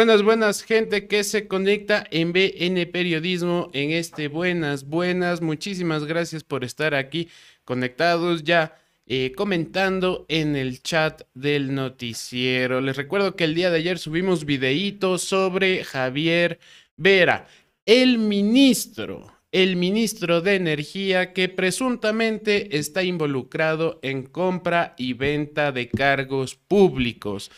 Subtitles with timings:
[0.00, 5.42] Buenas, buenas, gente que se conecta en BN Periodismo en este Buenas, buenas.
[5.42, 7.28] Muchísimas gracias por estar aquí
[7.66, 8.78] conectados ya.
[9.06, 12.80] Eh, comentando en el chat del noticiero.
[12.80, 16.58] Les recuerdo que el día de ayer subimos videitos sobre Javier
[16.96, 17.46] Vera,
[17.84, 25.90] el ministro, el ministro de Energía que presuntamente está involucrado en compra y venta de
[25.90, 27.50] cargos públicos.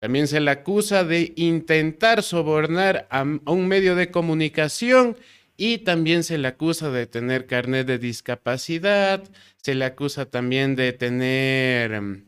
[0.00, 5.14] También se le acusa de intentar sobornar a, un medio de comunicación
[5.58, 9.22] y también se le acusa de tener carnet de discapacidad,
[9.58, 12.00] se le acusa también de tener...
[12.00, 12.24] Mm,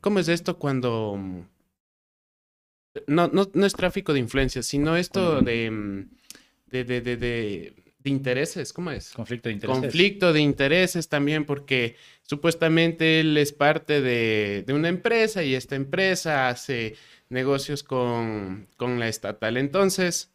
[0.00, 1.16] ¿Cómo es esto cuando...
[1.18, 1.40] Mm,
[3.08, 6.10] no, no, no es tráfico de influencias, sino esto de, mm,
[6.66, 7.74] de, de, de,
[8.08, 9.10] de intereses, ¿cómo es?
[9.12, 9.80] Conflicto de intereses.
[9.80, 15.76] Conflicto de intereses también, porque supuestamente él es parte de, de una empresa y esta
[15.76, 16.94] empresa hace
[17.28, 19.56] negocios con, con la estatal.
[19.56, 20.32] Entonces,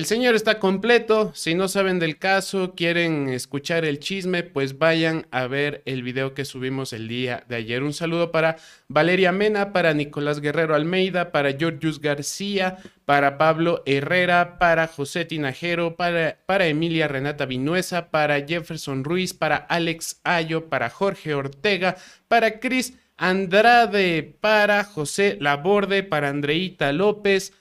[0.00, 1.30] el señor está completo.
[1.34, 6.32] Si no saben del caso, quieren escuchar el chisme, pues vayan a ver el video
[6.32, 7.82] que subimos el día de ayer.
[7.82, 8.56] Un saludo para
[8.88, 15.96] Valeria Mena, para Nicolás Guerrero Almeida, para Georgius García, para Pablo Herrera, para José Tinajero,
[15.96, 22.58] para, para Emilia Renata Vinuesa, para Jefferson Ruiz, para Alex Ayo, para Jorge Ortega, para
[22.58, 27.52] Cris Andrade, para José Laborde, para Andreita López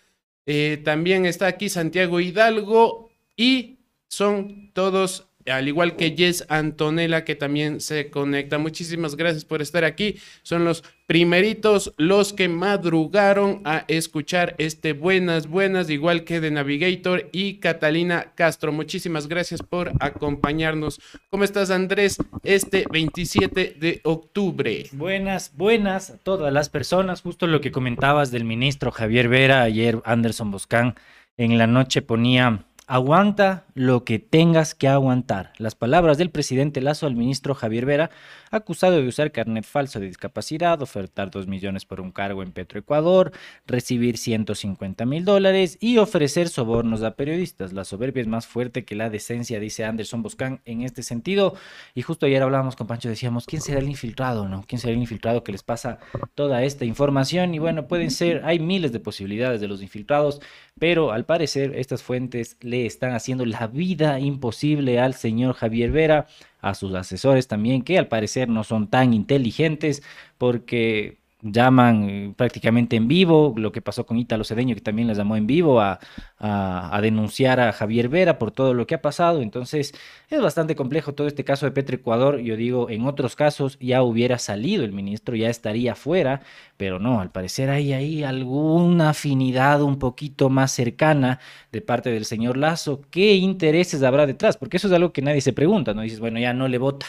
[0.51, 7.35] eh, también está aquí Santiago Hidalgo y son todos, al igual que Jess Antonella, que
[7.35, 8.57] también se conecta.
[8.57, 10.17] Muchísimas gracias por estar aquí.
[10.43, 17.29] Son los primeritos los que madrugaron a escuchar este Buenas, Buenas, igual que de Navigator
[17.31, 18.71] y Catalina Castro.
[18.71, 20.99] Muchísimas gracias por acompañarnos.
[21.29, 22.17] ¿Cómo estás, Andrés?
[22.43, 24.85] Este 27 de octubre.
[24.91, 27.21] Buenas, buenas a todas las personas.
[27.21, 30.95] Justo lo que comentabas del ministro Javier Vera, ayer Anderson Boscán
[31.37, 35.53] en la noche ponía Aguanta lo que tengas que aguantar.
[35.57, 38.09] Las palabras del presidente Lazo al ministro Javier Vera,
[38.51, 43.31] acusado de usar carnet falso de discapacidad, ofertar 2 millones por un cargo en Petroecuador,
[43.65, 47.71] recibir 150 mil dólares y ofrecer sobornos a periodistas.
[47.71, 51.55] La soberbia es más fuerte que la decencia, dice Anderson Boscán en este sentido.
[51.95, 54.49] Y justo ayer hablábamos con Pancho, decíamos, ¿quién será el infiltrado?
[54.49, 54.65] no?
[54.67, 55.99] ¿Quién será el infiltrado que les pasa
[56.35, 57.55] toda esta información?
[57.55, 60.41] Y bueno, pueden ser, hay miles de posibilidades de los infiltrados,
[60.77, 66.27] pero al parecer estas fuentes le están haciendo la vida imposible al señor Javier Vera,
[66.61, 70.03] a sus asesores también, que al parecer no son tan inteligentes
[70.37, 75.17] porque llaman eh, prácticamente en vivo, lo que pasó con Ítalo Cedeño, que también les
[75.17, 75.99] llamó en vivo a,
[76.37, 79.41] a, denunciar a Javier Vera por todo lo que ha pasado.
[79.41, 79.93] Entonces,
[80.29, 82.39] es bastante complejo todo este caso de Petro Ecuador.
[82.39, 86.41] Yo digo, en otros casos ya hubiera salido el ministro, ya estaría fuera,
[86.77, 91.39] pero no, al parecer hay ahí alguna afinidad un poquito más cercana
[91.71, 93.01] de parte del señor Lazo.
[93.11, 94.57] ¿Qué intereses habrá detrás?
[94.57, 96.01] Porque eso es algo que nadie se pregunta, ¿no?
[96.01, 97.05] Dices, bueno, ya no le vota,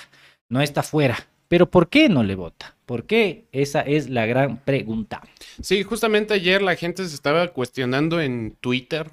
[0.49, 1.17] no está fuera
[1.51, 2.77] pero ¿por qué no le vota?
[2.91, 3.47] ¿Por qué?
[3.53, 5.23] Esa es la gran pregunta.
[5.63, 9.13] Sí, justamente ayer la gente se estaba cuestionando en Twitter,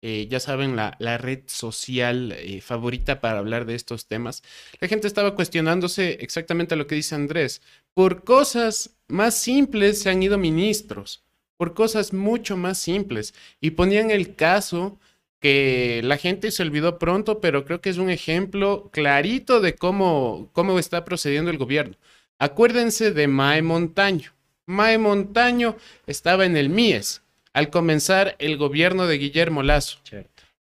[0.00, 4.42] eh, ya saben, la, la red social eh, favorita para hablar de estos temas.
[4.80, 7.60] La gente estaba cuestionándose exactamente lo que dice Andrés.
[7.92, 11.22] Por cosas más simples se han ido ministros,
[11.58, 13.34] por cosas mucho más simples.
[13.60, 14.98] Y ponían el caso
[15.38, 20.48] que la gente se olvidó pronto, pero creo que es un ejemplo clarito de cómo,
[20.54, 21.94] cómo está procediendo el gobierno.
[22.38, 24.32] Acuérdense de Mae Montaño.
[24.66, 25.76] Mae Montaño
[26.06, 29.98] estaba en el MIES al comenzar el gobierno de Guillermo Lazo.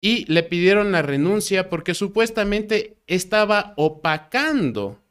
[0.01, 5.01] Y le pidieron la renuncia porque supuestamente estaba opacando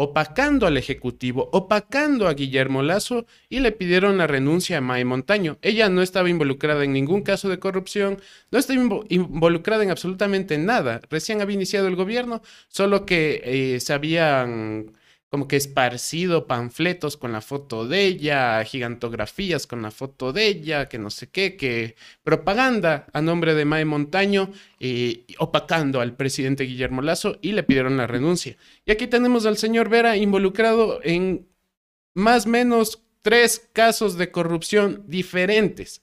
[0.00, 5.58] opacando al Ejecutivo, opacando a Guillermo Lazo y le pidieron la renuncia a Mae Montaño.
[5.60, 8.20] Ella no estaba involucrada en ningún caso de corrupción,
[8.52, 11.00] no estaba involucrada en absolutamente nada.
[11.10, 14.92] Recién había iniciado el gobierno, solo que eh, se habían
[15.30, 20.88] como que esparcido panfletos con la foto de ella, gigantografías con la foto de ella,
[20.88, 26.64] que no sé qué, que propaganda a nombre de Mae Montaño, eh, opacando al presidente
[26.64, 28.56] Guillermo Lazo y le pidieron la renuncia.
[28.86, 31.46] Y aquí tenemos al señor Vera involucrado en
[32.14, 36.02] más o menos tres casos de corrupción diferentes,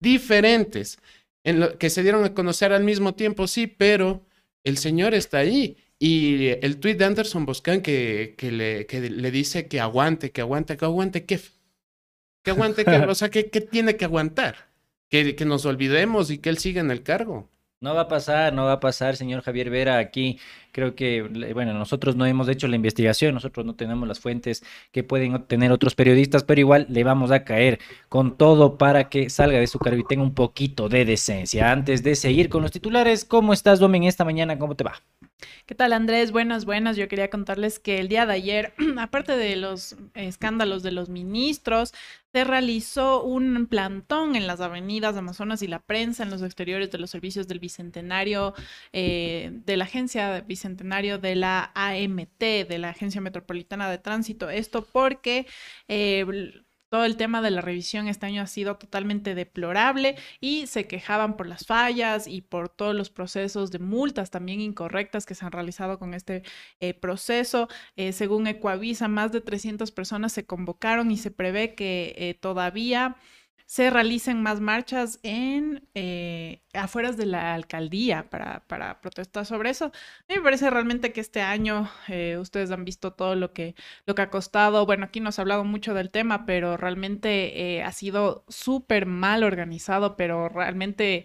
[0.00, 0.98] diferentes,
[1.44, 4.24] en lo que se dieron a conocer al mismo tiempo, sí, pero
[4.64, 9.30] el señor está ahí y el tweet de Anderson Boscan que, que, le, que le
[9.30, 11.40] dice que aguante, que aguante, que aguante, ¿qué?
[12.42, 14.68] Que aguante, que, o sea, ¿qué, tiene que aguantar?
[15.08, 17.48] Que, que nos olvidemos y que él siga en el cargo.
[17.80, 19.98] No va a pasar, no va a pasar, señor Javier Vera.
[19.98, 20.38] Aquí
[20.76, 21.22] Creo que,
[21.54, 24.62] bueno, nosotros no hemos hecho la investigación, nosotros no tenemos las fuentes
[24.92, 27.78] que pueden obtener otros periodistas, pero igual le vamos a caer
[28.10, 31.72] con todo para que salga de su cargo y tenga un poquito de decencia.
[31.72, 34.58] Antes de seguir con los titulares, ¿cómo estás, Domen, esta mañana?
[34.58, 35.02] ¿Cómo te va?
[35.66, 36.32] ¿Qué tal Andrés?
[36.32, 36.96] Buenas, buenas.
[36.96, 41.92] Yo quería contarles que el día de ayer, aparte de los escándalos de los ministros,
[42.32, 46.98] se realizó un plantón en las avenidas Amazonas y la prensa en los exteriores de
[46.98, 48.54] los servicios del Bicentenario,
[48.92, 54.48] eh, de la Agencia Bicentenario de la AMT, de la Agencia Metropolitana de Tránsito.
[54.50, 55.46] Esto porque...
[55.88, 56.24] Eh,
[56.88, 61.36] todo el tema de la revisión este año ha sido totalmente deplorable y se quejaban
[61.36, 65.52] por las fallas y por todos los procesos de multas también incorrectas que se han
[65.52, 66.42] realizado con este
[66.80, 67.68] eh, proceso.
[67.96, 73.16] Eh, según Ecuavisa, más de 300 personas se convocaron y se prevé que eh, todavía
[73.66, 79.86] se realicen más marchas en eh, afueras de la alcaldía para, para, protestar sobre eso.
[79.86, 79.90] A
[80.28, 83.74] mí me parece realmente que este año eh, ustedes han visto todo lo que,
[84.06, 84.86] lo que ha costado.
[84.86, 89.42] Bueno, aquí nos ha hablado mucho del tema, pero realmente eh, ha sido súper mal
[89.42, 91.24] organizado, pero realmente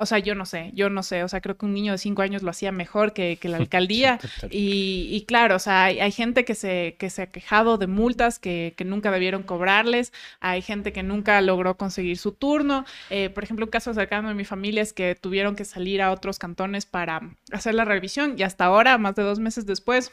[0.00, 1.98] o sea, yo no sé, yo no sé, o sea, creo que un niño de
[1.98, 4.18] cinco años lo hacía mejor que, que la alcaldía.
[4.50, 7.86] y, y, claro, o sea, hay, hay, gente que se, que se ha quejado de
[7.86, 12.86] multas que, que, nunca debieron cobrarles, hay gente que nunca logró conseguir su turno.
[13.10, 16.12] Eh, por ejemplo, un caso cercano de mi familia es que tuvieron que salir a
[16.12, 17.20] otros cantones para
[17.52, 20.12] hacer la revisión y hasta ahora, más de dos meses después,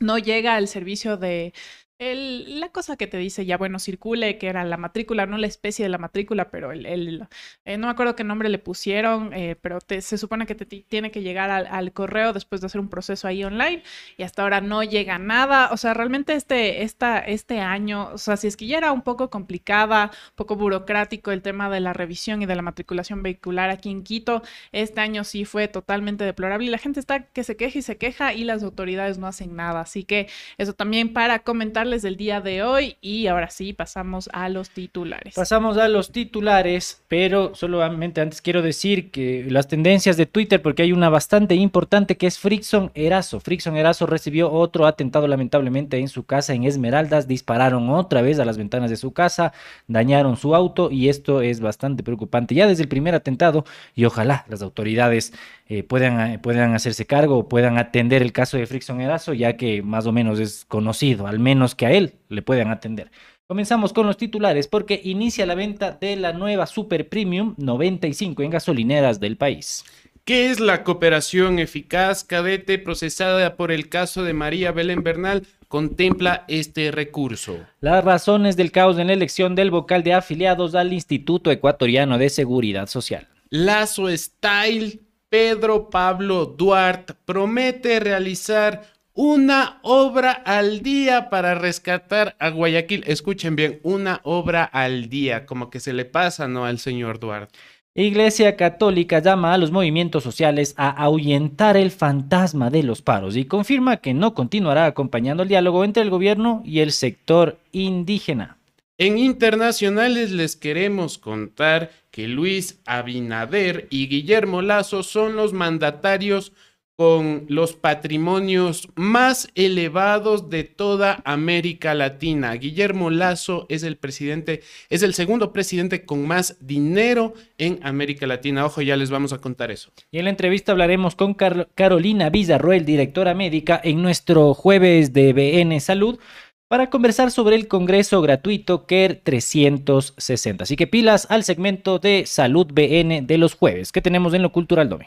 [0.00, 1.52] no llega el servicio de,
[1.98, 5.48] el, la cosa que te dice ya, bueno, circule, que era la matrícula, no la
[5.48, 7.26] especie de la matrícula, pero el,
[7.64, 10.64] eh, no me acuerdo qué nombre le pusieron, eh, pero te, se supone que te,
[10.64, 13.82] tiene que llegar al, al, correo después de hacer un proceso ahí online
[14.16, 15.70] y hasta ahora no llega nada.
[15.72, 19.02] O sea, realmente este, esta, este año, o sea, si es que ya era un
[19.02, 23.70] poco complicada, un poco burocrático el tema de la revisión y de la matriculación vehicular
[23.70, 27.56] aquí en Quito, este año sí fue totalmente deplorable y la gente está que se
[27.56, 29.80] queja y se queja y las autoridades no hacen nada.
[29.80, 30.28] Así que
[30.58, 35.34] eso también para comentar del día de hoy y ahora sí pasamos a los titulares.
[35.34, 40.82] Pasamos a los titulares, pero solamente antes quiero decir que las tendencias de Twitter, porque
[40.82, 43.40] hay una bastante importante que es Frickson Erazo.
[43.40, 48.44] Frickson Erazo recibió otro atentado lamentablemente en su casa en Esmeraldas, dispararon otra vez a
[48.44, 49.54] las ventanas de su casa,
[49.86, 53.64] dañaron su auto y esto es bastante preocupante ya desde el primer atentado
[53.94, 55.32] y ojalá las autoridades
[55.70, 59.56] eh, puedan, eh, puedan hacerse cargo o puedan atender el caso de Frickson Erazo, ya
[59.56, 63.10] que más o menos es conocido, al menos que a él le puedan atender.
[63.46, 68.50] Comenzamos con los titulares porque inicia la venta de la nueva Super Premium 95 en
[68.50, 69.86] gasolineras del país.
[70.26, 75.46] ¿Qué es la cooperación eficaz, cadete, procesada por el caso de María Belén Bernal?
[75.68, 77.60] Contempla este recurso.
[77.80, 82.28] Las razones del caos en la elección del vocal de afiliados al Instituto Ecuatoriano de
[82.28, 83.26] Seguridad Social.
[83.48, 88.82] Lazo Style Pedro Pablo Duarte promete realizar
[89.20, 93.02] una obra al día para rescatar a Guayaquil.
[93.04, 96.64] Escuchen bien, una obra al día, como que se le pasa, ¿no?
[96.64, 97.58] Al señor Duarte.
[97.96, 103.46] Iglesia Católica llama a los movimientos sociales a ahuyentar el fantasma de los paros y
[103.46, 108.58] confirma que no continuará acompañando el diálogo entre el gobierno y el sector indígena.
[108.98, 116.52] En internacionales les queremos contar que Luis Abinader y Guillermo Lazo son los mandatarios
[116.98, 122.52] con los patrimonios más elevados de toda América Latina.
[122.54, 128.66] Guillermo Lazo es el presidente, es el segundo presidente con más dinero en América Latina.
[128.66, 129.92] Ojo, ya les vamos a contar eso.
[130.10, 135.32] Y en la entrevista hablaremos con Car Carolina Villarroel, directora médica, en nuestro jueves de
[135.32, 136.18] BN Salud
[136.66, 140.64] para conversar sobre el Congreso Gratuito KER 360.
[140.64, 144.50] Así que pilas al segmento de Salud BN de los jueves que tenemos en lo
[144.50, 145.06] cultural, Domi.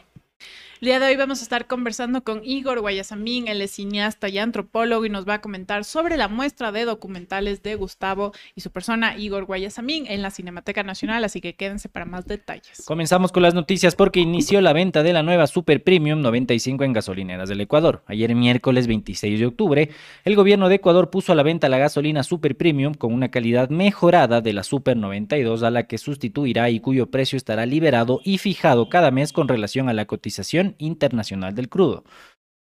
[0.82, 4.38] El día de hoy vamos a estar conversando con Igor Guayasamín, él es cineasta y
[4.38, 8.72] antropólogo y nos va a comentar sobre la muestra de documentales de Gustavo y su
[8.72, 12.82] persona Igor Guayasamín en la Cinemateca Nacional, así que quédense para más detalles.
[12.84, 16.92] Comenzamos con las noticias porque inició la venta de la nueva Super Premium 95 en
[16.94, 18.02] gasolineras del Ecuador.
[18.06, 19.90] Ayer miércoles 26 de octubre,
[20.24, 23.70] el gobierno de Ecuador puso a la venta la gasolina Super Premium con una calidad
[23.70, 28.38] mejorada de la Super 92 a la que sustituirá y cuyo precio estará liberado y
[28.38, 32.04] fijado cada mes con relación a la cotización Internacional del Crudo.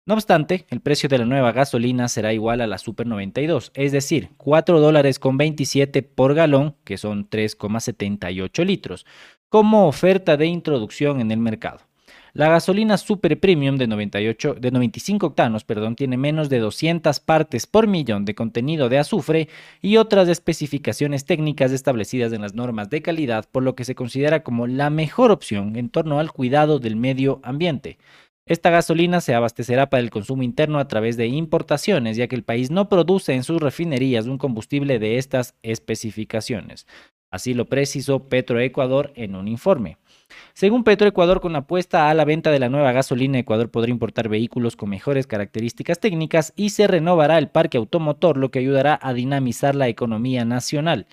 [0.06, 3.92] No obstante, el precio de la nueva gasolina será igual a la Super 92, es
[3.92, 9.04] decir, 4 dólares con 27 por galón, que son 3,78 litros,
[9.50, 11.87] como oferta de introducción en el mercado.
[12.38, 17.66] La gasolina Super Premium de, 98, de 95 octanos perdón, tiene menos de 200 partes
[17.66, 19.48] por millón de contenido de azufre
[19.82, 24.44] y otras especificaciones técnicas establecidas en las normas de calidad, por lo que se considera
[24.44, 27.98] como la mejor opción en torno al cuidado del medio ambiente.
[28.46, 32.44] Esta gasolina se abastecerá para el consumo interno a través de importaciones, ya que el
[32.44, 36.86] país no produce en sus refinerías un combustible de estas especificaciones.
[37.32, 39.98] Así lo precisó Petroecuador en un informe.
[40.52, 44.76] Según Petroecuador, con apuesta a la venta de la nueva gasolina, Ecuador podrá importar vehículos
[44.76, 49.74] con mejores características técnicas y se renovará el parque automotor, lo que ayudará a dinamizar
[49.74, 51.06] la economía nacional.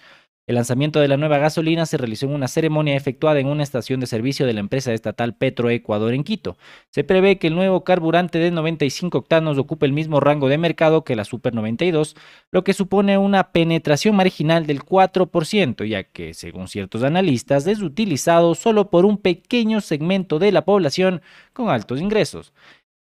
[0.47, 3.99] El lanzamiento de la nueva gasolina se realizó en una ceremonia efectuada en una estación
[3.99, 6.55] de servicio de la empresa estatal Petroecuador en Quito.
[6.91, 11.03] Se prevé que el nuevo carburante de 95 octanos ocupe el mismo rango de mercado
[11.03, 12.15] que la Super 92,
[12.51, 18.53] lo que supone una penetración marginal del 4%, ya que, según ciertos analistas, es utilizado
[18.53, 21.23] solo por un pequeño segmento de la población
[21.53, 22.53] con altos ingresos.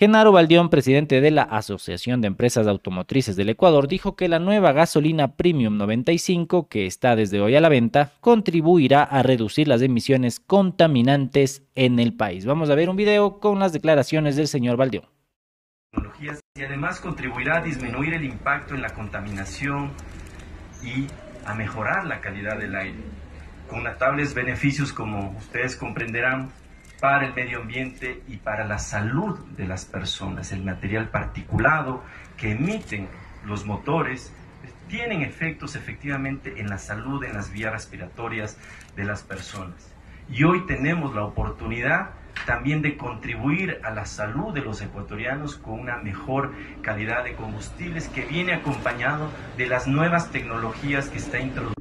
[0.01, 4.71] Genaro Baldión, presidente de la Asociación de Empresas Automotrices del Ecuador, dijo que la nueva
[4.71, 10.39] gasolina Premium 95, que está desde hoy a la venta, contribuirá a reducir las emisiones
[10.39, 12.47] contaminantes en el país.
[12.47, 15.05] Vamos a ver un video con las declaraciones del señor Baldión.
[16.55, 19.91] Y además contribuirá a disminuir el impacto en la contaminación
[20.81, 21.05] y
[21.45, 23.03] a mejorar la calidad del aire,
[23.69, 26.49] con notables beneficios como ustedes comprenderán
[27.01, 30.51] para el medio ambiente y para la salud de las personas.
[30.51, 32.03] El material particulado
[32.37, 33.09] que emiten
[33.43, 34.31] los motores
[34.87, 38.57] tienen efectos efectivamente en la salud, en las vías respiratorias
[38.95, 39.91] de las personas.
[40.29, 42.11] Y hoy tenemos la oportunidad
[42.45, 48.09] también de contribuir a la salud de los ecuatorianos con una mejor calidad de combustibles
[48.09, 51.80] que viene acompañado de las nuevas tecnologías que está introduciendo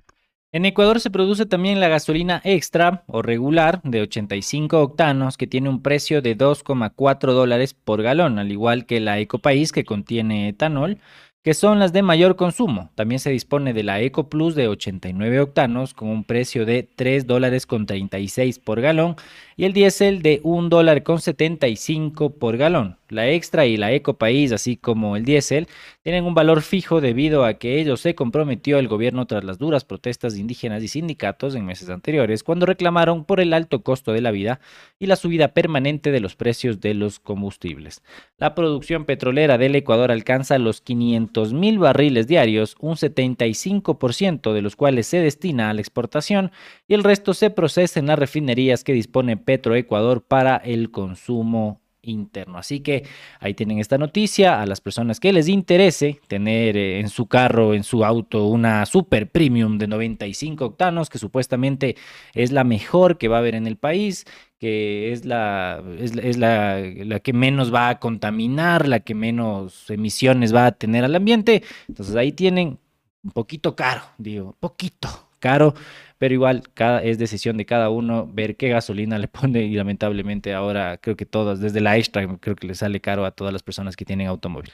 [0.52, 5.68] en Ecuador se produce también la gasolina extra o regular de 85 octanos que tiene
[5.68, 10.98] un precio de 2,4 dólares por galón, al igual que la Ecopaís que contiene etanol
[11.42, 12.90] que son las de mayor consumo.
[12.94, 17.26] También se dispone de la Eco Plus de 89 octanos con un precio de 3
[17.26, 19.16] dólares con 36 por galón
[19.60, 22.96] y el diésel de 1 dólar con 75 por galón.
[23.10, 25.66] La extra y la Eco País, así como el diésel,
[26.02, 29.84] tienen un valor fijo debido a que ellos se comprometió el gobierno tras las duras
[29.84, 34.22] protestas de indígenas y sindicatos en meses anteriores, cuando reclamaron por el alto costo de
[34.22, 34.60] la vida
[34.98, 38.02] y la subida permanente de los precios de los combustibles.
[38.38, 44.76] La producción petrolera del Ecuador alcanza los 500 mil barriles diarios, un 75% de los
[44.76, 46.52] cuales se destina a la exportación
[46.86, 52.56] y el resto se procesa en las refinerías que dispone Petroecuador para el consumo interno.
[52.56, 53.04] Así que
[53.40, 57.74] ahí tienen esta noticia a las personas que les interese tener eh, en su carro,
[57.74, 61.96] en su auto, una super premium de 95 octanos, que supuestamente
[62.32, 64.24] es la mejor que va a haber en el país,
[64.60, 70.54] que es la, es, la, la, que menos va a contaminar, la que menos emisiones
[70.54, 71.64] va a tener al ambiente.
[71.88, 72.78] Entonces ahí tienen
[73.24, 75.08] un poquito caro, digo, poquito
[75.40, 75.74] caro,
[76.20, 80.52] pero igual cada, es decisión de cada uno ver qué gasolina le pone y lamentablemente
[80.52, 83.62] ahora creo que todas, desde la extra, creo que le sale caro a todas las
[83.62, 84.70] personas que tienen automóvil.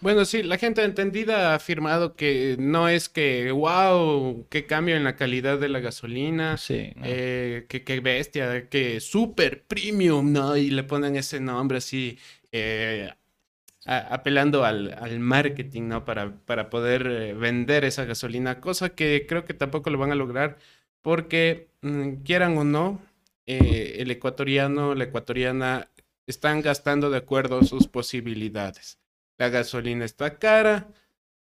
[0.00, 5.02] Bueno, sí, la gente entendida ha afirmado que no es que, wow, qué cambio en
[5.02, 10.56] la calidad de la gasolina, sí, eh, que, bestia, que super premium, ¿no?
[10.56, 12.16] Y le ponen ese nombre así.
[12.52, 13.10] Eh,
[13.84, 16.04] apelando al, marketing, ¿no?
[16.04, 20.14] Para, para poder eh, vender esa gasolina, cosa que creo que tampoco lo van a
[20.14, 20.56] lograr
[21.04, 23.02] porque mm, quieran o no,
[23.44, 25.90] eh, el ecuatoriano, la ecuatoriana
[26.26, 28.98] están gastando de acuerdo a sus posibilidades.
[29.36, 30.88] La gasolina está cara,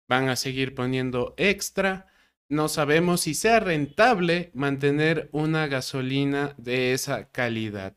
[0.07, 2.09] van a seguir poniendo extra.
[2.51, 7.97] No sabemos si sea rentable mantener una gasolina de esa calidad.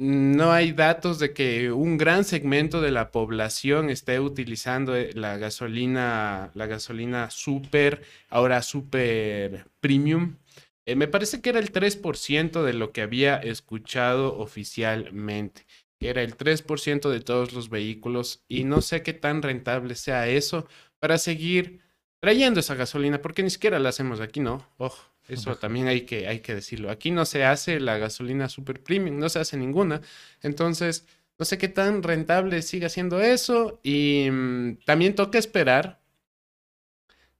[0.00, 5.38] No hay datos de que un gran segmento de la población esté utilizando eh, la
[5.38, 10.36] gasolina, la gasolina super, ahora super premium.
[10.86, 15.66] Eh, me parece que era el 3% de lo que había escuchado oficialmente,
[15.98, 20.28] que era el 3% de todos los vehículos y no sé qué tan rentable sea
[20.28, 20.68] eso
[21.00, 21.80] para seguir
[22.20, 24.64] trayendo esa gasolina, porque ni siquiera la hacemos aquí, ¿no?
[24.78, 25.07] Ojo.
[25.28, 26.90] Eso también hay que, hay que decirlo.
[26.90, 30.00] Aquí no se hace la gasolina super premium, no se hace ninguna.
[30.42, 31.06] Entonces,
[31.38, 33.78] no sé qué tan rentable siga siendo eso.
[33.82, 36.00] Y mm, también toca esperar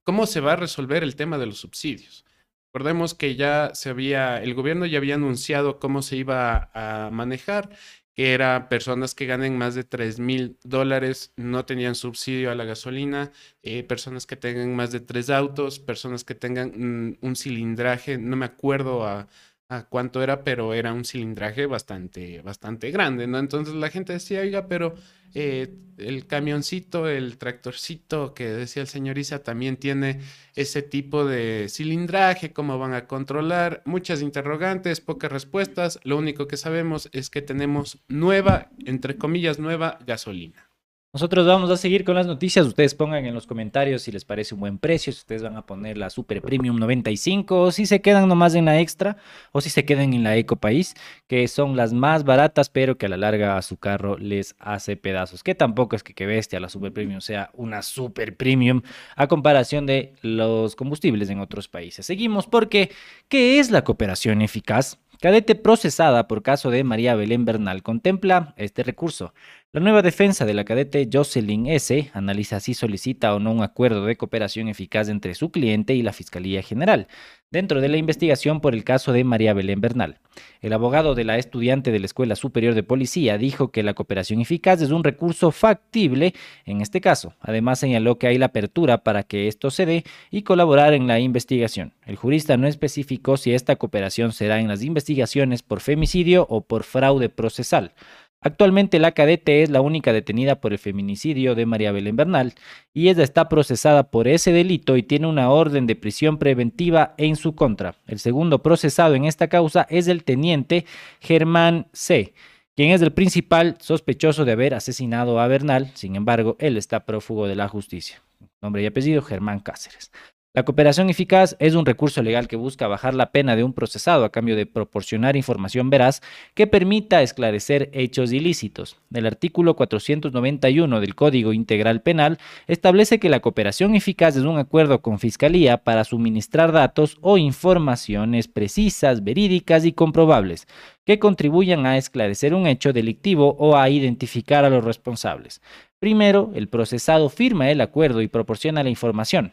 [0.05, 2.25] cómo se va a resolver el tema de los subsidios.
[2.73, 7.71] Recordemos que ya se había, el gobierno ya había anunciado cómo se iba a manejar
[8.19, 12.65] que era personas que ganen más de 3 mil dólares, no tenían subsidio a la
[12.65, 13.31] gasolina,
[13.63, 18.47] eh, personas que tengan más de tres autos, personas que tengan un cilindraje, no me
[18.47, 19.29] acuerdo a,
[19.69, 23.39] a cuánto era, pero era un cilindraje bastante, bastante grande, ¿no?
[23.39, 24.95] Entonces la gente decía, oiga, pero
[25.35, 30.21] eh, el camioncito, el tractorcito que decía el señor Isa también tiene
[30.55, 33.83] ese tipo de cilindraje, ¿cómo van a controlar?
[33.85, 36.01] Muchas interrogantes, pocas respuestas.
[36.03, 40.68] Lo único que sabemos es que tenemos nueva, entre comillas, nueva gasolina.
[41.11, 42.67] Nosotros vamos a seguir con las noticias.
[42.67, 45.65] Ustedes pongan en los comentarios si les parece un buen precio, si ustedes van a
[45.65, 49.17] poner la Super Premium 95 o si se quedan nomás en la Extra
[49.53, 50.95] o si se quedan en la Eco País,
[51.27, 54.99] que son las más baratas, pero que a la larga a su carro les hace
[54.99, 55.43] pedazos.
[55.43, 58.83] Que tampoco es que que bestia la Super Premium sea una Super Premium
[59.17, 62.05] a comparación de los combustibles en otros países.
[62.05, 62.91] Seguimos porque,
[63.31, 64.99] ¿qué es la cooperación eficaz?
[65.21, 69.35] Cadete procesada por caso de María Belén Bernal contempla este recurso.
[69.71, 72.11] La nueva defensa de la cadete Jocelyn S.
[72.15, 76.15] analiza si solicita o no un acuerdo de cooperación eficaz entre su cliente y la
[76.15, 77.07] Fiscalía General,
[77.51, 80.21] dentro de la investigación por el caso de María Belén Bernal.
[80.63, 84.41] El abogado de la estudiante de la Escuela Superior de Policía dijo que la cooperación
[84.41, 86.33] eficaz es un recurso factible
[86.65, 87.35] en este caso.
[87.39, 91.21] Además señaló que hay la apertura para que esto se dé y colaborar en la
[91.21, 91.93] investigación.
[92.07, 96.85] El jurista no especificó si esta cooperación será en las investigaciones por femicidio o por
[96.85, 97.93] fraude procesal.
[98.41, 102.55] Actualmente la cadete es la única detenida por el feminicidio de María Belén Bernal
[102.95, 107.35] y ella está procesada por ese delito y tiene una orden de prisión preventiva en
[107.35, 107.97] su contra.
[108.07, 110.87] El segundo procesado en esta causa es el teniente
[111.21, 112.33] Germán C.,
[112.77, 115.91] quien es el principal sospechoso de haber asesinado a Bernal.
[115.95, 118.23] Sin embargo, él está prófugo de la justicia.
[118.63, 120.13] Nombre y apellido Germán Cáceres.
[120.59, 124.25] La cooperación eficaz es un recurso legal que busca bajar la pena de un procesado
[124.25, 126.21] a cambio de proporcionar información veraz
[126.55, 128.97] que permita esclarecer hechos ilícitos.
[129.15, 135.01] El artículo 491 del Código Integral Penal establece que la cooperación eficaz es un acuerdo
[135.01, 140.67] con Fiscalía para suministrar datos o informaciones precisas, verídicas y comprobables
[141.07, 145.63] que contribuyan a esclarecer un hecho delictivo o a identificar a los responsables.
[146.01, 149.53] Primero, el procesado firma el acuerdo y proporciona la información.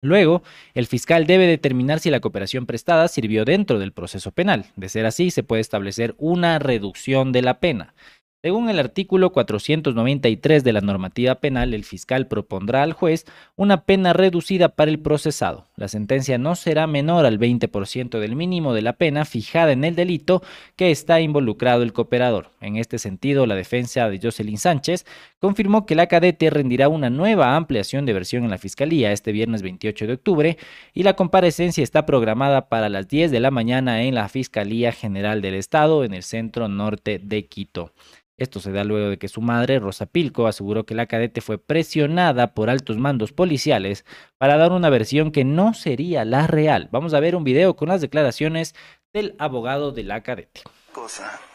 [0.00, 0.42] Luego,
[0.74, 4.66] el fiscal debe determinar si la cooperación prestada sirvió dentro del proceso penal.
[4.76, 7.94] De ser así, se puede establecer una reducción de la pena.
[8.40, 14.12] Según el artículo 493 de la normativa penal, el fiscal propondrá al juez una pena
[14.12, 15.67] reducida para el procesado.
[15.78, 19.94] La sentencia no será menor al 20% del mínimo de la pena fijada en el
[19.94, 20.42] delito
[20.74, 22.50] que está involucrado el cooperador.
[22.60, 25.06] En este sentido, la defensa de Jocelyn Sánchez
[25.38, 29.62] confirmó que la cadete rendirá una nueva ampliación de versión en la fiscalía este viernes
[29.62, 30.58] 28 de octubre
[30.94, 35.40] y la comparecencia está programada para las 10 de la mañana en la Fiscalía General
[35.40, 37.92] del Estado en el centro norte de Quito.
[38.38, 41.58] Esto se da luego de que su madre, Rosa Pilco, aseguró que la cadete fue
[41.58, 44.04] presionada por altos mandos policiales
[44.38, 46.88] para dar una versión que no sería la real.
[46.92, 48.74] Vamos a ver un video con las declaraciones
[49.12, 50.62] del abogado de la cadete.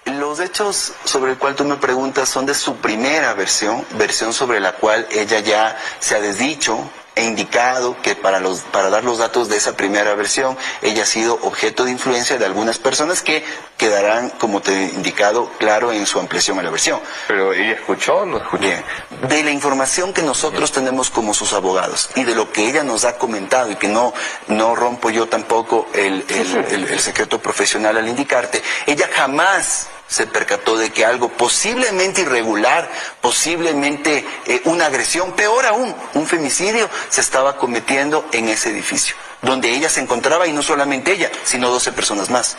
[0.06, 4.60] Los hechos sobre el cual tú me preguntas son de su primera versión, versión sobre
[4.60, 9.19] la cual ella ya se ha desdicho, He indicado que para, los, para dar los
[9.19, 13.43] datos de esa primera versión, ella ha sido objeto de influencia de algunas personas que
[13.78, 16.99] quedarán, como te he indicado, claro en su ampliación a la versión.
[17.28, 18.63] ¿Pero ella escuchó o no escuchó?
[18.63, 18.84] Bien,
[19.28, 23.06] de la información que nosotros tenemos como sus abogados y de lo que ella nos
[23.06, 24.13] ha comentado y que no,
[24.47, 30.78] no rompo yo tampoco el, el, el secreto profesional al indicarte, ella jamás se percató
[30.78, 32.88] de que algo posiblemente irregular,
[33.19, 39.76] posiblemente eh, una agresión, peor aún, un femicidio, se estaba cometiendo en ese edificio, donde
[39.76, 42.58] ella se encontraba y no solamente ella, sino 12 personas más.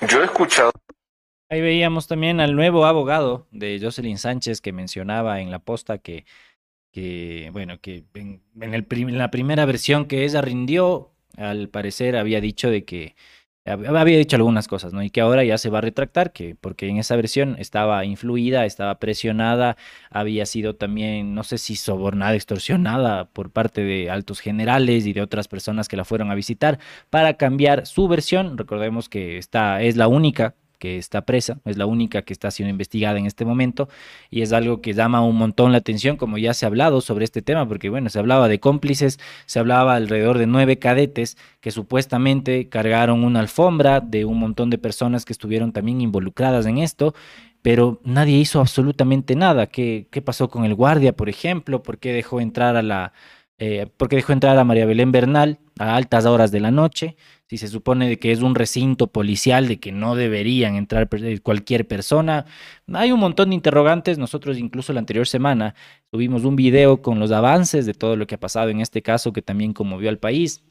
[0.00, 0.72] Yo he escuchado.
[1.48, 6.24] Ahí veíamos también al nuevo abogado de Jocelyn Sánchez que mencionaba en la posta que,
[6.92, 12.40] que bueno, que en, el en la primera versión que ella rindió, al parecer había
[12.40, 13.16] dicho de que
[13.64, 15.02] había dicho algunas cosas, ¿no?
[15.02, 18.64] Y que ahora ya se va a retractar, que porque en esa versión estaba influida,
[18.66, 19.76] estaba presionada,
[20.10, 25.22] había sido también, no sé si sobornada, extorsionada por parte de altos generales y de
[25.22, 26.78] otras personas que la fueron a visitar
[27.10, 28.58] para cambiar su versión.
[28.58, 32.70] Recordemos que esta es la única que está presa, es la única que está siendo
[32.70, 33.88] investigada en este momento
[34.30, 37.24] y es algo que llama un montón la atención, como ya se ha hablado sobre
[37.24, 41.70] este tema, porque bueno, se hablaba de cómplices, se hablaba alrededor de nueve cadetes que
[41.70, 47.14] supuestamente cargaron una alfombra de un montón de personas que estuvieron también involucradas en esto
[47.64, 49.68] pero nadie hizo absolutamente nada.
[49.68, 51.80] ¿Qué, qué pasó con el guardia, por ejemplo?
[51.80, 53.12] ¿Por qué dejó entrar a la,
[53.58, 57.16] eh, por qué dejó entrar a María Belén Bernal a altas horas de la noche?
[57.52, 61.86] Si se supone que es un recinto policial, de que no deberían entrar eh, cualquier
[61.86, 62.46] persona.
[62.90, 64.16] Hay un montón de interrogantes.
[64.16, 65.74] Nosotros incluso la anterior semana
[66.10, 69.34] tuvimos un video con los avances de todo lo que ha pasado en este caso
[69.34, 70.62] que también conmovió al país.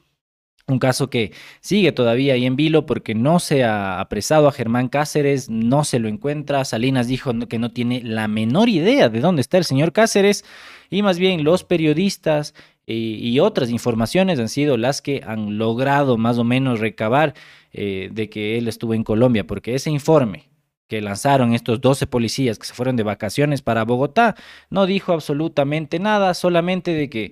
[0.68, 4.90] Un caso que sigue todavía ahí en vilo porque no se ha apresado a Germán
[4.90, 6.66] Cáceres, no se lo encuentra.
[6.66, 10.46] Salinas dijo que no tiene la menor idea de dónde está el señor Cáceres
[10.90, 16.38] y más bien los periodistas y, otras informaciones han sido las que han logrado más
[16.38, 17.34] o menos recabar
[17.72, 20.50] eh, de que él estuvo en Colombia, porque ese informe
[20.88, 24.36] que lanzaron estos 12 policías que se fueron de vacaciones para Bogotá
[24.70, 27.32] no dijo absolutamente nada, solamente de que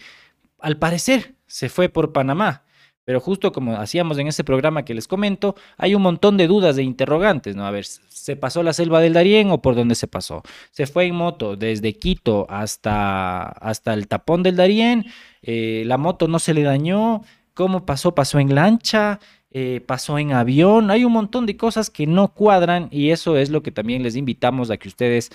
[0.60, 2.64] al parecer se fue por Panamá
[3.06, 6.76] pero justo como hacíamos en ese programa que les comento, hay un montón de dudas,
[6.76, 7.66] de interrogantes, ¿no?
[7.66, 10.44] A ver, ¿se pasó la selva del Darién o por dónde se pasó?
[10.72, 15.06] ¿Se fue en moto desde Quito hasta, hasta el tapón del Darién?
[15.42, 17.24] Eh, ¿La moto no se le dañó?
[17.54, 18.14] ¿Cómo pasó?
[18.14, 19.20] ¿Pasó en lancha?
[19.52, 23.50] Eh, pasó en avión, hay un montón de cosas que no cuadran y eso es
[23.50, 25.32] lo que también les invitamos a que ustedes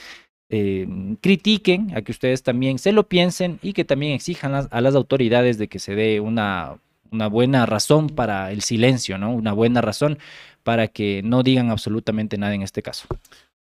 [0.51, 0.87] eh,
[1.21, 5.59] critiquen, a que ustedes también se lo piensen y que también exijan a las autoridades
[5.59, 6.79] de que se dé una
[7.15, 9.33] una buena razón para el silencio, ¿no?
[9.33, 10.19] Una buena razón
[10.63, 13.07] para que no digan absolutamente nada en este caso.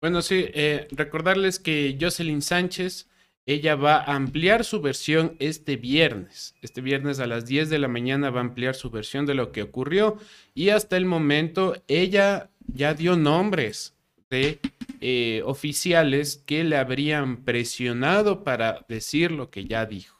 [0.01, 3.07] Bueno, sí, eh, recordarles que Jocelyn Sánchez,
[3.45, 6.55] ella va a ampliar su versión este viernes.
[6.61, 9.51] Este viernes a las 10 de la mañana va a ampliar su versión de lo
[9.51, 10.17] que ocurrió
[10.53, 13.95] y hasta el momento ella ya dio nombres
[14.29, 14.59] de
[15.01, 20.12] eh, oficiales que le habrían presionado para decir lo que ya dijo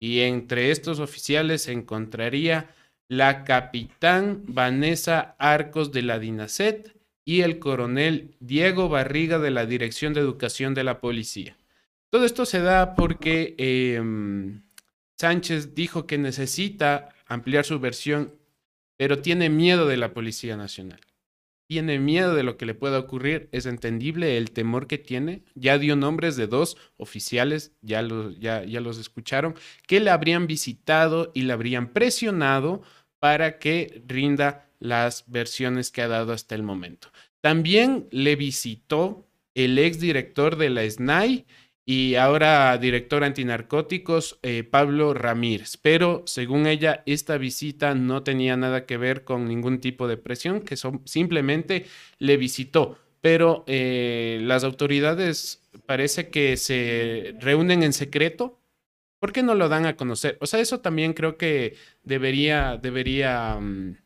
[0.00, 2.74] y entre estos oficiales se encontraría
[3.08, 10.14] la capitán Vanessa Arcos de la DINASET y el coronel Diego Barriga de la Dirección
[10.14, 11.56] de Educación de la Policía.
[12.10, 14.62] Todo esto se da porque em,
[15.18, 18.34] Sánchez dijo que necesita ampliar su versión,
[18.96, 21.00] pero tiene miedo de la Policía Nacional
[21.70, 25.44] tiene miedo de lo que le pueda ocurrir, es entendible el temor que tiene.
[25.54, 29.54] Ya dio nombres de dos oficiales, ya, los escucharon,
[29.86, 32.82] que le habrían visitado y le habrían presionado
[33.20, 37.12] para que rinda las versiones que ha dado hasta el momento.
[37.40, 41.46] También le visitó el exdirector de la SNAI
[41.90, 45.76] y ahora director antinarcóticos, eh, Pablo Ramírez.
[45.76, 50.60] Pero según ella, esta visita no tenía nada que ver con ningún tipo de presión,
[50.60, 51.86] que simplemente
[52.20, 52.96] le visitó.
[53.20, 58.60] Pero eh, las autoridades parece que se reúnen en secreto.
[59.18, 60.38] ¿Por qué no lo dan a conocer?
[60.40, 61.74] O sea, eso también creo que
[62.04, 63.96] debería, debería mm,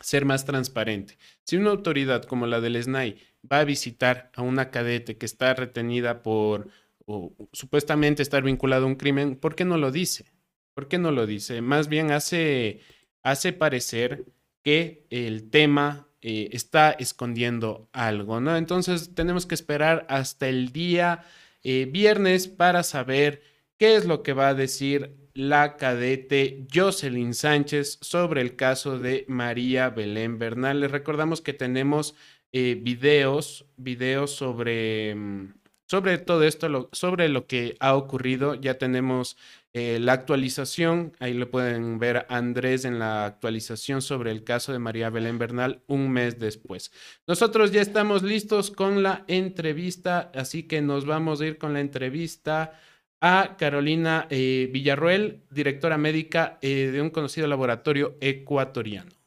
[0.00, 1.18] ser más transparente.
[1.44, 3.18] Si una autoridad como la del SNAI
[3.52, 6.68] va a visitar a una cadete que está retenida por
[7.08, 10.26] o supuestamente estar vinculado a un crimen, ¿por qué no lo dice?
[10.74, 11.62] ¿Por qué no lo dice?
[11.62, 12.80] Más bien hace,
[13.22, 14.26] hace parecer
[14.62, 18.56] que el tema eh, está escondiendo algo, ¿no?
[18.56, 21.24] Entonces tenemos que esperar hasta el día
[21.62, 23.42] eh, viernes para saber
[23.78, 29.24] qué es lo que va a decir la cadete Jocelyn Sánchez sobre el caso de
[29.28, 30.80] María Belén Bernal.
[30.80, 32.14] Les recordamos que tenemos
[32.52, 35.57] eh, videos, videos sobre mm,
[35.88, 39.38] sobre todo esto, sobre lo que ha ocurrido, ya tenemos
[39.72, 44.78] eh, la actualización, ahí lo pueden ver Andrés en la actualización sobre el caso de
[44.78, 46.92] María Belén Bernal un mes después.
[47.26, 51.80] Nosotros ya estamos listos con la entrevista, así que nos vamos a ir con la
[51.80, 52.78] entrevista
[53.20, 59.17] a Carolina eh, Villarruel, directora médica eh, de un conocido laboratorio ecuatoriano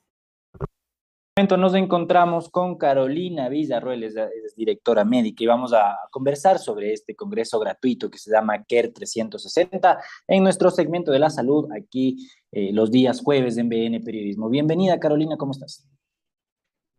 [1.50, 4.16] nos encontramos con Carolina Villarroel, es,
[4.56, 10.02] directora médica, y vamos a conversar sobre este congreso gratuito que se llama CARE 360
[10.28, 14.50] en nuestro segmento de la salud, aquí eh, los días jueves en BN Periodismo.
[14.50, 15.88] Bienvenida, Carolina, ¿cómo estás?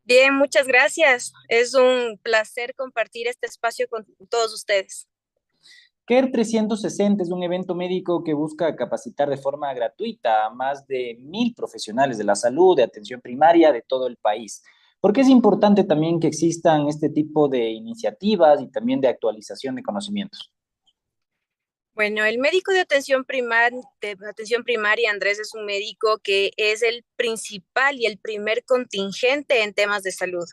[0.05, 1.33] Bien, muchas gracias.
[1.49, 5.07] Es un placer compartir este espacio con todos ustedes.
[6.13, 11.17] CARE 360 es un evento médico que busca capacitar de forma gratuita a más de
[11.19, 14.63] mil profesionales de la salud, de atención primaria de todo el país.
[15.01, 19.75] ¿Por qué es importante también que existan este tipo de iniciativas y también de actualización
[19.75, 20.53] de conocimientos?
[21.95, 27.07] Bueno, el médico de atención, de atención primaria, Andrés, es un médico que es el
[27.17, 30.45] principal y el primer contingente en temas de salud.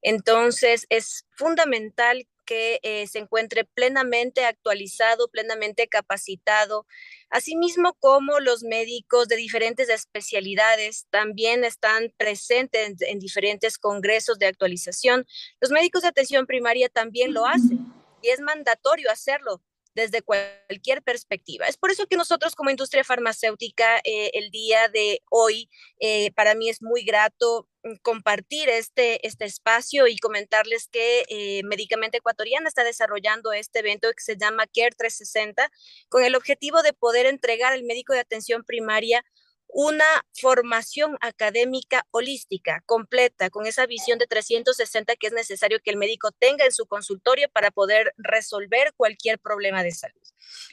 [0.00, 6.86] Entonces, es fundamental que eh, se encuentre plenamente actualizado, plenamente capacitado,
[7.30, 15.26] asimismo como los médicos de diferentes especialidades también están presentes en, diferentes congresos de actualización.
[15.60, 19.62] Los médicos de atención primaria también lo hacen y es mandatorio hacerlo
[19.94, 21.66] desde cualquier perspectiva.
[21.66, 25.68] Es por eso que nosotros como industria farmacéutica eh, el día de hoy,
[26.00, 31.62] eh, para mí es muy grato mm, compartir este, este espacio y comentarles que eh,
[31.64, 35.70] Medicamento Ecuatoriana está desarrollando este evento que se llama Care 360
[36.08, 39.24] con el objetivo de poder entregar al médico de atención primaria
[39.72, 40.04] una
[40.34, 46.30] formación académica holística, completa, con esa visión de 360 que es necesario que el médico
[46.30, 50.20] tenga en su consultorio para poder resolver cualquier problema de salud.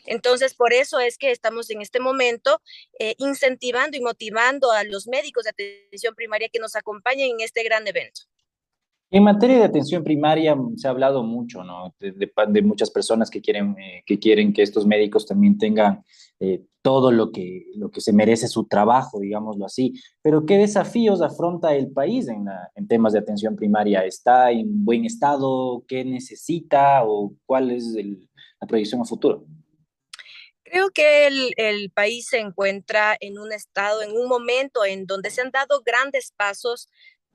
[0.05, 2.61] Entonces, por eso es que estamos en este momento
[2.99, 7.63] eh, incentivando y motivando a los médicos de atención primaria que nos acompañen en este
[7.63, 8.21] gran evento.
[9.11, 11.95] En materia de atención primaria mm, se ha hablado mucho, ¿no?
[11.99, 16.03] De, muchas personas que quieren, eh, que quieren que estos médicos también tengan
[16.39, 19.93] eh, todo lo que, lo que se merece su trabajo, digámoslo así.
[20.21, 22.45] Pero ¿qué desafíos afronta el país en,
[22.87, 24.05] temas de atención primaria?
[24.05, 25.83] ¿Está en buen estado?
[25.87, 27.03] ¿Qué necesita?
[27.03, 27.95] ¿O cuál es
[28.61, 29.45] la proyección a futuro?
[30.63, 35.31] Creo que el, el, país se encuentra en un estado, en un momento en donde
[35.31, 36.87] se han dado grandes pasos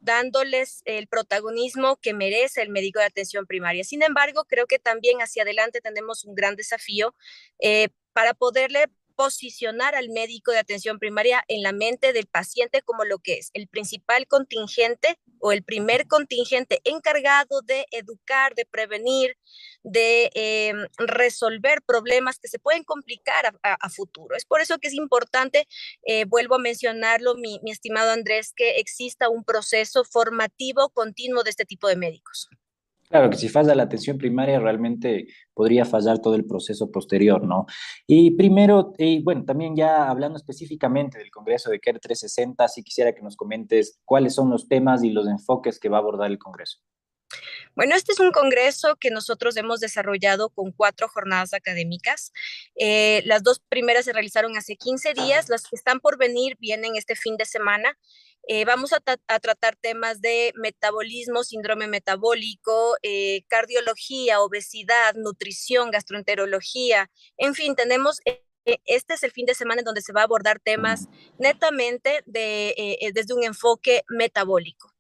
[0.05, 3.85] dándoles el protagonismo que merece el médico de atención primaria.
[3.85, 7.15] Sin embargo, creo que también hacia adelante tenemos un gran desafío
[7.59, 13.05] eh, para poderle posicionar al médico de atención primaria en la mente del paciente como
[13.05, 19.37] lo que es el principal contingente o el primer contingente encargado de educar, de prevenir,
[19.83, 24.35] de em, resolver problemas que se pueden complicar a, futuro.
[24.37, 25.69] Es por eso que es importante,
[26.07, 31.51] eh, vuelvo a mencionarlo, mi, mi estimado Andrés, que exista un proceso formativo continuo de
[31.51, 32.49] este tipo de médicos.
[33.09, 37.67] Claro, que si falla la atención primaria realmente podría fallar todo el proceso posterior, ¿no?
[38.07, 43.15] Y primero, y bueno, también ya hablando específicamente del Congreso de CARE 360, sí quisiera
[43.15, 46.39] que nos comentes cuáles son los temas y los enfoques que va a abordar el
[46.39, 46.79] Congreso.
[47.75, 52.33] Bueno, este es un congreso que nosotros hemos desarrollado con cuatro jornadas académicas.
[52.77, 56.95] Eh, las dos primeras se realizaron hace 15 días, las que están por venir vienen
[56.95, 57.99] este fin de semana.
[58.49, 67.11] Eh, vamos a, tratar temas de metabolismo, síndrome metabólico, eh, cardiología, obesidad, nutrición, gastroenterología.
[67.37, 68.21] En fin, tenemos
[68.87, 73.13] este es el fin de semana en donde se va a abordar temas netamente de,
[73.13, 74.94] desde un enfoque metabólico.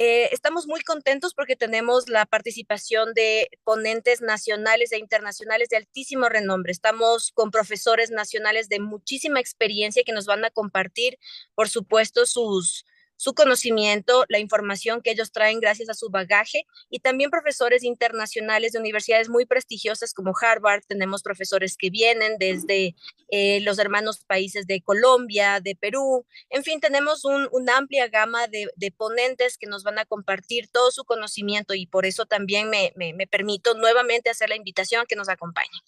[0.00, 6.28] Eh, estamos muy contentos porque tenemos la participación de ponentes nacionales e internacionales de altísimo
[6.28, 6.70] renombre.
[6.70, 11.18] Estamos con profesores nacionales de muchísima experiencia que nos van a compartir,
[11.56, 12.84] por supuesto, sus,
[13.18, 18.72] su conocimiento, la información que ellos traen gracias a su bagaje y también profesores internacionales
[18.72, 20.82] de universidades muy prestigiosas como Harvard.
[20.86, 22.94] Tenemos profesores que vienen desde
[23.28, 26.26] eh, los hermanos países de Colombia, de Perú.
[26.48, 31.04] En fin, tenemos una amplia gama de, ponentes que nos van a compartir todo su
[31.04, 32.92] conocimiento y por eso también me,
[33.26, 35.82] permito nuevamente hacer la invitación a que nos acompañen.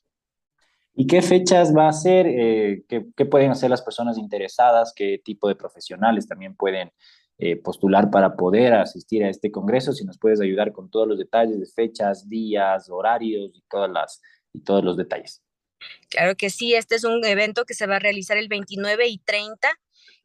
[0.94, 2.26] ¿Y qué fechas va a ser?
[2.26, 4.92] Eh, ¿qué, ¿qué, pueden hacer las personas interesadas?
[4.94, 6.90] ¿Qué tipo de profesionales también pueden
[7.42, 11.18] eh, postular para poder asistir a este congreso, si nos puedes ayudar con todos los
[11.18, 14.20] detalles de fechas, días, horarios y, todas las,
[14.52, 15.42] y todos los detalles.
[16.10, 19.18] Claro que sí, este es un evento que se va a realizar el 29 y
[19.18, 19.70] 30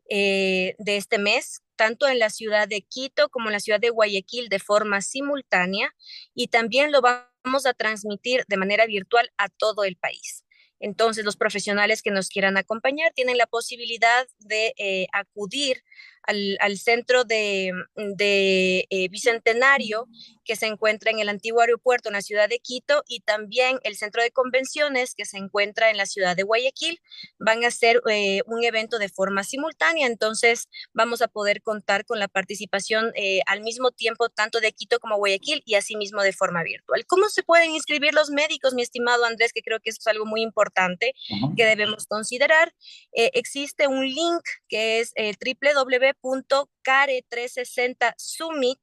[0.10, 3.92] eh, de este mes, tanto en la ciudad de Quito como en la ciudad de
[3.92, 5.96] Guayaquil de forma simultánea
[6.34, 10.44] y también lo vamos a transmitir de manera virtual a todo el país.
[10.80, 15.84] Entonces, los profesionales que nos quieran acompañar tienen la posibilidad de eh, acudir
[16.28, 20.08] al, centro de, eh, Bicentenario
[20.44, 23.96] que se encuentra en el antiguo aeropuerto en la ciudad de Quito y también el
[23.96, 27.02] centro de convenciones que se encuentra en la ciudad de Guayaquil.
[27.40, 32.20] Van a ser eh, un evento de forma simultánea, entonces vamos a poder contar con
[32.20, 36.64] la participación eh, al mismo tiempo tanto de Quito como Guayaquil y asimismo de forma
[36.64, 37.06] virtual.
[37.08, 39.52] ¿Cómo se pueden inscribir los médicos, mi estimado Andrés?
[39.52, 41.14] Que creo que eso es algo muy importante
[41.58, 42.74] que debemos considerar.
[43.12, 45.12] existe un link que es
[46.22, 48.80] www.care360 Summit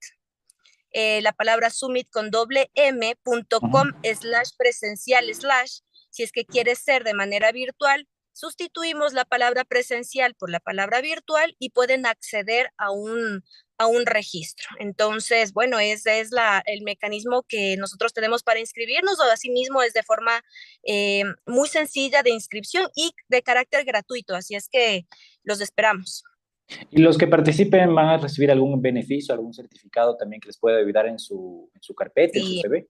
[0.93, 7.03] eh, la palabra summit con doble m.com slash presencial slash, si es que quieres ser
[7.03, 12.91] de manera virtual, sustituimos la palabra presencial por la palabra virtual y pueden acceder a
[12.91, 13.43] un,
[13.79, 14.69] a un registro.
[14.81, 19.95] Entonces, bueno, ese es la, el mecanismo que nosotros tenemos para inscribirnos o asimismo es
[19.95, 20.43] de forma
[20.83, 25.07] eh, muy sencilla de inscripción y de carácter gratuito, así es que
[25.43, 26.25] los esperamos.
[26.91, 30.79] ¿Y los que participen van a recibir algún beneficio, algún certificado también que les pueda
[30.79, 32.89] ayudar en su, en su carpeta, en su CV?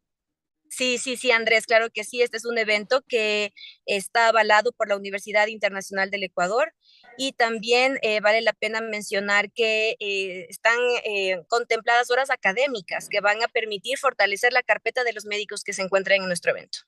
[0.72, 2.22] Sí, sí, sí, Andrés, claro que sí.
[2.22, 3.52] Este es un evento que
[3.84, 6.72] está avalado por la Universidad Internacional del Ecuador
[7.18, 13.20] y también eh, vale la pena mencionar que eh, están eh, contempladas horas académicas que
[13.20, 16.78] van a permitir fortalecer la carpeta de los médicos que se encuentran en nuestro evento.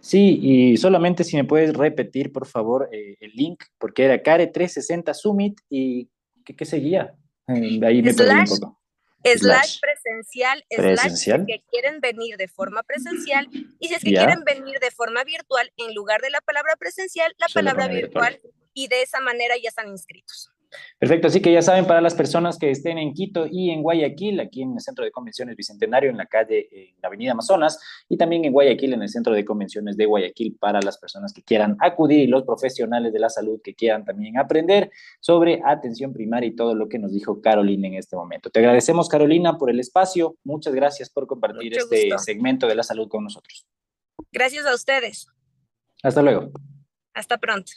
[0.00, 4.46] Sí, y solamente si me puedes repetir, por favor, eh, el link, porque era Care
[4.46, 6.08] 360 Summit y
[6.44, 7.14] ¿qué, seguía?
[7.48, 8.78] Eh, ahí me perdí un poco.
[9.24, 14.78] Slash, presencial, presencial, que quieren venir de forma presencial y si es que quieren venir
[14.80, 18.40] de forma virtual, en lugar de la palabra presencial, la palabra virtual
[18.72, 20.52] y de esa manera ya están inscritos.
[20.98, 24.40] Perfecto, así que ya saben, para las personas que estén en Quito y en Guayaquil,
[24.40, 28.16] aquí en el Centro de Convenciones Bicentenario, en la calle, en la Avenida Amazonas, y
[28.16, 31.76] también en Guayaquil, en el Centro de Convenciones de Guayaquil, para las personas que quieran
[31.80, 36.56] acudir y los profesionales de la salud que quieran también aprender sobre atención primaria y
[36.56, 38.50] todo lo que nos dijo Carolina en este momento.
[38.50, 40.36] Te agradecemos, Carolina, por el espacio.
[40.44, 43.66] Muchas gracias por compartir este segmento de la salud con nosotros.
[44.32, 45.26] Gracias a ustedes.
[46.02, 46.50] Hasta luego.
[47.14, 47.72] Hasta pronto.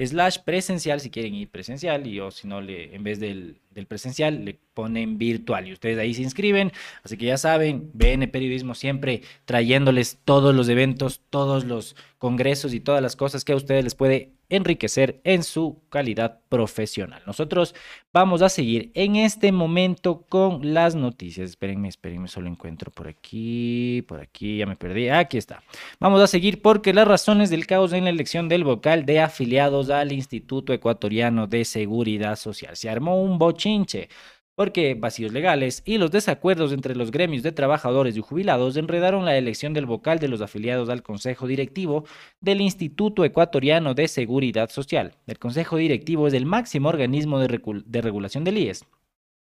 [0.05, 4.45] slash presencial si quieren ir presencial y o si no le en vez del, presencial
[4.45, 6.71] le ponen virtual y ustedes ahí se inscriben.
[7.03, 12.79] Así que ya saben BN Periodismo siempre trayéndoles todos los eventos todos los congresos y
[12.79, 17.21] todas las cosas que a ustedes les puede enriquecer en su calidad profesional.
[17.25, 17.75] Nosotros
[18.13, 21.49] vamos a seguir en este momento con las noticias.
[21.49, 25.09] Espérenme, espérenme, solo encuentro por aquí, por aquí, ya me perdí.
[25.09, 25.63] Aquí está.
[25.99, 29.89] Vamos a seguir porque las razones del caos en la elección del vocal de afiliados
[29.89, 32.75] al Instituto Ecuatoriano de Seguridad Social.
[32.75, 34.09] Se armó un bochinche
[34.57, 39.37] porque vacíos legales y los desacuerdos entre los gremios de trabajadores y jubilados enredaron la
[39.37, 42.05] elección del vocal de los afiliados al Consejo Directivo
[42.41, 45.13] del Instituto Ecuatoriano de Seguridad Social.
[45.27, 48.87] El Consejo Directivo es el máximo organismo de, regulación del IES.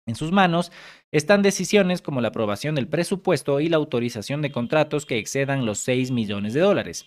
[0.08, 0.74] En sus manos
[1.14, 5.80] están decisiones como la aprobación del presupuesto y la autorización de contratos que excedan los
[5.80, 7.05] 6 millones de dólares.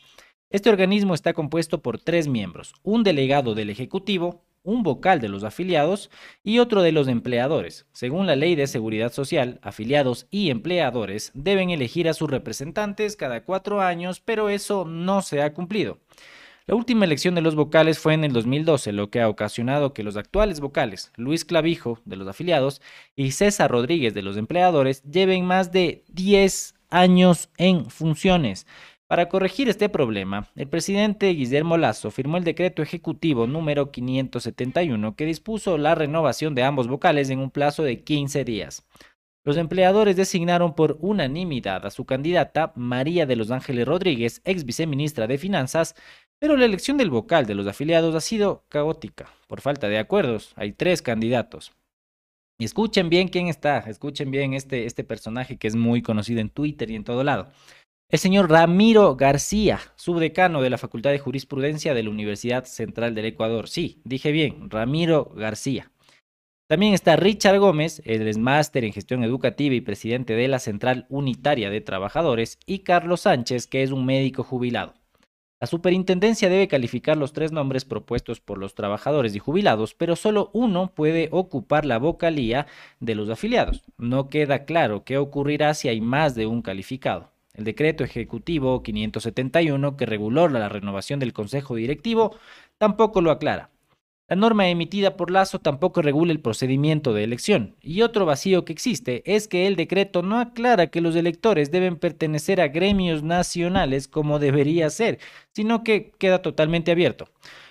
[0.49, 5.45] Este organismo está compuesto por tres miembros, un delegado del Ejecutivo, un vocal de los
[5.45, 6.11] afiliados
[6.43, 7.87] y otro de los empleadores.
[7.93, 13.45] Según la ley de seguridad social, afiliados y empleadores deben elegir a sus representantes cada
[13.45, 15.99] cuatro años, pero eso no se ha cumplido.
[16.67, 20.05] La última elección de los vocales fue en el 2012, lo que ha ocasionado que
[20.05, 22.81] los actuales vocales, Luis Clavijo, de los afiliados,
[23.17, 28.69] y César Rodríguez, de los empleadores, lleven más de 10 años en funciones.
[29.11, 35.27] Para corregir este problema, el presidente Guillermo Lazo firmó el decreto ejecutivo número 571 que
[35.27, 38.87] dispuso la renovación de ambos vocales en un plazo de 15 días.
[39.43, 45.27] Los empleadores designaron por unanimidad a su candidata María de los Ángeles Rodríguez, ex viceministra
[45.27, 45.97] de Finanzas,
[46.39, 49.29] pero la elección del vocal de los afiliados ha sido caótica.
[49.49, 51.73] Por falta de acuerdos, hay tres candidatos.
[52.61, 56.91] Escuchen bien quién está, escuchen bien este, este personaje que es muy conocido en Twitter
[56.91, 57.51] y en todo lado.
[58.11, 63.27] El señor Ramiro García, subdecano de la Facultad de Jurisprudencia de la Universidad Central del
[63.27, 63.69] Ecuador.
[63.69, 65.93] Sí, dije bien, Ramiro García.
[66.67, 71.07] También está Richard Gómez, el es máster en gestión educativa y presidente de la Central
[71.09, 74.95] Unitaria de Trabajadores, y Carlos Sánchez, que es un médico jubilado.
[75.61, 80.51] La superintendencia debe calificar los tres nombres propuestos por los trabajadores y jubilados, pero solo
[80.53, 82.67] uno puede ocupar la vocalía
[82.99, 83.85] de los afiliados.
[83.99, 87.31] No queda claro qué ocurrirá si hay más de un calificado.
[87.61, 92.35] El decreto ejecutivo 571 que reguló la renovación del Consejo Directivo
[92.79, 93.69] tampoco lo aclara.
[94.29, 97.77] La norma emitida por Lazo tampoco regula el procedimiento de elección.
[97.83, 101.97] Y otro vacío que existe es que el decreto no aclara que los electores deben
[101.97, 105.19] pertenecer a gremios nacionales como debería ser,
[105.53, 107.29] sino que queda totalmente abierto.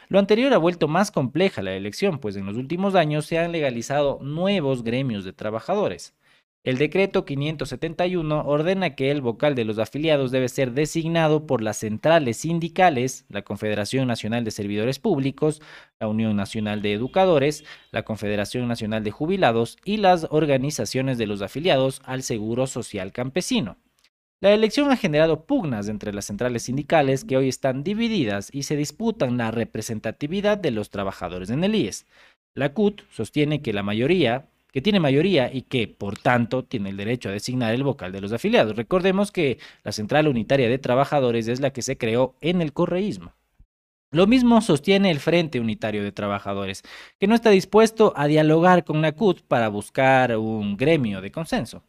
[0.07, 3.51] Lo anterior ha vuelto más compleja la elección, pues en los últimos años se han
[3.51, 6.13] legalizado nuevos gremios de trabajadores.
[6.66, 11.78] El decreto 571 ordena que el vocal de los afiliados debe ser designado por las
[11.78, 15.62] centrales sindicales, la Confederación Nacional de Servidores Públicos,
[16.01, 21.41] la Unión Nacional de Educadores, la Confederación Nacional de Jubilados y las organizaciones de los
[21.41, 23.78] afiliados al Seguro Social Campesino.
[24.41, 28.76] La elección ha generado pugnas entre las centrales sindicales que hoy están divididas y se
[28.76, 32.05] disputan la representatividad de los trabajadores en el IES.
[32.53, 36.97] La CUT sostiene que la mayoría que tiene mayoría y que, por tanto, tiene el
[36.97, 38.76] derecho a designar el vocal de los afiliados.
[38.76, 43.34] Recordemos que la Central Unitaria de Trabajadores es la que se creó en el correísmo.
[44.11, 46.82] Lo mismo sostiene el Frente Unitario de Trabajadores,
[47.20, 51.84] que no está dispuesto a dialogar con la CUT para buscar un gremio de consenso.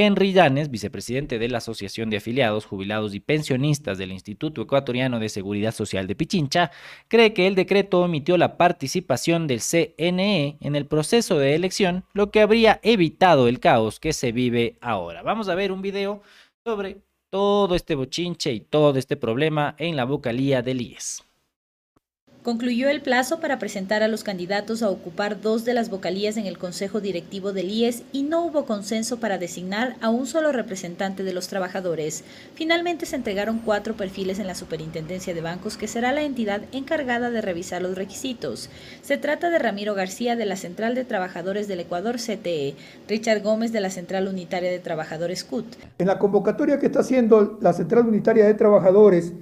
[0.00, 5.28] Henry Llanes, vicepresidente de la Asociación de Afiliados, Jubilados y Pensionistas del Instituto Ecuatoriano de
[5.28, 6.70] Seguridad Social de Pichincha,
[7.08, 12.30] cree que el decreto omitió la participación del CNE en el proceso de elección, lo
[12.30, 15.22] que habría evitado el caos que se vive ahora.
[15.22, 16.22] Vamos a ver un video
[16.64, 21.29] sobre todo este bochinche y todo este problema en la vocalía del IES.
[22.42, 26.46] Concluyó el plazo para presentar a los candidatos a ocupar dos de las vocalías en
[26.46, 31.22] el Consejo Directivo del IES y no hubo consenso para designar a un solo representante
[31.22, 32.24] de los trabajadores.
[32.54, 37.30] Finalmente se entregaron cuatro perfiles en la Superintendencia de Bancos, que será la entidad encargada
[37.30, 38.70] de revisar los requisitos.
[39.02, 42.74] Se trata de Ramiro García de la Central de Trabajadores del Ecuador CTE,
[43.06, 45.66] Richard Gómez de la Central Unitaria de Trabajadores CUT.
[45.98, 49.34] En la convocatoria que está haciendo la Central Unitaria de Trabajadores,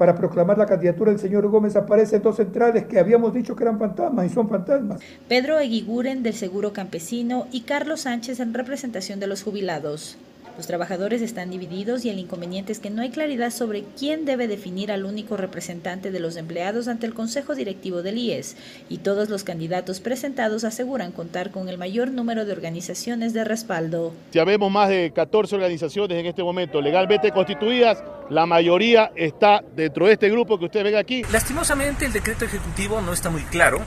[0.00, 3.78] para proclamar la candidatura del señor Gómez aparecen dos centrales que habíamos dicho que eran
[3.78, 4.98] fantasmas y son fantasmas.
[5.28, 10.16] Pedro Eguiguren del Seguro Campesino y Carlos Sánchez en representación de los jubilados.
[10.60, 14.46] Los trabajadores están divididos y el inconveniente es que no hay claridad sobre quién debe
[14.46, 18.58] definir al único representante de los empleados ante el Consejo Directivo del IES,
[18.90, 24.12] y todos los candidatos presentados aseguran contar con el mayor número de organizaciones de respaldo.
[24.32, 30.08] Ya vemos más de 14 organizaciones en este momento legalmente constituidas, la mayoría está dentro
[30.08, 31.22] de este grupo que usted ve aquí.
[31.32, 33.80] Lastimosamente el decreto ejecutivo no está muy claro,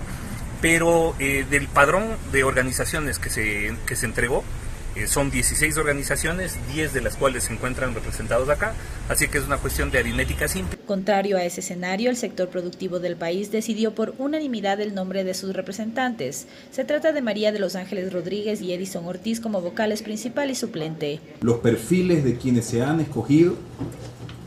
[0.59, 4.43] pero eh, del padrón de organizaciones que se, que se entregó,
[4.95, 8.73] eh, son 16 organizaciones, 10 de las cuales se encuentran representados acá,
[9.09, 10.77] así que es una cuestión de aritmética simple.
[10.85, 15.33] Contrario a ese escenario, el sector productivo del país decidió por unanimidad el nombre de
[15.33, 16.47] sus representantes.
[16.71, 20.55] Se trata de María de los Ángeles Rodríguez y Edison Ortiz como vocales principal y
[20.55, 21.19] suplente.
[21.41, 23.55] Los perfiles de quienes se han escogido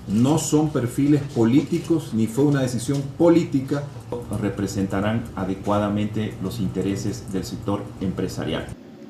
[0.09, 3.83] no son perfiles políticos ni fue una decisión política,
[4.41, 8.67] representarán adecuadamente los intereses del sector empresarial.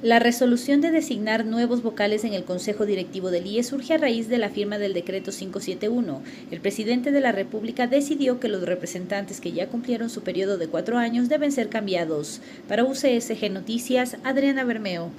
[0.06, 4.28] La resolución de designar nuevos vocales en el Consejo Directivo del IE surge a raíz
[4.28, 6.22] de la firma del decreto 571.
[6.52, 10.68] El presidente de la República decidió que los representantes que ya cumplieron su periodo de
[10.68, 12.40] cuatro años deben ser cambiados.
[12.68, 15.10] Para UCSG Noticias, Adriana Bermeo.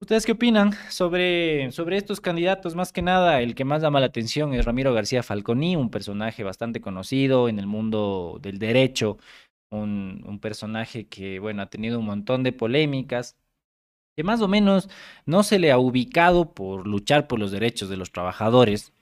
[0.00, 2.76] ¿Ustedes qué opinan sobre, sobre estos candidatos?
[2.76, 6.44] Más que nada, el que más llama la atención es Ramiro García Falconi, un personaje
[6.44, 9.18] bastante conocido en el mundo del derecho,
[9.70, 13.36] un, un, personaje que, bueno, ha tenido un montón de polémicas,
[14.16, 14.90] que más o menos
[15.26, 18.92] no se le ha ubicado por luchar por los derechos de los trabajadores.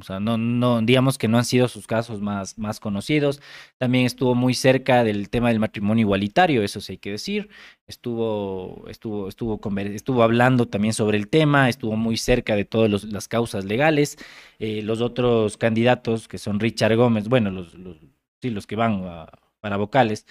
[0.00, 3.40] O sea, no, no, digamos que no han sido sus casos más, más conocidos.
[3.78, 7.50] También estuvo muy cerca del tema del matrimonio igualitario, eso sí hay que decir.
[7.86, 9.60] Estuvo, estuvo, estuvo,
[9.94, 14.16] estuvo hablando también sobre el tema, estuvo muy cerca de todas las causas legales.
[14.58, 17.98] Eh, los otros candidatos, que son Richard Gómez, bueno, los, los,
[18.40, 19.26] sí, los que van a,
[19.62, 20.26] para vocales.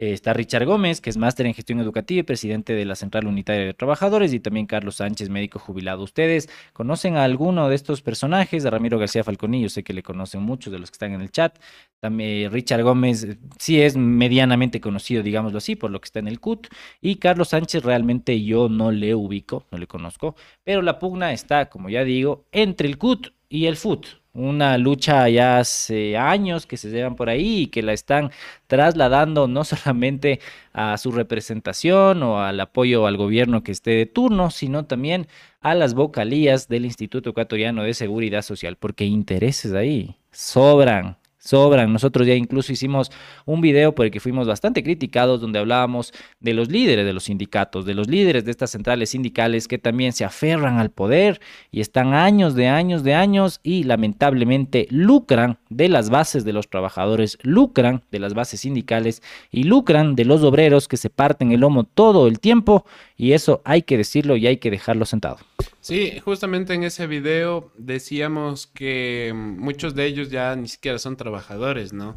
[0.00, 3.28] Eh, está Richard Gómez, que es máster en gestión educativa y presidente de la Central
[3.28, 6.02] Unitaria de Trabajadores, y también Carlos Sánchez, médico jubilado.
[6.02, 8.66] ¿Ustedes conocen a alguno de estos personajes?
[8.66, 11.30] A Ramiro García Falconillo, sé que le conocen muchos de los que están en el
[11.30, 11.56] chat.
[12.00, 16.28] También Richard Gómez eh, sí es medianamente conocido, digámoslo así, por lo que está en
[16.28, 16.66] el CUT.
[17.00, 21.70] Y Carlos Sánchez realmente yo no le ubico, no le conozco, pero la pugna está,
[21.70, 26.76] como ya digo, entre el CUT y el FUT una lucha ya hace años que
[26.76, 28.30] se llevan por ahí y que la están
[28.66, 30.40] trasladando no solamente
[30.72, 35.28] a su representación o al apoyo al gobierno que esté de turno, sino también
[35.60, 41.92] a las vocalías del Instituto Ecuatoriano de Seguridad Social, porque intereses ahí sobran, sobran.
[41.92, 43.12] Nosotros ya incluso hicimos
[43.44, 47.24] un video por el que fuimos bastante criticados, donde hablábamos de los líderes de los
[47.24, 51.40] sindicatos, de los líderes de estas centrales sindicales que también se aferran al poder
[51.70, 56.68] y están años de años de años y lamentablemente lucran de las bases de los
[56.68, 61.60] trabajadores, lucran de las bases sindicales y lucran de los obreros que se parten el
[61.60, 62.86] lomo todo el tiempo
[63.16, 65.38] y eso hay que decirlo y hay que dejarlo sentado.
[65.84, 71.92] Sí, justamente en ese video decíamos que muchos de ellos ya ni siquiera son trabajadores,
[71.92, 72.16] ¿no?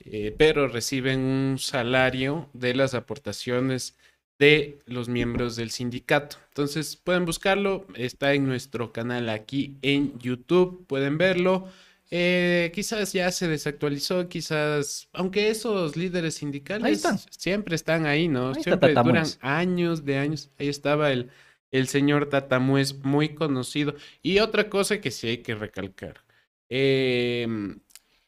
[0.00, 3.96] Eh, pero reciben un salario de las aportaciones
[4.40, 6.38] de los miembros del sindicato.
[6.48, 11.68] Entonces pueden buscarlo, está en nuestro canal aquí en YouTube, pueden verlo.
[12.10, 18.54] Eh, quizás ya se desactualizó, quizás, aunque esos líderes sindicales siempre están ahí, ¿no?
[18.56, 20.50] siempre duran años de años.
[20.58, 21.30] Ahí estaba el,
[21.74, 23.96] el señor Tatamuez, muy conocido.
[24.22, 26.20] Y otra cosa que sí hay que recalcar.
[26.68, 27.80] Em,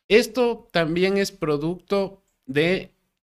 [0.09, 2.91] esto también es producto de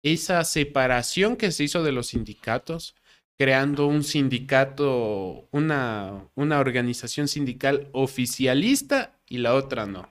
[0.04, 2.96] esa separación que se hizo de los sindicatos,
[3.38, 10.10] creando un sindicato, una, una organización sindical oficialista y la otra no.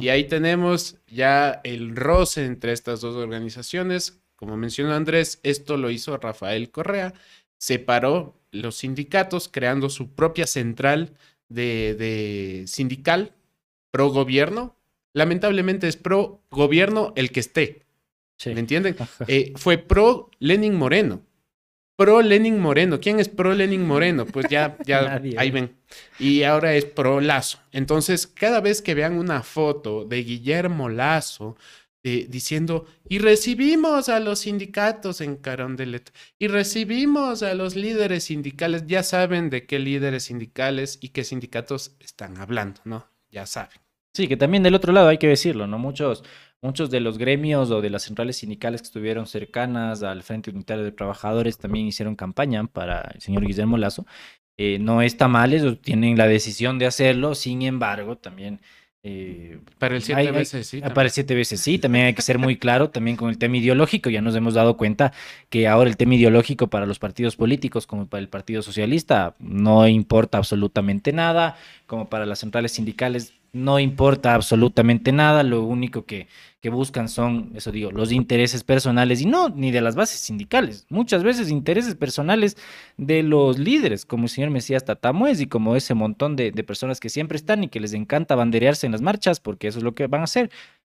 [0.00, 4.20] Y ahí tenemos ya el roce entre estas dos organizaciones.
[4.34, 7.14] Como mencionó Andrés, esto lo hizo Rafael Correa,
[7.56, 11.14] separó los sindicatos creando su propia central
[11.48, 13.32] de, sindical
[13.90, 14.76] pro gobierno.
[15.12, 17.82] Lamentablemente es pro gobierno el que esté.
[18.46, 18.96] ¿Me entienden?
[19.26, 21.22] Eh, fue pro Lenin Moreno.
[21.96, 23.00] pro Lenin Moreno.
[23.00, 24.24] ¿Quién es pro Lenin Moreno?
[24.24, 25.52] Pues ya, ya, Nadie, ahí ¿eh?
[25.52, 25.76] ven.
[26.18, 27.58] Y ahora es pro Lazo.
[27.72, 31.56] Entonces, cada vez que vean una foto de Guillermo Lazo
[32.02, 38.86] eh, diciendo, y recibimos a los sindicatos en Carondelet, y recibimos a los líderes sindicales,
[38.86, 43.06] ya saben de qué líderes sindicales y qué sindicatos están hablando, ¿no?
[43.30, 43.78] Ya saben.
[44.14, 45.78] Sí, que también del otro lado hay que decirlo, ¿no?
[45.78, 46.24] Muchos,
[46.62, 50.84] muchos de los gremios o de las centrales sindicales que estuvieron cercanas al Frente Unitario
[50.84, 54.06] de Trabajadores también hicieron campaña para el señor Guillermo Lazo.
[54.56, 58.60] Eh, no está mal, ellos tienen la decisión de hacerlo, sin embargo, también...
[59.02, 60.80] eh, Para el siete hay- veces sí.
[60.84, 63.38] ah, Para el siete veces sí, también hay que ser muy claro, también con el
[63.38, 65.12] tema ideológico, ya nos hemos dado cuenta
[65.48, 69.88] que ahora el tema ideológico para los partidos políticos, como para el Partido Socialista, no
[69.88, 76.28] importa absolutamente nada, como para las centrales sindicales, no importa absolutamente nada, lo único que,
[76.60, 80.86] que buscan son, eso digo, los intereses personales y no, ni de las bases sindicales,
[80.88, 82.56] muchas veces intereses personales
[82.96, 87.00] de los líderes, como el señor Mesías Tatamuez y como ese montón de, de personas
[87.00, 89.94] que siempre están y que les encanta banderearse en las marchas, porque eso es lo
[89.94, 90.50] que van a hacer.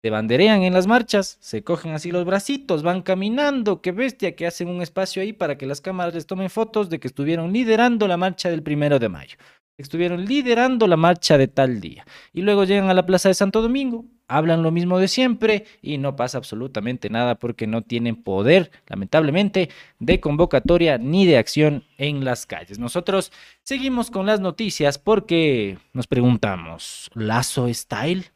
[0.03, 4.45] Se banderean en las marchas, se cogen así los bracitos, van caminando, qué bestia, que
[4.45, 8.05] hacen un espacio ahí para que las cámaras les tomen fotos de que estuvieron liderando
[8.05, 9.37] la marcha del primero de mayo,
[9.77, 12.05] estuvieron liderando la marcha de tal día.
[12.31, 15.97] Y luego llegan a la Plaza de Santo Domingo, hablan lo mismo de siempre y
[15.97, 19.69] no pasa absolutamente nada porque no tienen poder, lamentablemente,
[19.99, 22.79] de convocatoria ni de acción en las calles.
[22.79, 23.31] Nosotros
[23.63, 28.31] seguimos con las noticias porque nos preguntamos, ¿Lazo Style?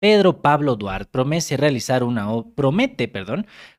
[0.00, 2.26] Pedro Pablo Duarte promete realizar una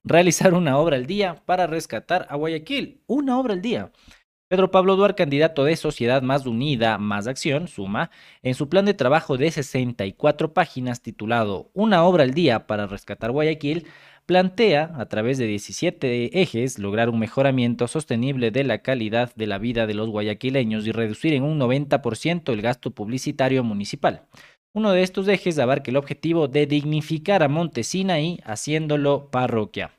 [0.05, 3.91] realizar una obra al día para rescatar a Guayaquil, una obra al día.
[4.53, 8.11] Pedro Pablo Duarte, candidato de Sociedad Más Unida, Más Acción, suma,
[8.43, 13.31] en su plan de trabajo de 64 páginas titulado Una obra al día para rescatar
[13.31, 13.87] Guayaquil,
[14.27, 19.57] plantea, a través de 17 ejes, lograr un mejoramiento sostenible de la calidad de la
[19.57, 24.27] vida de los guayaquileños y reducir en un 90% el gasto publicitario municipal.
[24.71, 29.93] Uno de estos ejes abarca el objetivo de dignificar a Montesinaí haciéndolo parroquia.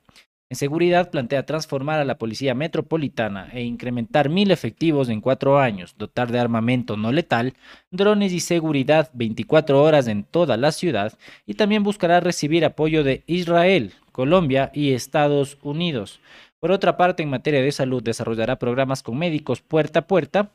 [0.50, 5.94] En seguridad plantea transformar a la Policía Metropolitana e incrementar mil efectivos en cuatro años,
[5.96, 7.54] dotar de armamento no letal,
[7.90, 11.14] drones y seguridad 24 horas en toda la ciudad
[11.46, 16.20] y también buscará recibir apoyo de Israel, Colombia y Estados Unidos.
[16.60, 20.50] Por otra parte, en materia de salud, desarrollará programas con médicos puerta a puerta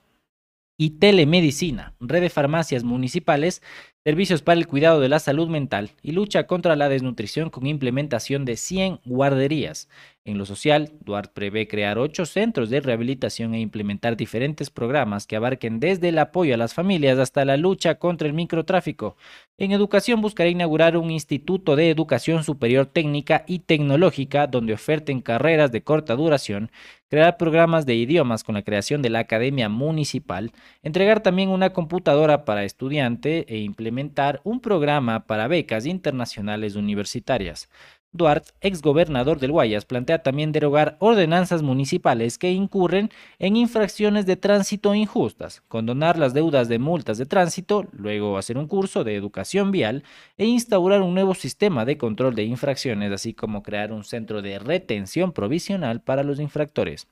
[0.82, 3.62] y telemedicina, red de farmacias municipales,
[4.06, 8.46] servicios para el cuidado de la salud mental y lucha contra la desnutrición con implementación
[8.46, 9.90] de 100 guarderías.
[10.24, 15.36] En lo social, Duarte prevé crear ocho centros de rehabilitación e implementar diferentes programas que
[15.36, 19.18] abarquen desde el apoyo a las familias hasta la lucha contra el microtráfico.
[19.58, 25.74] En educación buscará inaugurar un instituto de educación superior técnica y tecnológica donde oferten carreras
[25.74, 26.72] de corta duración,
[27.10, 30.52] crear programas de idiomas con la creación de la Academia Municipal,
[30.84, 37.70] entregar también una computadora para estudiante e implementar un programa para becas internacionales universitarias.
[38.12, 44.96] Duarte, exgobernador del Guayas, plantea también derogar ordenanzas municipales que incurren en infracciones de tránsito
[44.96, 50.04] injustas, condonar las deudas de multas de tránsito, luego hacer un curso de educación vial
[50.38, 54.58] e instaurar un nuevo sistema de control de infracciones, así como crear un centro de
[54.58, 57.08] retención provisional para los infractores.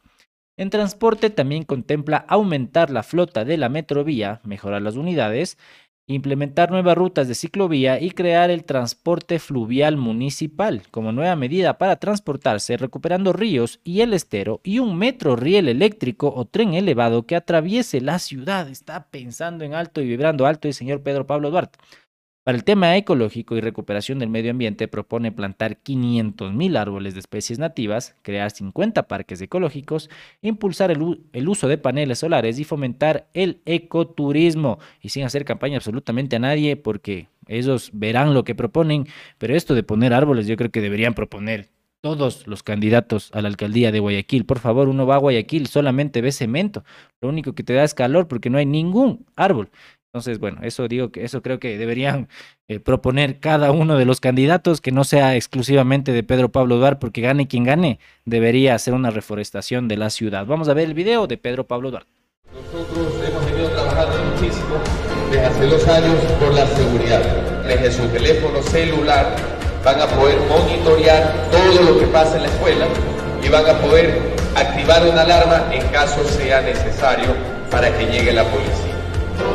[0.59, 5.59] En transporte también contempla aumentar la flota de la metrovía, mejorar las unidades,
[6.07, 11.97] implementar nuevas rutas de ciclovía y crear el transporte fluvial municipal como nueva medida para
[11.97, 17.35] transportarse recuperando ríos y el estero y un metro riel eléctrico o tren elevado que
[17.35, 18.69] atraviese la ciudad.
[18.69, 21.77] Está pensando en alto y vibrando alto el señor Pedro Pablo Duarte.
[22.47, 27.59] Para el tema ecológico y recuperación del medio ambiente propone plantar 500.000 árboles de especies
[27.59, 30.09] nativas, crear 50 parques ecológicos,
[30.41, 35.75] impulsar el, el uso de paneles solares y fomentar el ecoturismo y sin hacer campaña
[35.75, 40.55] absolutamente a nadie porque ellos verán lo que proponen, pero esto de poner árboles yo
[40.55, 41.67] creo que deberían proponer
[42.01, 44.45] todos los candidatos a la alcaldía de Guayaquil.
[44.45, 46.83] Por favor, uno va a Guayaquil, solamente ve cemento.
[47.21, 49.69] Lo único que te da es calor porque no hay ningún árbol.
[50.13, 52.27] Entonces, bueno, eso digo que eso creo que deberían
[52.67, 56.99] eh, proponer cada uno de los candidatos, que no sea exclusivamente de Pedro Pablo Duarte,
[56.99, 60.45] porque gane quien gane, debería hacer una reforestación de la ciudad.
[60.45, 62.09] Vamos a ver el video de Pedro Pablo Duarte.
[62.53, 64.77] Nosotros hemos venido trabajando muchísimo
[65.29, 67.21] desde hace dos años por la seguridad.
[67.67, 69.35] Desde su teléfono celular
[69.83, 72.87] van a poder monitorear todo lo que pasa en la escuela
[73.43, 74.19] y van a poder
[74.55, 77.35] activar una alarma en caso sea necesario
[77.69, 78.96] para que llegue la policía.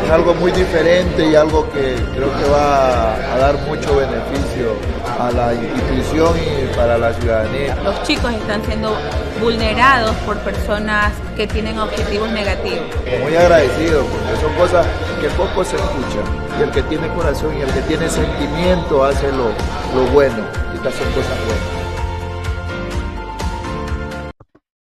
[0.05, 4.77] Es algo muy diferente y algo que creo que va a dar mucho beneficio
[5.19, 7.77] a la institución y para la ciudadanía.
[7.83, 8.97] Los chicos están siendo
[9.41, 12.87] vulnerados por personas que tienen objetivos negativos.
[13.23, 14.87] Muy agradecido porque son cosas
[15.21, 16.25] que poco se escuchan
[16.59, 19.49] y el que tiene corazón y el que tiene sentimiento hace lo,
[19.95, 21.83] lo bueno y estas son cosas buenas.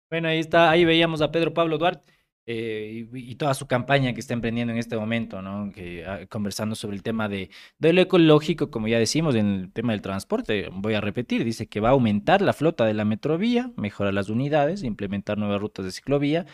[0.10, 2.13] Bueno, ahí está, ahí veíamos a Pedro Pablo Duarte.
[2.46, 5.72] Eh, y, y, toda su campaña que está emprendiendo en este momento, ¿no?
[5.72, 9.72] Que, ah, conversando sobre el tema de, de, lo ecológico, como ya decimos, en el
[9.72, 13.06] tema del transporte, voy a repetir, dice que va a aumentar la flota de la
[13.06, 16.46] metrovía, mejorar las unidades, implementar nuevas rutas de ciclovía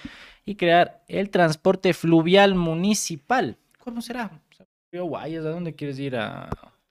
[0.45, 3.57] y crear el transporte fluvial municipal.
[3.79, 4.29] ¿Cómo será?
[4.91, 6.17] Guayas, ¿a dónde quieres ir?
[6.17, 6.49] ¿A,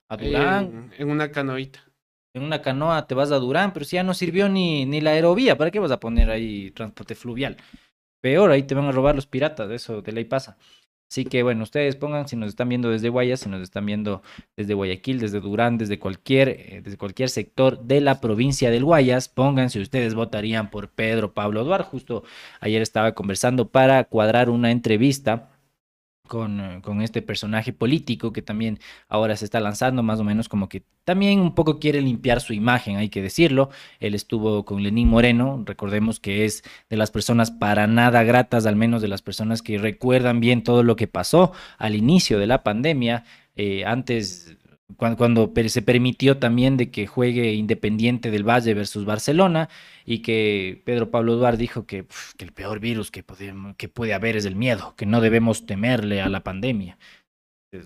[0.09, 0.65] a Durán?
[0.65, 1.89] En, en una canoita
[2.35, 5.11] en una canoa te vas a Durán, pero si ya no sirvió ni, ni la
[5.11, 7.57] aerovía, ¿para qué vas a poner ahí transporte fluvial?
[8.21, 10.57] Peor, ahí te van a robar los piratas, eso de ley pasa.
[11.11, 14.23] Así que bueno, ustedes pongan si nos están viendo desde Guayas, si nos están viendo
[14.57, 19.31] desde Guayaquil, desde Durán, desde cualquier, eh, desde cualquier sector de la provincia del Guayas,
[19.31, 21.89] pongan si ustedes votarían por Pedro Pablo Duarte.
[21.89, 22.25] Justo
[22.61, 25.58] ayer estaba conversando para cuadrar una entrevista
[26.29, 30.49] con, eh, con, este personaje político que también ahora se está lanzando, más o menos
[30.49, 33.71] como que también un poco quiere limpiar su imagen, hay que decirlo.
[33.99, 38.77] Él estuvo con Lenín Moreno, recordemos que es de las personas para nada gratas, al
[38.77, 42.63] menos de las personas que recuerdan bien todo lo que pasó al inicio de la
[42.63, 43.25] pandemia.
[43.57, 44.57] Eh, antes
[44.97, 49.69] cuando, se permitió también de que juegue Independiente del Valle versus Barcelona
[50.05, 52.07] y que Pedro Pablo Duarte dijo que,
[52.39, 56.43] el peor virus que, puede haber es el miedo, que no debemos temerle a la
[56.43, 56.99] pandemia.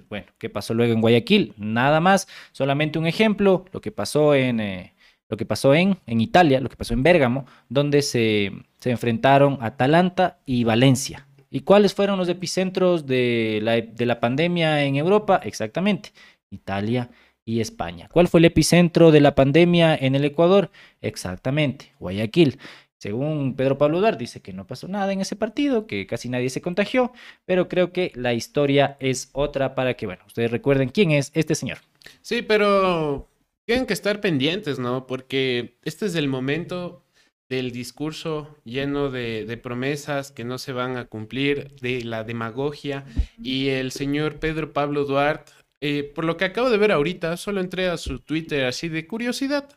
[0.08, 1.54] Bueno, ¿qué pasó luego en Guayaquil?
[1.56, 4.94] Nada más, solamente un ejemplo, lo que pasó en, eh,
[5.28, 10.38] lo que pasó en, Italia, lo que pasó en Bérgamo, donde se, se enfrentaron Atalanta
[10.46, 11.26] y Valencia.
[11.50, 15.40] ¿Y cuáles fueron los epicentros de la, de la pandemia en Europa?
[15.42, 16.12] Exactamente
[16.52, 17.10] Italia
[17.44, 18.08] y España.
[18.12, 20.70] ¿Cuál fue el epicentro de la pandemia en el Ecuador?
[21.00, 22.58] Exactamente, Guayaquil.
[22.98, 26.50] Según Pedro Pablo Duarte, dice que no pasó nada en ese partido, que casi nadie
[26.50, 27.12] se contagió,
[27.44, 31.56] pero creo que la historia es otra para que, bueno, ustedes recuerden quién es este
[31.56, 31.78] señor.
[32.20, 33.28] Sí, pero
[33.64, 35.08] tienen que estar pendientes, ¿no?
[35.08, 37.02] Porque este es el momento
[37.48, 43.04] del discurso lleno de, de, promesas que no se van a cumplir, de la demagogia,
[43.42, 45.52] y el señor Pedro Pablo Duarte
[45.84, 49.04] eh, por lo que acabo de ver ahorita, solo entré a su Twitter así de
[49.08, 49.68] curiosidad.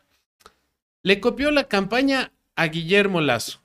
[1.02, 3.60] Le copió la campaña a Guillermo Lazo.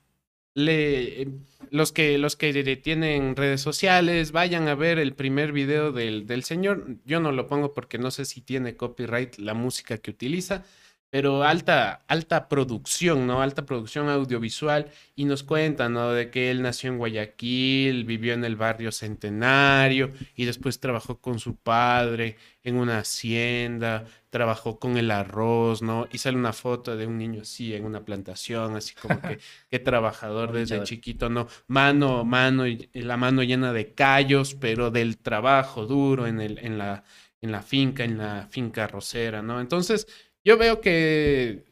[0.54, 1.28] Le,
[1.70, 6.42] los, que, los que tienen redes sociales, vayan a ver el primer video del, del
[6.42, 6.96] señor.
[7.04, 10.64] Yo no lo pongo porque no sé si tiene copyright la música que utiliza
[11.12, 13.42] pero alta, alta producción, ¿no?
[13.42, 16.10] Alta producción audiovisual y nos cuenta, ¿no?
[16.10, 21.38] De que él nació en Guayaquil, vivió en el barrio Centenario y después trabajó con
[21.38, 26.08] su padre en una hacienda, trabajó con el arroz, ¿no?
[26.10, 29.38] Y sale una foto de un niño así en una plantación, así como que
[29.70, 31.46] qué trabajador desde chiquito, ¿no?
[31.66, 36.78] Mano, mano, y la mano llena de callos, pero del trabajo duro en, el, en,
[36.78, 37.04] la,
[37.42, 39.60] en la finca, en la finca rosera, ¿no?
[39.60, 40.06] Entonces
[40.44, 41.64] yo veo que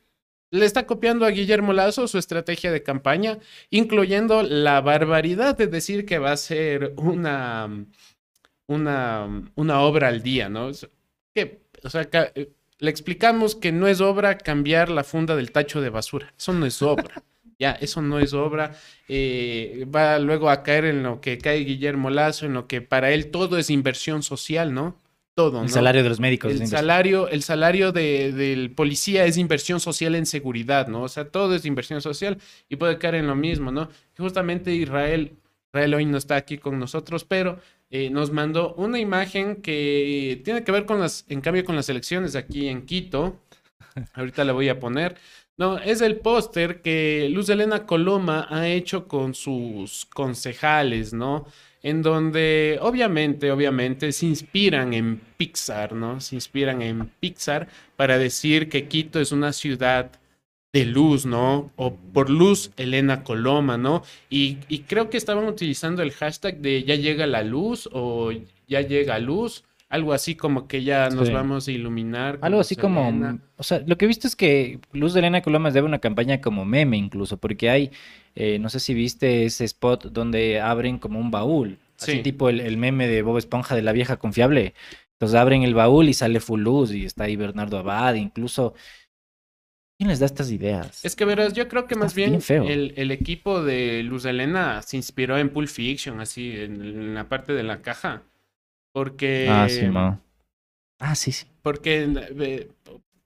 [0.51, 3.39] le está copiando a Guillermo Lazo su estrategia de campaña,
[3.71, 7.87] incluyendo la barbaridad de decir que va a ser una,
[8.67, 10.71] una, una obra al día, ¿no?
[11.35, 15.81] Que, o sea, eh, le explicamos que no es obra cambiar la funda del tacho
[15.81, 16.33] de basura.
[16.37, 17.23] Eso no es obra.
[17.59, 18.75] Ya, eso no es obra.
[19.07, 23.13] Eh, va luego a caer en lo que cae Guillermo Lazo, en lo que para
[23.13, 24.97] él todo es inversión social, ¿no?
[25.41, 25.63] Todo.
[25.63, 26.53] El salario de los médicos.
[26.53, 31.03] El salario, el salario de, del policía es inversión social en seguridad, ¿no?
[31.03, 32.39] O sea, todo es inversión social
[32.69, 33.89] y puede caer en lo mismo, ¿no?
[34.19, 35.33] justamente Israel,
[35.73, 40.63] Israel hoy no está aquí con nosotros, pero eh, nos mandó una imagen que tiene
[40.63, 43.41] que ver con las, en cambio, con las elecciones aquí en Quito.
[44.13, 45.17] Ahorita la voy a poner.
[45.57, 51.47] No, es el póster que Luz Elena Coloma ha hecho con sus concejales, ¿no?
[51.83, 56.21] En donde obviamente, obviamente se inspiran en Pixar, ¿no?
[56.21, 60.11] Se inspiran en Pixar para decir que Quito es una ciudad
[60.73, 61.73] de luz, ¿no?
[61.77, 64.03] O por luz, Elena Coloma, ¿no?
[64.29, 64.57] Y,
[64.87, 68.31] creo que estaban utilizando el hashtag de ya llega la luz o
[68.69, 69.65] ya llega luz.
[69.91, 72.39] Algo así como que ya nos vamos a iluminar.
[72.43, 75.73] Algo así como, o sea, lo que he visto es que Luz de Elena Coloma
[75.73, 77.91] debe una campaña como meme incluso, porque hay,
[78.37, 82.61] eh, no sé si viste ese spot donde abren como un baúl, así tipo el,
[82.61, 84.75] el, meme de Bob Esponja de la vieja confiable.
[85.15, 88.75] Entonces abren el baúl y sale full luz y está ahí Bernardo Abad, incluso...
[89.99, 91.05] ¿Quién les da estas ideas?
[91.05, 94.81] Es que verás, yo creo que más bien, el, el, equipo de Luz de Elena
[94.81, 98.23] se inspiró en Pulp Fiction, así, en, en la parte de la caja
[98.93, 99.47] Porque...
[99.49, 99.87] Ah, sí.
[100.99, 101.47] Ah, sí, sí.
[101.63, 102.07] Porque
[102.39, 102.69] eh,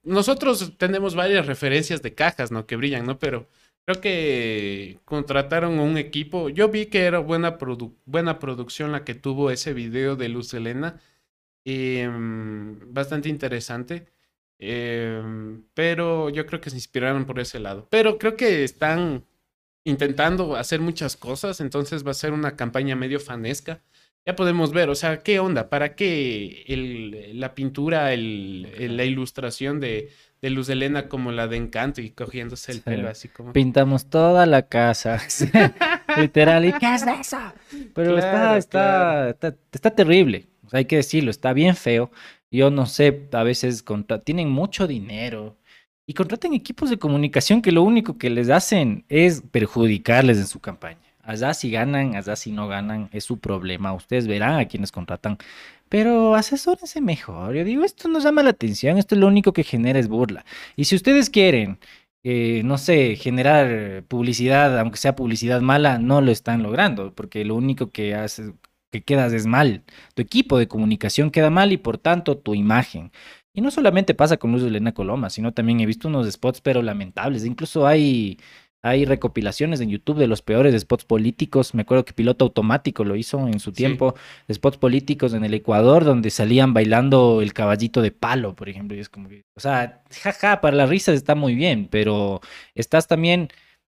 [0.03, 2.65] nosotros tenemos varias referencias de cajas, ¿no?
[2.65, 3.19] Que brillan, ¿no?
[3.19, 3.47] Pero
[3.85, 6.49] creo que contrataron un equipo.
[6.49, 10.53] Yo vi que era buena, produ- buena producción la que tuvo ese video de Luz
[10.53, 11.01] Helena.
[11.65, 14.07] Em, bastante interesante.
[14.59, 17.87] Em, pero yo creo que se inspiraron por ese lado.
[17.89, 19.25] Pero creo que están
[19.83, 23.81] intentando hacer muchas cosas, entonces va a ser una campaña medio fanesca.
[24.27, 25.69] Ya podemos ver, o sea, ¿qué onda?
[25.69, 30.09] ¿Para qué el, la pintura, el, el- la ilustración de,
[30.41, 33.53] de Luz Helena como la de Encanto y cogiéndose el pelo así como...
[33.53, 35.19] Pintamos toda la casa.
[36.17, 36.65] Literal.
[36.65, 37.37] ¿Y qué es eso?
[37.93, 39.29] Pero está, está, claro.
[39.29, 40.47] está, está terrible.
[40.65, 42.09] O sea, hay que decirlo, está bien feo.
[42.49, 45.55] Yo no sé, a veces contra- tienen mucho dinero
[46.07, 50.59] y contratan equipos de comunicación que lo único que les hacen es perjudicarles en su
[50.59, 51.04] campaña.
[51.25, 53.93] Allá si ganan, allá si no ganan, es su problema.
[53.93, 55.37] Ustedes verán a quienes contratan.
[55.89, 57.55] Pero asesórense mejor.
[57.55, 60.45] Yo digo, esto nos llama la atención, esto lo único que genera es burla.
[60.75, 61.79] Y si ustedes quieren,
[62.23, 67.55] eh, no sé, generar publicidad, aunque sea publicidad mala, no lo están logrando, porque lo
[67.55, 68.53] único que hace,
[68.91, 69.83] que quedas es mal.
[70.15, 73.11] Tu equipo de comunicación queda mal y por tanto tu imagen.
[73.53, 76.81] Y no solamente pasa con Luz Elena Coloma, sino también he visto unos spots pero
[76.81, 77.45] lamentables.
[77.45, 78.37] Incluso hay,
[78.85, 81.73] hay recopilaciones en YouTube de los peores spots políticos.
[81.73, 84.13] Me acuerdo que Piloto Automático lo hizo en su tiempo.
[84.47, 88.95] de spots políticos en el Ecuador donde salían bailando el caballito de palo, por ejemplo.
[88.95, 92.41] Y es como que, o sea, jaja, para las risas está muy bien, pero
[92.75, 93.49] estás también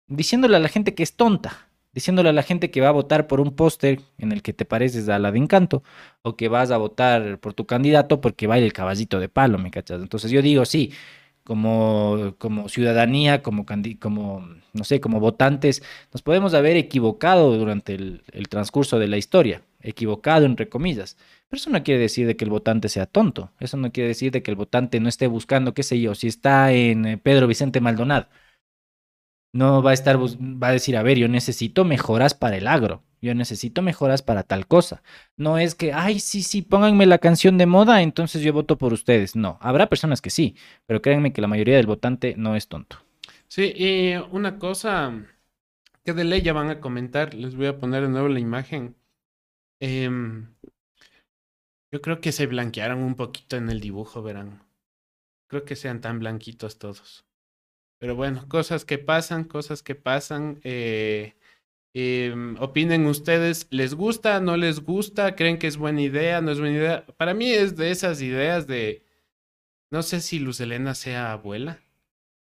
[0.05, 1.67] diciéndole a la gente que es tonta.
[1.91, 4.65] Diciéndole a la gente que va a votar por un póster en el que te
[4.65, 5.81] pareces a la de Encanto,
[6.21, 9.71] o que vas a votar por tu candidato porque baila el caballito de palo, ¿me
[9.71, 9.99] cachas?
[9.99, 10.93] Entonces yo digo, sí,
[11.45, 13.65] como, como ciudadanía, como,
[13.99, 19.17] como, no sé, como votantes, nos podemos haber equivocado durante el, el transcurso de la
[19.17, 21.17] historia, equivocado entre comillas.
[21.47, 24.31] Pero eso no quiere decir de que el votante sea tonto, eso no quiere decir
[24.31, 27.45] de que el votante no esté buscando, qué sé yo, si está en eh, Pedro
[27.47, 28.27] Vicente Maldonado,
[29.56, 33.03] no va a estar, va a decir, a ver, yo necesito mejoras para el agro,
[33.22, 35.01] yo necesito mejoras para tal cosa.
[35.38, 38.91] No es que, ay, sí, sí, pónganme la canción de moda, entonces yo voto por
[38.91, 39.38] ustedes.
[39.38, 42.97] No, habrá personas que sí, pero créanme que la mayoría del votante no es tonto.
[43.47, 45.26] Sí, y una cosa
[46.03, 48.97] que de ley ya van a comentar, les voy a poner de nuevo la imagen.
[49.80, 50.53] Em,
[51.93, 54.64] yo creo que se blanquearon un poquito en el dibujo, verán.
[55.47, 57.24] Creo que sean tan blanquitos todos.
[57.99, 60.59] Pero bueno, cosas que pasan, cosas que pasan.
[60.63, 61.35] eh,
[61.93, 65.35] em, opinen ustedes, ¿les gusta, no les gusta?
[65.35, 67.05] ¿Creen que es buena idea, no es buena idea?
[67.17, 69.03] Para mí es de esas ideas de,
[69.91, 71.81] no sé si Luz Helena sea abuela.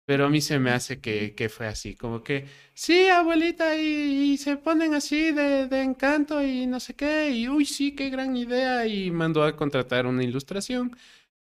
[0.06, 4.34] Pero a mí se me hace que, que fue así, como que, sí, abuelita, y,
[4.34, 8.10] y se ponen así de, de encanto y no sé qué, y uy, sí, qué
[8.12, 10.96] gran idea, y mandó a contratar una ilustración.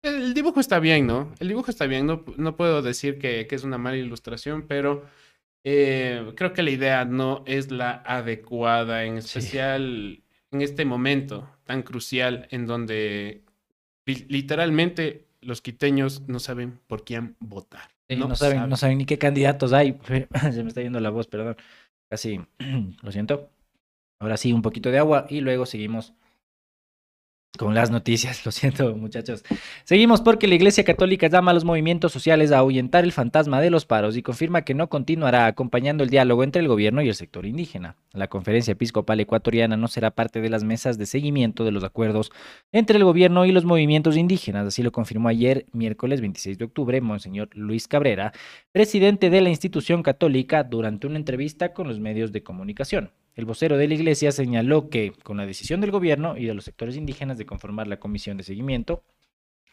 [0.01, 1.33] El dibujo está bien, ¿no?
[1.39, 5.03] El dibujo está bien, no, no puedo decir que, que es una mala ilustración, pero
[5.65, 11.83] eh, creo que la idea no es la adecuada, en especial en este momento tan
[11.83, 13.43] crucial en donde
[14.05, 17.89] li- literalmente los quiteños no saben por quién votar.
[18.09, 19.99] Sí, no, saben, no saben ni qué candidatos hay.
[20.53, 21.57] Se me está yendo la voz, perdón.
[22.09, 22.39] Casi,
[23.03, 23.49] lo siento.
[24.21, 26.13] Ahora sí, un poquito de agua y luego seguimos
[27.57, 28.45] con las noticias.
[28.45, 29.43] Lo siento, muchachos.
[29.83, 33.69] Seguimos porque la Iglesia Católica llama a los movimientos sociales a ahuyentar el fantasma de
[33.69, 37.15] los paros y confirma que no continuará acompañando el diálogo entre el gobierno y el
[37.15, 37.95] sector indígena.
[38.13, 42.31] La Conferencia Episcopal Ecuatoriana no será parte de las mesas de seguimiento de los acuerdos
[42.71, 44.67] entre el gobierno y los movimientos indígenas.
[44.67, 48.31] Así lo confirmó ayer, miércoles 26 de octubre, Monseñor Luis Cabrera,
[48.71, 53.11] presidente de la institución católica, durante una entrevista con los medios de comunicación.
[53.35, 56.65] El vocero de la Iglesia señaló que, con la decisión del gobierno y de los
[56.65, 59.03] sectores indígenas de conformar la comisión de seguimiento,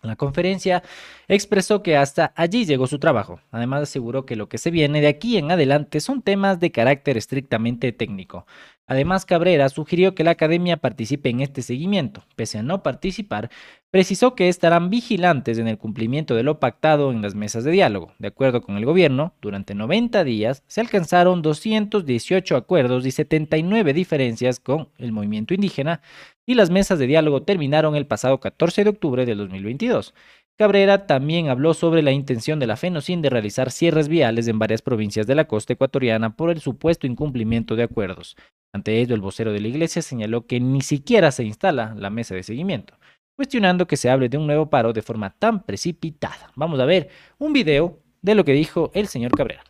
[0.03, 0.83] la conferencia
[1.27, 3.41] expresó que hasta allí llegó su trabajo.
[3.51, 7.17] Además aseguró que lo que se viene de aquí en adelante son temas de carácter
[7.17, 8.47] estrictamente técnico.
[8.89, 12.23] Además, Cabrera sugirió que la academia participe en este seguimiento.
[12.37, 13.51] Pese a no participar,
[13.91, 18.13] precisó que estarán vigilantes en el cumplimiento de lo pactado en las mesas de diálogo.
[18.21, 24.61] De acuerdo con el gobierno, durante 90 días se alcanzaron 218 acuerdos y 79 diferencias
[24.61, 26.01] con el movimiento indígena
[26.47, 30.15] y las mesas de diálogo terminaron el pasado 14 de octubre del 2022.
[30.59, 34.81] Cabrera también habló sobre la intención de la FENOCIN de realizar cierres viales en varias
[34.81, 38.37] provincias de la costa ecuatoriana por el supuesto incumplimiento de acuerdos.
[38.73, 42.35] Ante ello, el vocero de la iglesia señaló que ni siquiera se instala la mesa
[42.35, 42.95] de seguimiento,
[43.37, 46.51] cuestionando que se hable de un nuevo paro de forma tan precipitada.
[46.55, 49.63] Vamos a ver un video de lo que dijo el señor Cabrera.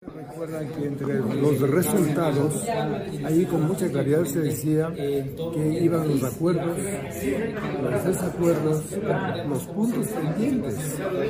[0.00, 2.64] Recuerdan que entre los resultados,
[3.24, 6.78] ahí con mucha claridad se decía que iban los acuerdos,
[7.82, 8.84] los desacuerdos,
[9.48, 10.76] los puntos pendientes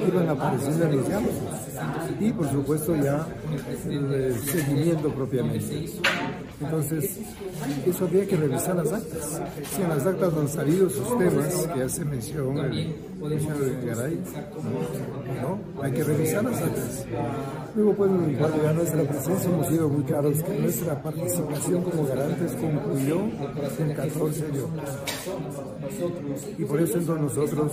[0.06, 1.34] iban apareciendo en los diálogos
[2.20, 3.26] y por supuesto ya
[3.88, 5.86] el seguimiento propiamente.
[6.60, 7.20] Entonces,
[7.86, 9.40] eso había que revisar las actas.
[9.70, 14.20] Si en las actas han salido esos temas que hace mención el, señor Garay,
[15.40, 15.82] ¿no?
[15.82, 17.06] hay que revisar las actas.
[17.76, 18.10] Luego, pues,
[18.62, 23.20] ya nuestra presencia hemos sido muy claros que nuestra participación como garantes concluyó
[23.78, 24.82] el 14 de octubre.
[26.58, 27.72] Y por eso entonces nosotros,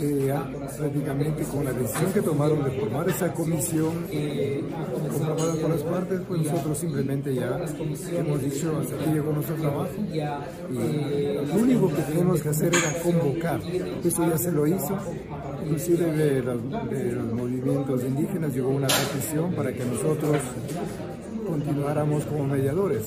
[0.00, 0.34] eh,
[0.76, 4.62] prácticamente con la decisión que tomaron de formar esa comisión eh,
[5.10, 7.60] comprobada por las partes, pues nosotros simplemente ya
[8.12, 13.02] hemos dicho hasta aquí llegó nuestro trabajo y lo único que teníamos que hacer era
[13.02, 13.60] convocar.
[14.04, 14.98] Eso ya se lo hizo,
[15.64, 20.07] inclusive de los, de los movimientos indígenas llegó una petición para que nosotros
[21.46, 23.02] continuáramos como mediadores.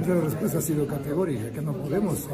[0.00, 2.28] Esa respuesta ha sido categórica, que no podemos.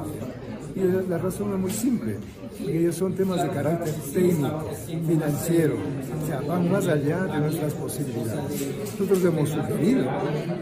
[0.76, 2.18] Y la razón es muy simple,
[2.58, 5.74] porque ellos son temas de carácter técnico, financiero,
[6.22, 8.68] o sea, van más allá de nuestras posibilidades.
[8.92, 10.04] Nosotros hemos sugerido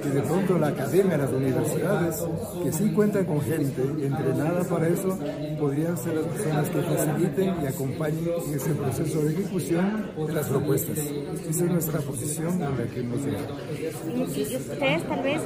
[0.01, 2.25] que de pronto la academia, las universidades,
[2.62, 5.19] que sí cuentan con gente entrenada para eso,
[5.59, 10.47] podrían ser las personas que faciliten y acompañen en ese proceso de ejecución de las
[10.47, 10.99] propuestas.
[10.99, 13.57] Esa es nuestra posición en la que hemos llegado.
[14.15, 15.43] ¿Y ustedes tal vez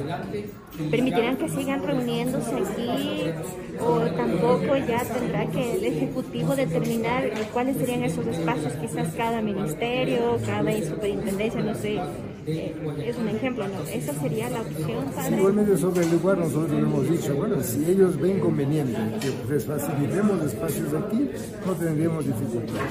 [0.91, 3.31] permitirán que sigan reuniéndose aquí
[3.79, 10.37] o tampoco ya tendrá que el Ejecutivo determinar cuáles serían esos espacios, quizás cada ministerio,
[10.45, 11.99] cada superintendencia, no sé,
[12.47, 12.73] eh,
[13.05, 13.81] es un ejemplo, ¿no?
[13.91, 15.37] Esa sería la opción para...
[15.37, 20.41] Igualmente sobre el lugar nosotros hemos dicho, bueno, si ellos ven conveniente que les facilitemos
[20.43, 21.29] espacios aquí,
[21.65, 22.85] no tendríamos dificultad.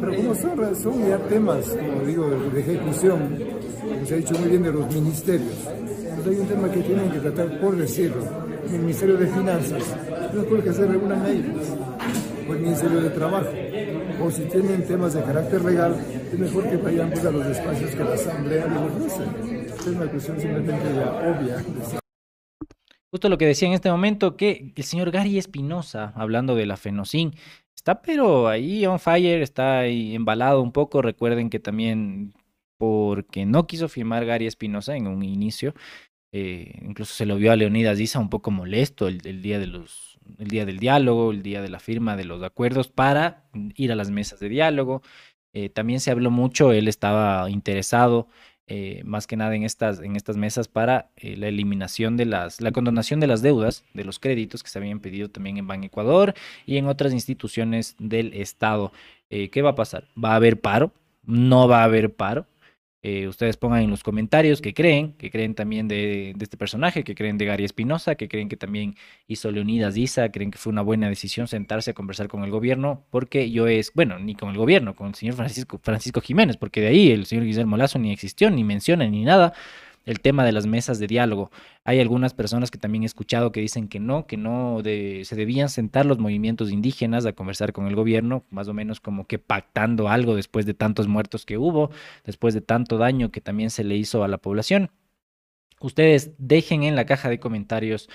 [0.00, 3.38] Pero como son, son ya temas, como digo, de, ejecución,
[3.80, 5.54] como se ha dicho muy bien de los ministerios,
[6.16, 9.96] pues hay un tema que tienen que tratar, por decirlo, el Ministerio de Finanzas,
[10.32, 11.54] no es que se reúnan ahí,
[12.48, 13.50] o el Ministerio de Trabajo,
[14.22, 15.96] o si tienen temas de carácter legal,
[16.32, 19.74] es mejor que vayan pues, a los espacios que la Asamblea les ofrece.
[19.74, 21.64] Es una cuestión simplemente ya obvia.
[23.10, 26.76] Justo lo que decía en este momento, que el señor Gary Espinosa, hablando de la
[26.76, 27.32] Fenocin,
[27.74, 31.00] está pero ahí on fire, está ahí embalado un poco.
[31.00, 32.34] Recuerden que también
[32.76, 35.74] porque no quiso firmar Gary Espinosa en un inicio,
[36.32, 39.58] eh, incluso se lo vio a Leonidas Diza un poco molesto el, día
[40.38, 44.10] día del diálogo, el día de la firma de los acuerdos para ir a las
[44.10, 45.02] mesas de diálogo.
[45.54, 48.28] Eh, también se habló mucho, él estaba interesado
[48.66, 52.72] eh, más que nada en estas, en estas mesas para la eliminación de las, la
[52.72, 56.34] condonación de las deudas, de los créditos que se habían pedido también en Ban Ecuador
[56.66, 58.92] y en otras instituciones del Estado.
[59.30, 60.08] ¿Qué va a pasar?
[60.22, 60.92] ¿Va a haber paro?
[61.24, 62.46] ¿No va a haber paro?
[63.02, 67.04] Eh, ustedes pongan en los comentarios que creen, que creen también de, de, este personaje,
[67.04, 68.96] que creen de Gary Espinosa, que creen que también
[69.28, 73.04] hizo Leonidas Diza, creen que fue una buena decisión sentarse a conversar con el gobierno,
[73.10, 76.80] porque yo es, bueno, ni con el gobierno, con el señor Francisco, Francisco Jiménez, porque
[76.80, 79.54] de ahí el señor Guillermo Lazo ni existió, ni menciona, ni nada
[80.04, 81.50] el tema de las mesas de diálogo.
[81.84, 85.68] Hay algunas personas que también he escuchado que dicen que no, que no se debían
[85.68, 90.08] sentar los movimientos indígenas a conversar con el gobierno, más o menos como que pactando
[90.08, 91.90] algo después de tantos muertos que hubo,
[92.24, 94.90] después de tanto daño que también se le hizo a la población.
[95.80, 98.08] Ustedes dejen en la caja de comentarios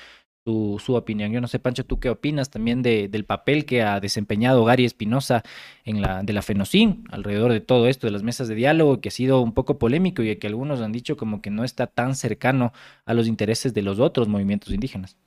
[0.45, 1.31] su, opinión.
[1.31, 4.85] Yo no sé, Pancho, ¿tú qué opinas también de, del papel que ha desempeñado Gary
[4.85, 5.43] Espinosa
[5.85, 9.09] en la, de la FENOCIN alrededor de todo esto, de las mesas de diálogo, que
[9.09, 12.15] ha sido un poco polémico y que algunos han dicho como que no está tan
[12.15, 12.73] cercano
[13.05, 15.17] a los intereses de los otros movimientos indígenas?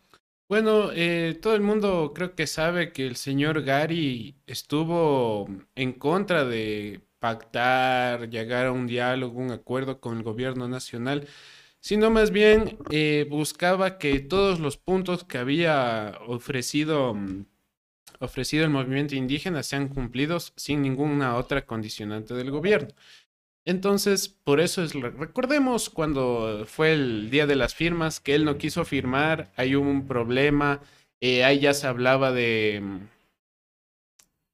[0.48, 6.44] Bueno, eh, todo el mundo creo que sabe que el señor Gary estuvo en contra
[6.44, 11.26] de pactar, llegar a un diálogo, un acuerdo con el gobierno nacional
[11.86, 17.44] sino más bien eh, buscaba que todos los puntos que había ofrecido, mm,
[18.18, 22.88] ofrecido el movimiento indígena sean cumplidos sin ninguna otra condicionante del gobierno.
[23.64, 28.58] Entonces, por eso es, recordemos cuando fue el día de las firmas, que él no
[28.58, 30.80] quiso firmar, hay un problema,
[31.20, 32.98] eh, ahí ya se hablaba de, mm,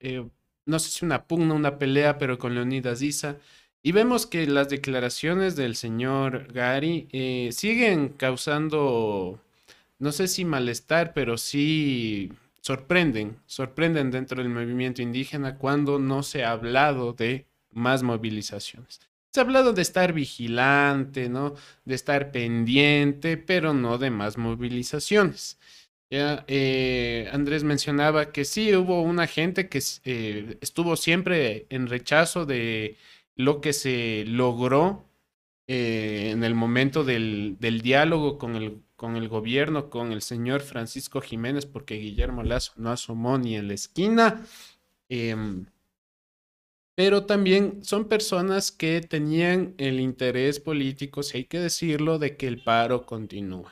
[0.01, 0.29] eh,
[0.67, 3.39] no sé si una pugna, una pelea, pero con Leonidas Issa.
[3.83, 9.41] Y vemos que las declaraciones del señor Gary eh, siguen causando,
[9.99, 12.31] no sé si malestar, pero sí
[12.61, 19.01] sorprenden, sorprenden dentro del movimiento indígena cuando no se ha hablado de más movilizaciones.
[19.33, 21.55] Se ha hablado de estar vigilante, ¿no?
[21.85, 25.59] De estar pendiente, pero no de más movilizaciones.
[26.11, 32.45] Ya, eh, Andrés mencionaba que sí hubo una gente que eh, estuvo siempre en rechazo
[32.45, 32.99] de
[33.37, 35.05] lo que se logró
[35.67, 40.61] eh, en el momento del, del diálogo con el, con el gobierno, con el señor
[40.61, 44.45] Francisco Jiménez, porque Guillermo Lazo no asomó ni en la esquina.
[45.09, 45.67] Em,
[46.95, 52.47] pero también son personas que tenían el interés político, si hay que decirlo, de que
[52.47, 53.71] el paro continúe.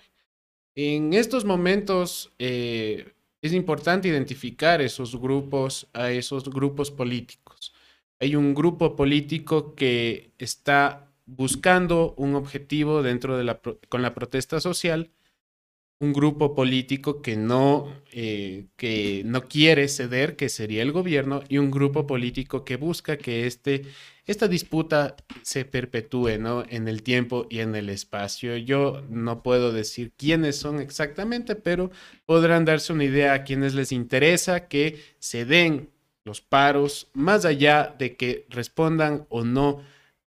[0.75, 7.50] En estos momentos eh, es importante identificar esos grupos, a esos grupos políticos.
[8.21, 14.61] Hay un grupo político que está buscando un objetivo dentro de la, con la protesta
[14.61, 15.11] social
[16.01, 21.59] un grupo político que no, eh, que no quiere ceder, que sería el gobierno, y
[21.59, 23.83] un grupo político que busca que este,
[24.25, 26.65] esta disputa se perpetúe ¿no?
[26.67, 28.57] en el tiempo y en el espacio.
[28.57, 31.91] Yo no puedo decir quiénes son exactamente, pero
[32.25, 35.91] podrán darse una idea a quienes les interesa que se den
[36.25, 39.83] los paros, más allá de que respondan o no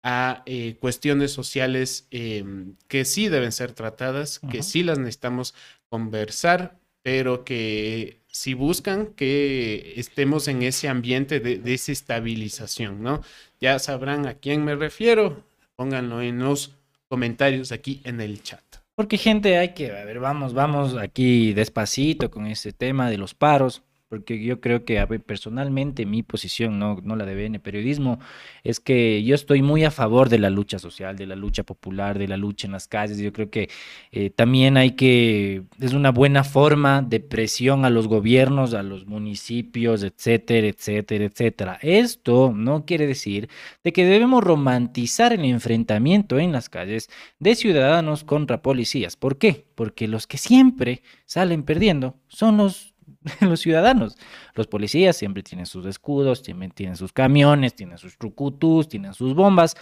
[0.02, 5.54] a eh, cuestiones sociales em, que sí deben ser tratadas, que sí las necesitamos
[5.88, 13.22] conversar, pero que si buscan que estemos en ese ambiente de desestabilización, ¿no?
[13.60, 15.42] Ya sabrán a quién me refiero,
[15.74, 16.74] pónganlo en los
[17.08, 18.62] comentarios aquí en el chat.
[18.94, 23.34] Porque gente, hay que, a ver, vamos, vamos aquí despacito con ese tema de los
[23.34, 27.60] paros porque yo creo que a ver, personalmente mi posición, no, no la de BN
[27.60, 28.18] Periodismo,
[28.64, 32.18] es que yo estoy muy a favor de la lucha social, de la lucha popular,
[32.18, 33.18] de la lucha en las calles.
[33.18, 33.68] Yo creo que
[34.12, 39.06] eh, también hay que, es una buena forma de presión a los gobiernos, a los
[39.06, 41.78] municipios, etcétera, etcétera, etcétera.
[41.82, 43.48] Esto no quiere decir
[43.84, 49.16] de que debemos romantizar el enfrentamiento en las calles de ciudadanos contra policías.
[49.16, 49.66] ¿Por qué?
[49.74, 52.94] Porque los que siempre salen perdiendo son los
[53.40, 54.16] los ciudadanos.
[54.54, 59.34] Los policías siempre tienen sus escudos, tienen, tienen sus camiones, tienen sus trucutus, tienen sus
[59.34, 59.76] bombas.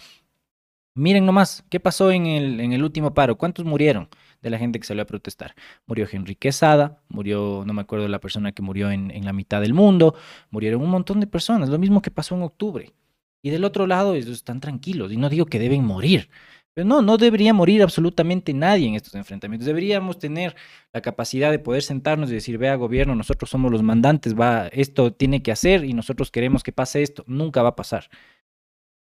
[0.94, 3.36] Miren nomás, ¿qué pasó en el, en el último paro?
[3.36, 4.08] ¿Cuántos murieron
[4.40, 5.54] de la gente que salió a protestar?
[5.86, 9.60] Murió Henry Quesada, murió, no me acuerdo la persona que murió en, en la mitad
[9.60, 10.14] del mundo,
[10.50, 12.94] murieron un montón de personas, lo mismo que pasó en octubre.
[13.42, 16.30] Y del otro lado, ellos están tranquilos, y no digo que deben morir,
[16.76, 19.64] pero no, no debería morir absolutamente nadie en estos enfrentamientos.
[19.64, 20.54] Deberíamos tener
[20.92, 25.10] la capacidad de poder sentarnos y decir, vea gobierno, nosotros somos los mandantes, va, esto
[25.10, 27.24] tiene que hacer y nosotros queremos que pase esto.
[27.26, 28.10] Nunca va a pasar.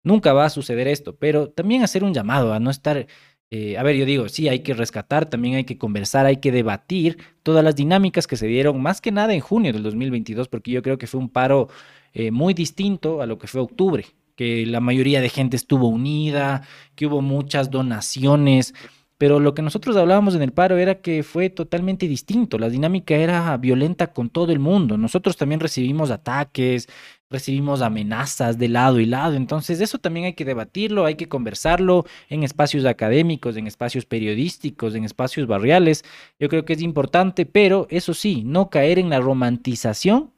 [0.03, 3.07] Nunca va a suceder esto, pero también hacer un llamado a no estar,
[3.51, 6.51] eh, a ver, yo digo, sí, hay que rescatar, también hay que conversar, hay que
[6.51, 10.71] debatir todas las dinámicas que se dieron, más que nada en junio del 2022, porque
[10.71, 11.69] yo creo que fue un paro
[12.15, 14.07] eh, muy distinto a lo que fue octubre
[14.39, 16.63] que la mayoría de gente estuvo unida,
[16.95, 18.73] que hubo muchas donaciones,
[19.19, 23.17] pero lo que nosotros hablábamos en el paro era que fue totalmente distinto, la dinámica
[23.17, 26.89] era violenta con todo el mundo, nosotros también recibimos ataques,
[27.29, 32.07] recibimos amenazas de lado y lado, entonces eso también hay que debatirlo, hay que conversarlo
[32.29, 36.05] en espacios académicos, en espacios periodísticos, en espacios barriales,
[36.39, 40.31] yo creo que es importante, pero eso sí, no caer en la romantización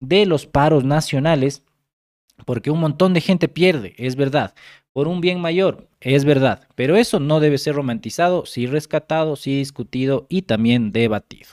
[0.00, 1.62] de los paros nacionales
[2.44, 4.54] porque un montón de gente pierde, es verdad,
[4.92, 9.58] por un bien mayor, es verdad, pero eso no debe ser romantizado, sí rescatado, sí
[9.58, 11.50] discutido y también debatido.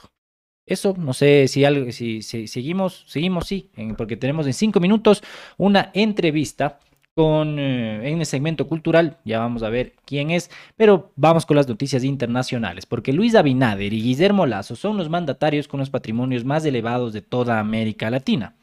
[0.68, 5.22] Eso, no sé si, algo, si, seguimos, seguimos, sí, porque tenemos en cinco minutos
[5.58, 6.80] una entrevista
[7.14, 11.56] con, eh, en el segmento cultural, ya vamos a ver quién es, pero vamos con
[11.56, 16.44] las noticias internacionales, porque Luis Abinader y Guillermo Lazo son los mandatarios con los patrimonios
[16.44, 18.56] más elevados de toda América Latina.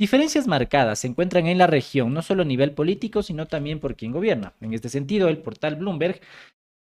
[0.00, 3.96] Diferencias marcadas se encuentran en la región, no solo a nivel político, sino también por
[3.96, 4.54] quien gobierna.
[4.62, 6.22] En este sentido, el portal Bloomberg,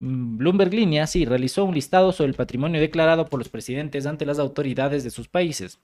[0.01, 4.25] mm, Bloomberg Línea, sí, realizó un listado sobre el patrimonio declarado por los presidentes ante
[4.25, 5.79] las autoridades de sus países.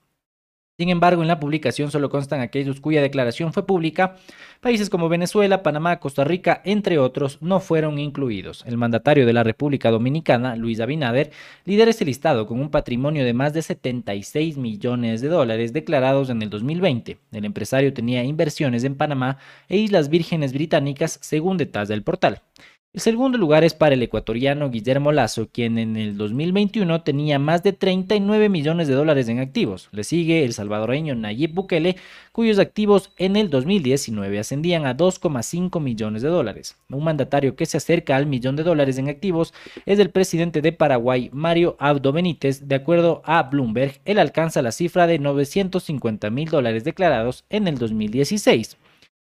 [0.76, 4.16] Sin embargo, en la publicación solo constan aquellos cuya declaración fue pública.
[4.60, 8.64] Países como Venezuela, Panamá, Costa Rica, entre otros, no fueron incluidos.
[8.66, 11.30] El mandatario de la República Dominicana, Luis Abinader,
[11.64, 16.42] lidera este listado con un patrimonio de más de 76 millones de dólares declarados en
[16.42, 17.18] el 2020.
[17.30, 22.42] El empresario tenía inversiones en Panamá e Islas Vírgenes Británicas, según detalles del portal.
[22.94, 27.64] El segundo lugar es para el ecuatoriano Guillermo Lazo, quien en el 2021 tenía más
[27.64, 29.88] de 39 millones de dólares en activos.
[29.90, 31.96] Le sigue el salvadoreño Nayib Bukele,
[32.30, 36.76] cuyos activos en el 2019 ascendían a 2,5 millones de dólares.
[36.88, 39.52] Un mandatario que se acerca al millón de dólares en activos
[39.86, 42.68] es el presidente de Paraguay, Mario Abdo Benítez.
[42.68, 47.76] De acuerdo a Bloomberg, él alcanza la cifra de 950 mil dólares declarados en el
[47.76, 48.76] 2016.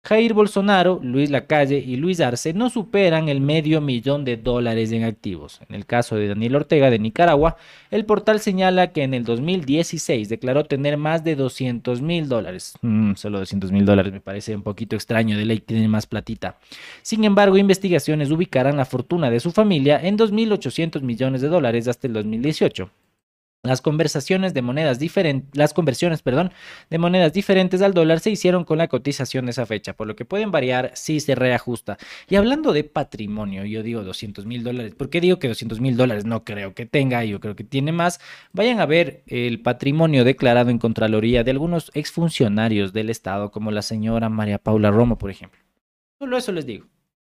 [0.07, 5.03] Jair Bolsonaro, Luis Lacalle y Luis Arce no superan el medio millón de dólares en
[5.03, 5.61] activos.
[5.67, 7.57] En el caso de Daniel Ortega de Nicaragua,
[7.89, 12.77] el portal señala que en el 2016 declaró tener más de 200 mil dólares.
[12.83, 16.57] Mm, solo 200 mil dólares me parece un poquito extraño, de ley tiene más platita.
[17.01, 22.05] Sin embargo, investigaciones ubicarán la fortuna de su familia en 2.800 millones de dólares hasta
[22.05, 22.91] el 2018.
[23.65, 26.51] Las conversaciones de monedas diferentes, las conversiones, perdón,
[26.89, 30.15] de monedas diferentes al dólar se hicieron con la cotización de esa fecha, por lo
[30.15, 31.97] que pueden variar si se reajusta.
[32.29, 34.95] Y hablando de patrimonio, yo digo 200 mil dólares.
[34.95, 37.23] ¿Por qué digo que 200 mil dólares no creo que tenga?
[37.23, 38.19] Yo creo que tiene más.
[38.53, 43.81] Vayan a ver el patrimonio declarado en Contraloría de algunos exfuncionarios del Estado, como la
[43.81, 45.59] señora María Paula Romo, por ejemplo.
[46.19, 46.85] Solo eso les digo.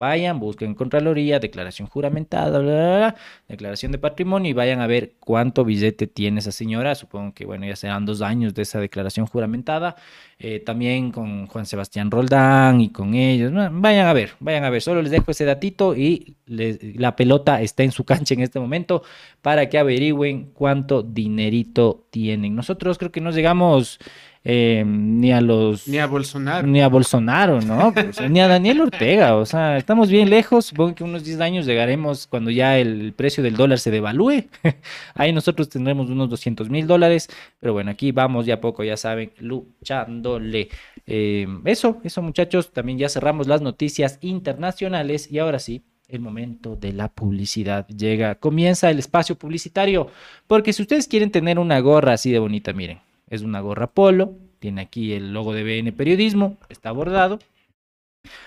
[0.02, 3.14] Vayan, busquen Contraloría, declaración juramentada,
[3.46, 6.96] declaración de patrimonio y vayan a ver cuánto billete tiene esa señora.
[6.96, 9.94] Supongo que, bueno, ya serán dos años de esa declaración juramentada.
[10.40, 13.52] Eh, también con Juan Sebastián Roldán y con ellos.
[13.54, 14.82] Vayan a ver, vayan a ver.
[14.82, 19.04] Solo les dejo ese datito y la pelota está en su cancha en este momento
[19.40, 22.56] para que averigüen cuánto dinerito tienen.
[22.56, 24.00] Nosotros creo que nos llegamos
[24.44, 25.86] eh, ni a los...
[25.86, 26.66] Ni a Bolsonaro.
[26.66, 27.94] Ni a Bolsonaro, ¿no?
[28.28, 29.36] ni a Daniel Ortega.
[29.36, 30.66] O sea, estamos bien lejos.
[30.66, 34.46] Supongo que unos 10 años llegaremos cuando ya el precio del dólar se devalúe.
[35.14, 37.28] Ahí nosotros tendremos unos 200 mil dólares.
[37.60, 40.68] Pero bueno, aquí vamos ya poco, ya saben, luchándole.
[41.06, 42.72] Eh, eso, eso muchachos.
[42.72, 45.30] También ya cerramos las noticias internacionales.
[45.30, 48.34] Y ahora sí, el momento de la publicidad llega.
[48.34, 50.08] Comienza el espacio publicitario.
[50.48, 52.98] Porque si ustedes quieren tener una gorra así de bonita, miren
[53.32, 57.38] es una gorra polo, tiene aquí el logo de BN Periodismo, está bordado.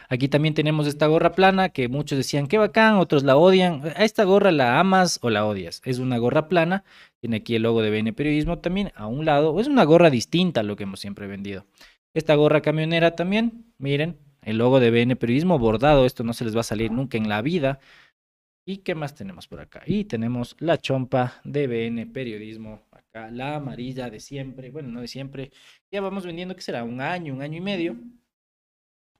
[0.10, 3.82] Aquí también tenemos esta gorra plana que muchos decían que bacán, otros la odian.
[3.96, 5.82] A esta gorra la amas o la odias.
[5.86, 6.84] Es una gorra plana,
[7.20, 9.60] tiene aquí el logo de BN Periodismo también a un lado.
[9.60, 11.66] Es una gorra distinta a lo que hemos siempre vendido.
[12.14, 16.56] Esta gorra camionera también, miren, el logo de BN Periodismo bordado, esto no se les
[16.56, 17.80] va a salir nunca en la vida.
[18.68, 19.82] ¿Y qué más tenemos por acá?
[19.88, 22.82] Y tenemos la chompa de BN Periodismo
[23.32, 25.52] la amarilla de siempre, bueno, no de siempre,
[25.92, 26.84] ya vamos vendiendo, que será?
[26.84, 27.98] Un año, un año y medio.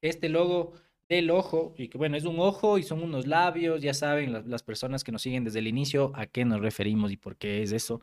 [0.02, 0.74] Este logo
[1.10, 4.64] del ojo, y que bueno, es un ojo y son unos labios, ya saben las
[4.64, 7.72] personas que nos siguen desde el inicio a qué nos referimos y por qué es
[7.72, 8.02] eso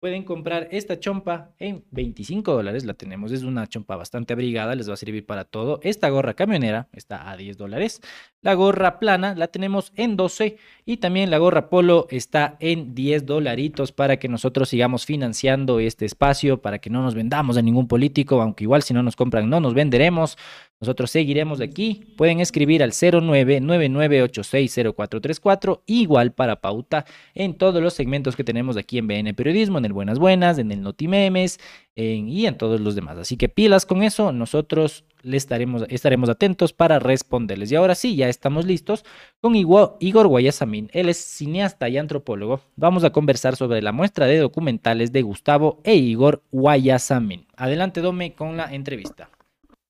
[0.00, 2.84] pueden comprar esta chompa en 25 dólares.
[2.84, 5.80] La tenemos, es una chompa bastante abrigada, les va a servir para todo.
[5.82, 8.00] Esta gorra camionera está a 10 dólares.
[8.42, 13.26] La gorra plana la tenemos en 12 y también la gorra polo está en 10
[13.26, 17.88] dolaritos para que nosotros sigamos financiando este espacio, para que no nos vendamos a ningún
[17.88, 20.36] político, aunque igual si no nos compran no nos venderemos.
[20.78, 22.02] Nosotros seguiremos de aquí.
[22.16, 29.06] Pueden escribir al 0999860434, igual para pauta en todos los segmentos que tenemos aquí en
[29.06, 31.58] BN Periodismo, en el Buenas Buenas, en el Notimemes
[31.94, 33.16] en, y en todos los demás.
[33.16, 37.72] Así que pilas con eso, nosotros le estaremos, estaremos atentos para responderles.
[37.72, 39.06] Y ahora sí, ya estamos listos
[39.40, 40.90] con Igor Guayasamín.
[40.92, 42.60] Él es cineasta y antropólogo.
[42.76, 47.46] Vamos a conversar sobre la muestra de documentales de Gustavo e Igor Guayasamín.
[47.56, 49.30] Adelante, Dome, con la entrevista.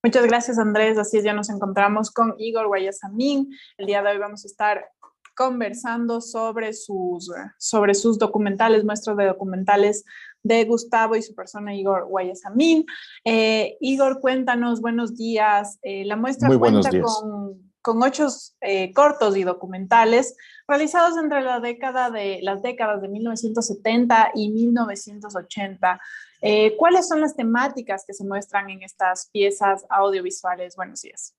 [0.06, 0.96] Muchas gracias, Andrés.
[0.98, 3.50] Así es, ya nos encontramos con Igor Guayasamín.
[3.76, 4.88] El día de hoy vamos a estar
[5.34, 7.28] conversando sobre sus,
[7.58, 10.04] sobre sus documentales, muestras de documentales
[10.44, 12.86] de Gustavo y su persona Igor Guayasamín.
[13.24, 15.80] Eh, Igor, cuéntanos, buenos días.
[15.82, 18.26] Eh, la muestra cuenta con, con, ocho
[18.62, 20.36] eh, cortos y documentales
[20.66, 26.00] realizados entre de, las décadas de 1970 y 1980.
[26.42, 30.74] Eh, ¿Cuáles son las temáticas que se muestran en estas piezas audiovisuales?
[30.74, 31.32] Buenos días.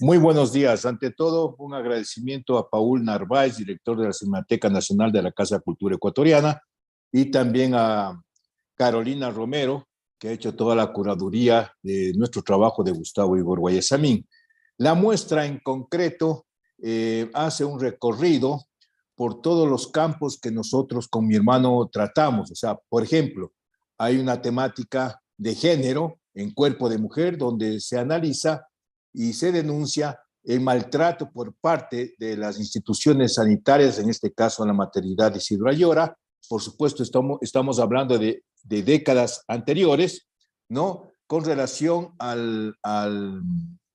[0.00, 0.86] Muy buenos días.
[0.86, 5.60] Ante todo, un agradecimiento a Paul Narváez, director de la Cinemateca Nacional de la Casa
[5.60, 6.58] Cultura Ecuatoriana,
[7.12, 8.18] y también a
[8.74, 9.86] Carolina Romero,
[10.18, 14.26] que ha hecho toda la curaduría de nuestro trabajo de Gustavo Igor Guayasamín.
[14.78, 16.46] La muestra en concreto
[16.82, 18.64] eh, hace un recorrido
[19.14, 22.50] por todos los campos que nosotros con mi hermano tratamos.
[22.50, 23.52] O sea, por ejemplo,
[23.98, 28.66] hay una temática de género en cuerpo de mujer donde se analiza
[29.12, 34.72] y se denuncia el maltrato por parte de las instituciones sanitarias, en este caso la
[34.72, 36.16] maternidad de Isidro Ayora.
[36.48, 37.02] Por supuesto,
[37.40, 40.26] estamos, hablando de, décadas anteriores,
[40.68, 41.08] ¿no?
[41.26, 42.74] Con relación al,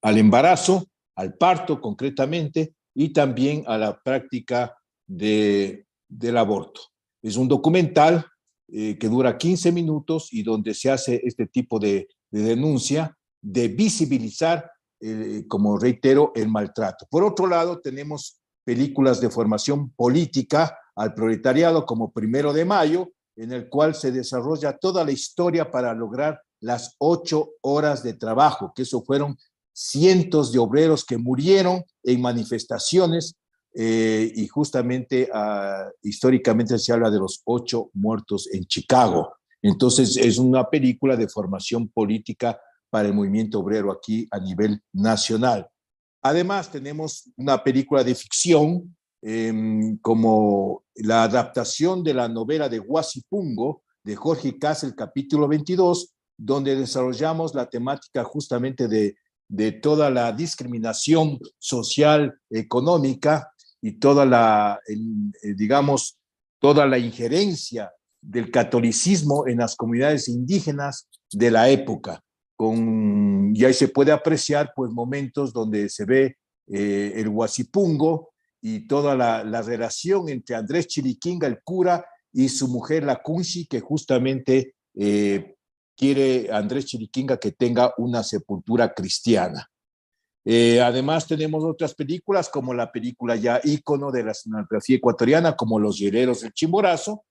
[0.07, 4.73] al embarazo, al parto concretamente, y también a la práctica
[5.05, 6.79] de, del aborto.
[7.21, 8.25] Es un documental
[8.69, 14.71] eh, que dura 15 minutos y donde se hace este tipo de, denuncia, de visibilizar,
[15.01, 17.05] eh, como reitero, el maltrato.
[17.09, 23.51] Por otro lado, tenemos películas de formación política al proletariado como Primero de Mayo, en
[23.51, 28.83] el cual se desarrolla toda la historia para lograr las ocho horas de trabajo, que
[28.83, 29.37] eso fueron
[29.77, 33.35] cientos de obreros que murieron en manifestaciones
[33.75, 39.35] eh, y justamente ah, históricamente se habla de los ocho muertos en Chicago.
[39.61, 42.59] Entonces es una película de formación política
[42.89, 45.67] para el movimiento obrero aquí a nivel nacional.
[46.23, 53.83] Además tenemos una película de ficción em, como la adaptación de la novela de Huasipungo
[54.03, 59.15] de Jorge Casel, capítulo 22, donde desarrollamos la temática justamente de,
[59.47, 63.51] de toda la discriminación social, económica
[63.81, 66.17] y toda la, eh, digamos,
[66.59, 67.91] toda la injerencia
[68.21, 72.21] del catolicismo en las comunidades indígenas de la época.
[72.55, 76.37] Con, y ahí se puede apreciar pues momentos donde se ve
[76.67, 82.03] eh, el huasipungo y toda la, la, relación entre Andrés Chiriquinga, el cura,
[82.33, 85.55] y su mujer, la Kunshi, que justamente eh,
[85.97, 89.69] quiere Andrés Chiriquinga que tenga una sepultura cristiana.
[90.45, 95.79] Eh, además tenemos otras películas como la película ya ícono de la cinematografía ecuatoriana, como
[95.79, 97.25] Los Hiereros del Chimborazo,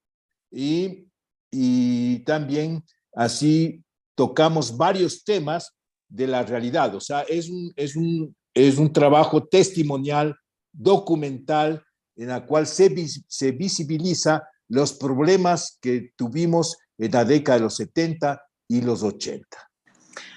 [0.50, 1.06] y,
[1.50, 2.84] y también
[3.14, 3.82] así
[4.14, 5.72] tocamos varios temas
[6.08, 6.94] de la realidad.
[6.94, 10.36] O sea, es un, es un, es un trabajo testimonial,
[10.72, 11.82] documental,
[12.16, 12.92] en la cual se,
[13.28, 19.46] se visibiliza los problemas que tuvimos en la década de los 70 y los 80.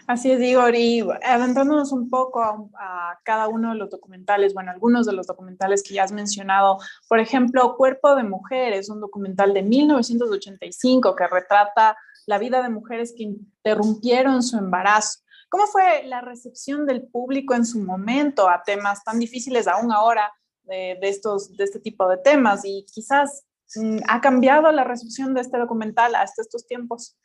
[0.10, 5.06] Así es, Igor, y adentrándonos un poco a, cada uno de los documentales, bueno, algunos
[5.06, 9.53] de los documentales que ya has mencionado, por ejemplo, Cuerpo de Mujer es un documental
[9.53, 11.95] de 1985 que retrata
[12.26, 15.19] la vida de mujeres que interrumpieron su embarazo.
[15.49, 20.31] ¿Cómo fue la recepción del público en su momento a temas tan difíciles aún ahora
[20.64, 22.61] de, estos, de este tipo de temas?
[22.64, 23.45] Y quizás
[23.76, 27.15] mm, ha cambiado la recepción de este documental hasta estos tiempos.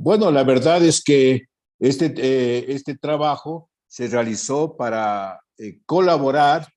[0.00, 1.48] Bueno, la verdad es que
[1.80, 6.68] este, eh, este trabajo se realizó para eh, colaborar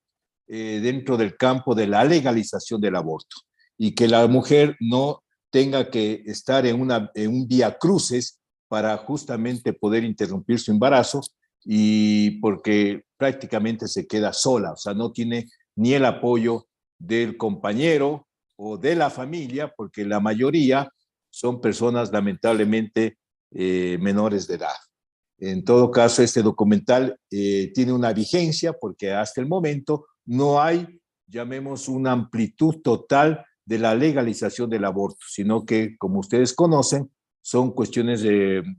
[0.47, 3.35] eh, dentro del campo de la legalización del aborto
[3.77, 5.21] y que la mujer no
[5.51, 11.21] tenga que estar en, una, en un vía cruces para justamente poder interrumpir su embarazo
[11.63, 16.65] y porque prácticamente se queda sola, o sea, no tiene ni el apoyo
[16.97, 20.91] del compañero o de la familia, porque la mayoría
[21.31, 23.17] son personas lamentablemente
[23.53, 24.75] menores de edad.
[25.41, 31.01] En todo caso, este documental eh, tiene una vigencia porque hasta el momento no hay,
[31.25, 37.09] llamemos, una amplitud total de la legalización del aborto, sino que, como ustedes conocen,
[37.41, 38.23] son cuestiones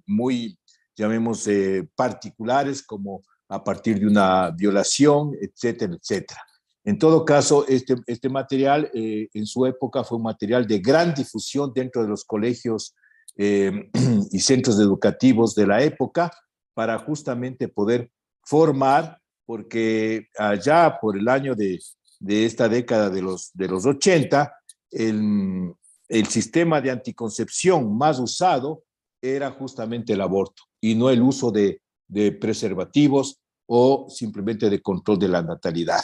[0.07, 0.57] muy,
[0.95, 6.43] llamemos, eh, particulares, como a partir de una violación, etcétera, etcétera.
[6.85, 11.15] En todo caso, este, este material eh, en su época fue un material de gran
[11.15, 12.95] difusión dentro de los colegios
[13.37, 16.31] y centros educativos de la época,
[16.75, 18.11] para justamente poder
[18.45, 21.79] formar, porque allá por el año de,
[22.21, 24.53] de esta década de los, de los 80,
[24.91, 25.73] el,
[26.09, 28.85] el sistema de anticoncepción más usado
[29.21, 35.19] era justamente el aborto y no el uso de, de preservativos o simplemente de control
[35.19, 36.03] de la natalidad.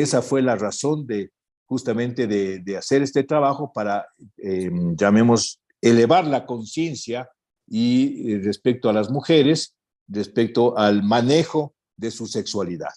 [0.00, 1.30] Esa fue la razón de
[1.66, 4.06] justamente de, hacer este trabajo para,
[4.36, 7.28] eh, llamemos, elevar la conciencia
[7.66, 9.74] y eh, respecto a las mujeres
[10.08, 12.90] respecto al manejo de su sexualidad.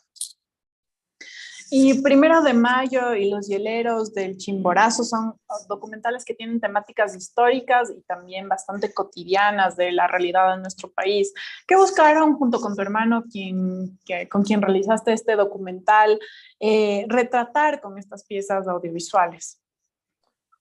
[1.72, 5.36] Y Primero de Mayo y Los Hieleros del Chimborazo son
[5.68, 11.32] documentales que tienen temáticas históricas y también bastante cotidianas de la realidad de nuestro país.
[11.68, 16.20] ¿Qué buscaron junto con tu hermano, quien, que, con quien realizaste este documental,
[16.60, 19.60] eh, retratar con estas piezas audiovisuales?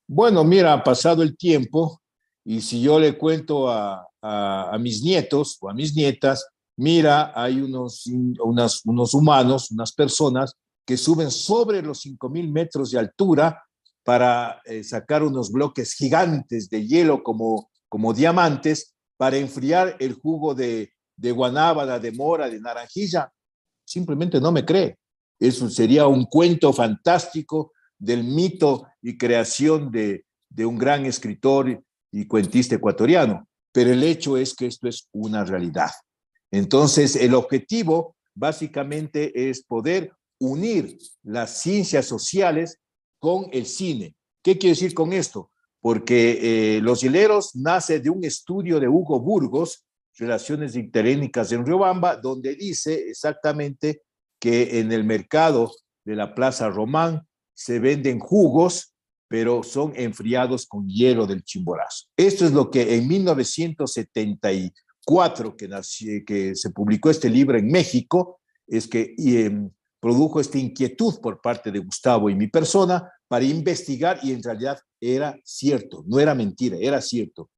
[0.07, 2.01] Bueno, mira, ha pasado el tiempo
[2.43, 7.61] y si yo le cuento a, a, mis nietos o a mis nietas, mira, hay
[7.61, 8.05] unos,
[8.39, 10.55] unas, unos humanos, unas personas
[10.89, 13.63] que suben sobre los 5.000 metros de altura
[14.03, 20.55] para eh, sacar unos bloques gigantes de hielo como, como diamantes para enfriar el jugo
[20.55, 23.31] de, de guanábana, de mora, de naranjilla.
[23.85, 24.97] Simplemente no me cree.
[25.39, 32.25] Eso sería un cuento fantástico del mito y creación de, de un gran escritor y
[32.25, 35.91] cuentista ecuatoriano pero el hecho es que esto es una realidad.
[36.51, 42.79] Entonces, el objetivo básicamente es poder unir las ciencias sociales
[43.19, 44.15] con el cine.
[44.41, 45.51] ¿Qué quiere decir con esto?
[45.81, 49.85] Porque eh, Los Hileros nace de un estudio de Hugo Burgos,
[50.17, 54.01] Relaciones Interétnicas en Riobamba, donde dice exactamente
[54.39, 55.71] que en el mercado
[56.03, 58.93] de la Plaza Román se venden jugos
[59.29, 62.07] pero son enfriados con hielo del chimborazo.
[62.17, 64.71] Esto es lo que en 1971
[65.05, 70.57] 4 que, nació, que se publicó este libro en México, es que em, produjo esta
[70.57, 76.03] inquietud por parte de Gustavo y mi persona para investigar y en realidad era cierto,
[76.07, 77.49] no era mentira, era cierto.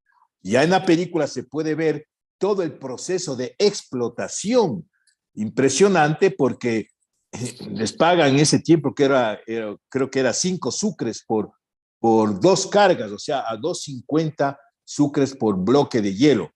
[0.42, 2.08] Ya en la película se puede ver
[2.38, 4.90] todo el proceso de explotación
[5.36, 6.88] impresionante porque
[7.32, 9.40] eh, les pagan ese tiempo que era,
[9.90, 11.52] creo que era cinco sucres por,
[12.00, 16.52] por dos cargas, o sea, a 2.50 sucres por bloque de hielo.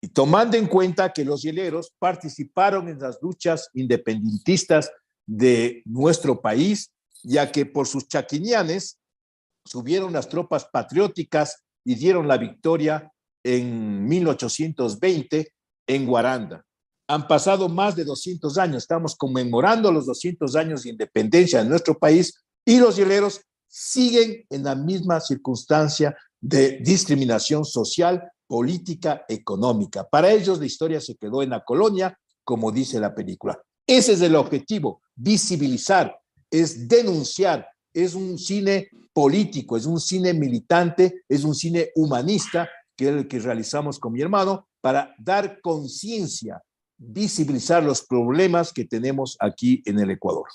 [0.00, 4.90] Y tomando en cuenta que los hieleros participaron en las luchas independentistas
[5.26, 6.92] de nuestro país,
[7.22, 8.98] ya que por sus chaquinianes
[9.64, 13.12] subieron las tropas patrióticas y dieron la victoria
[13.44, 15.52] en 1820
[15.86, 16.64] en Guaranda.
[17.08, 21.98] Han pasado más de 200 años, estamos conmemorando los 200 años de independencia de nuestro
[21.98, 22.34] país
[22.64, 30.08] y los hieleros siguen en la misma circunstancia de discriminación social, política, económica.
[30.08, 33.60] Para ellos la historia se quedó en la colonia, como dice la película.
[33.86, 36.18] Ese es el objetivo, visibilizar,
[36.50, 43.08] es denunciar, es un cine político, es un cine militante, es un cine humanista que
[43.08, 46.62] es el que realizamos con mi hermano para dar conciencia,
[46.96, 50.46] visibilizar los problemas que tenemos aquí en el Ecuador.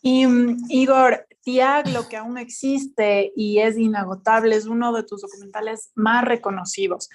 [0.00, 5.22] Y mm, Igor, TIAG, lo que aún existe y es inagotable, es uno de tus
[5.22, 7.08] documentales más reconocidos.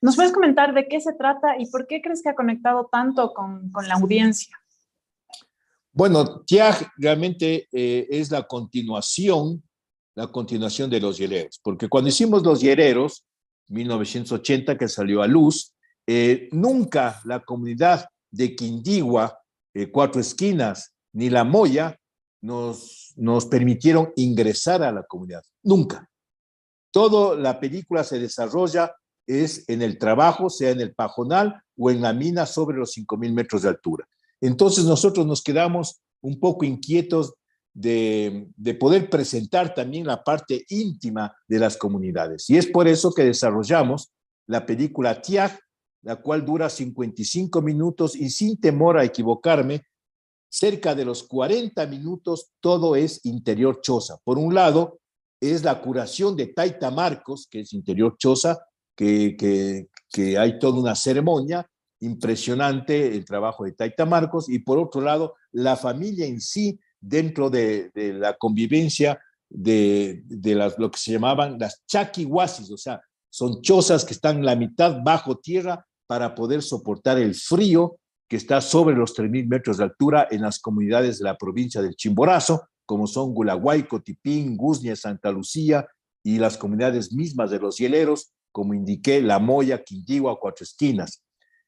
[0.00, 3.32] ¿Nos puedes comentar de qué se trata y por qué crees que ha conectado tanto
[3.32, 4.56] con, con la audiencia?
[5.92, 9.62] Bueno, TIAG realmente eh, es la continuación,
[10.16, 13.24] la continuación de los hiereros, porque cuando hicimos los hiereros,
[13.68, 15.72] 1980 que salió a luz,
[16.06, 19.38] eh, nunca la comunidad de Quindigua,
[19.72, 21.96] eh, Cuatro Esquinas, ni La Moya
[22.42, 25.44] nos, nos permitieron ingresar a la comunidad.
[25.62, 26.10] Nunca.
[26.90, 28.92] Toda la película se desarrolla
[29.26, 33.32] es en el trabajo, sea en el pajonal o en la mina sobre los 5.000
[33.32, 34.06] metros de altura.
[34.40, 37.34] Entonces nosotros nos quedamos un poco inquietos
[37.72, 42.48] de, de, poder presentar también la parte íntima de las comunidades.
[42.48, 44.12] Y es por eso que desarrollamos
[44.46, 45.58] la película TIAG,
[46.02, 49.82] la cual dura 55 minutos y sin temor a equivocarme,
[50.48, 54.18] cerca de los 40 minutos todo es interior choza.
[54.22, 55.00] Por un lado,
[55.40, 58.58] es la curación de Taita Marcos, que es interior choza,
[58.96, 61.68] que, que, que hay toda una ceremonia
[62.00, 67.50] impresionante, el trabajo de Taita Marcos, y por otro lado, la familia en sí dentro
[67.50, 73.00] de, de la convivencia de, de las, lo que se llamaban las chaquihuasis, o sea,
[73.30, 77.98] son chozas que están la mitad bajo tierra para poder soportar el frío
[78.28, 81.96] que está sobre los 3.000 metros de altura en las comunidades de la provincia del
[81.96, 85.86] Chimborazo, como son Gulaguay, Cotipín, Guznia, Santa Lucía
[86.22, 91.24] y las comunidades mismas de los hieleros, como indiqué, La Moya, Quindigua, Cuatro Esquinas.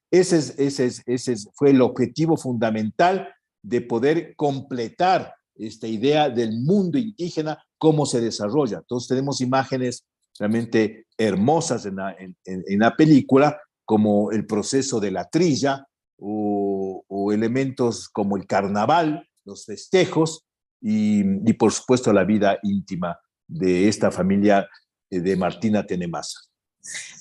[0.09, 3.29] Ese, es, ese, es, ese fue el objetivo fundamental
[3.61, 8.79] de poder completar esta idea del mundo indígena, cómo se desarrolla.
[8.79, 10.07] Entonces tenemos imágenes
[10.39, 15.89] realmente hermosas en la, película, como el proceso de la trilla
[16.19, 20.45] o, o, elementos como el carnaval, los festejos
[20.81, 23.19] y, y, por supuesto la vida íntima
[23.49, 24.69] de esta familia
[25.11, 26.39] eh, de Martina Tenemasa.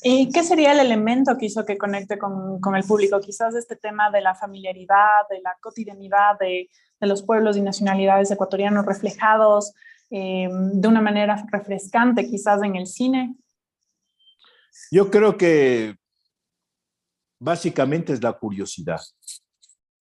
[0.03, 3.19] ¿Y qué sería el elemento que hizo que conecte con, con, el público?
[3.19, 6.69] Quizás este tema de la familiaridad, de la cotidianidad de,
[6.99, 9.73] de los pueblos y nacionalidades ecuatorianos reflejados
[10.09, 13.35] eh, de una manera refrescante, quizás en el cine.
[14.91, 15.95] Yo creo que
[17.39, 19.01] básicamente es la curiosidad.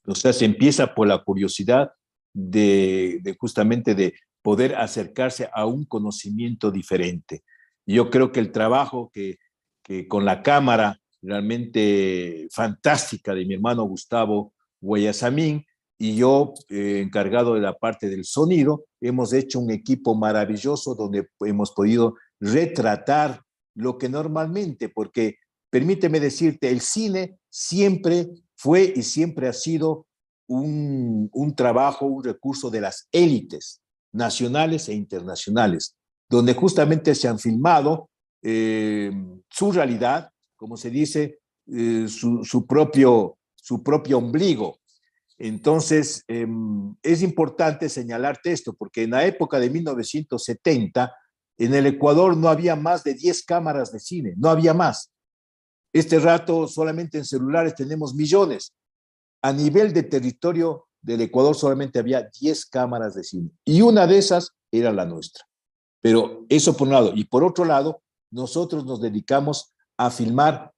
[0.06, 1.92] O sea, se empieza por la curiosidad
[2.34, 7.42] de, de justamente de poder acercarse a un conocimiento diferente.
[7.86, 9.38] Yo creo que el trabajo que
[9.84, 15.64] que con la cámara realmente fantástica de mi hermano Gustavo Guayasamín
[15.98, 21.28] y yo, eh, encargado de la parte del sonido, hemos hecho un equipo maravilloso donde
[21.40, 23.42] hemos podido retratar
[23.76, 25.36] lo que normalmente, porque
[25.70, 30.06] permíteme decirte, el cine siempre fue y siempre ha sido
[30.48, 33.80] un, un trabajo, un recurso de las élites
[34.12, 35.96] nacionales e internacionales,
[36.28, 38.10] donde justamente se han filmado
[38.46, 39.10] eh,
[39.48, 44.80] su realidad, como se dice, eh, su, propio, su propio ombligo.
[45.38, 46.46] Entonces, eh,
[47.02, 51.16] es importante señalarte esto, porque en la época de 1970,
[51.56, 55.10] en el Ecuador no había más de 10 cámaras de cine, no había más.
[55.94, 58.74] Este rato solamente en celulares tenemos millones.
[59.40, 64.18] A nivel de territorio del Ecuador solamente había 10 cámaras de cine y una de
[64.18, 65.44] esas era la nuestra.
[66.02, 67.12] Pero eso por un lado.
[67.14, 68.02] Y por otro lado,
[68.34, 70.72] nosotros nos dedicamos a filmar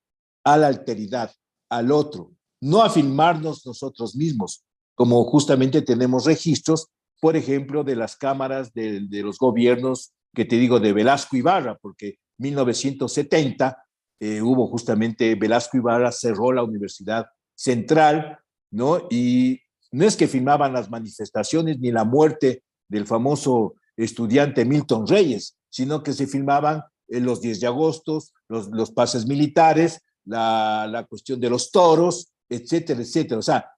[0.45, 1.33] a la alteridad,
[1.71, 4.65] al otro, no a filmarnos nosotros mismos,
[4.95, 6.89] como justamente tenemos registros,
[7.21, 12.19] por ejemplo, de las cámaras de, los gobiernos, que te digo, de Velasco Ibarra, porque
[12.39, 13.83] 1970
[14.21, 18.39] eh, hubo justamente Velasco Ibarra cerró la Universidad Central,
[18.71, 19.09] ¿no?
[19.11, 19.61] Y
[19.93, 26.03] no es que filmaban las manifestaciones ni la muerte del famoso estudiante Milton Reyes, sino
[26.03, 31.41] que se filmaban en los 10 de agosto, los, los pases militares, la, la cuestión
[31.41, 33.39] de los toros, etcétera, etcétera.
[33.39, 33.71] O sea,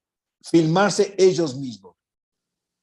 [0.42, 1.96] filmarse ellos mismos.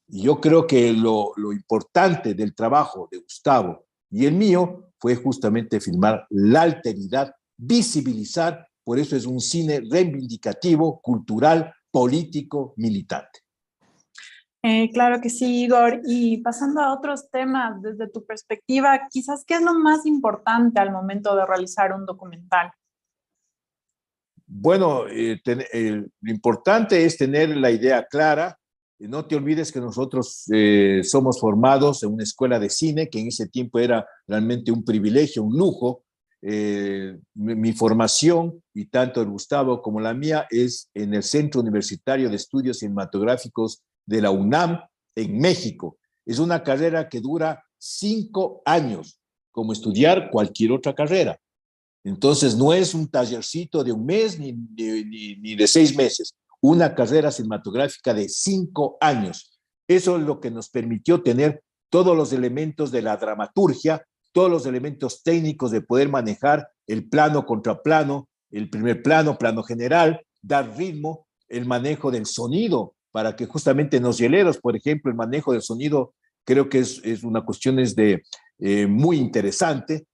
[0.08, 5.16] Y yo creo que lo, lo importante del trabajo de Gustavo y el mío fue
[5.16, 13.45] justamente filmar la alteridad, visibilizar, por eso es un cine reivindicativo, cultural, político, militante.
[14.68, 16.02] Eh, claro que sí, Igor.
[16.08, 20.92] Y pasando a otros temas, desde tu perspectiva, quizás, ¿qué es lo más importante al
[20.92, 22.72] momento de realizar un documental?
[24.48, 28.58] Bueno, eh, eh, lo importante es tener la idea clara.
[28.98, 30.46] No te olvides que nosotros
[31.04, 35.44] somos formados en una escuela de cine, que en ese tiempo era realmente un privilegio,
[35.44, 36.02] un lujo.
[36.42, 42.30] Mi, mi, formación, y tanto el Gustavo como la mía, es en el Centro Universitario
[42.30, 44.80] de Estudios Cinematográficos de la UNAM,
[45.16, 45.98] en México.
[46.26, 49.20] Es una carrera que dura cinco años,
[49.52, 51.40] como estudiar cualquier otra carrera.
[52.04, 56.94] Entonces, no es un tallercito de un mes ni, ni, ni, de seis meses, una
[56.94, 59.60] carrera cinematográfica de cinco años.
[59.88, 64.66] Eso es lo que nos permitió tener todos los elementos de la dramaturgia, todos los
[64.66, 70.76] elementos técnicos de poder manejar el plano contra plano, el primer plano, plano general, dar
[70.78, 75.54] ritmo, el manejo del sonido, para que justamente en los hieleros, por ejemplo, el manejo
[75.54, 78.24] del sonido creo que es, una cuestión es de,
[78.60, 80.06] eh, muy interesante,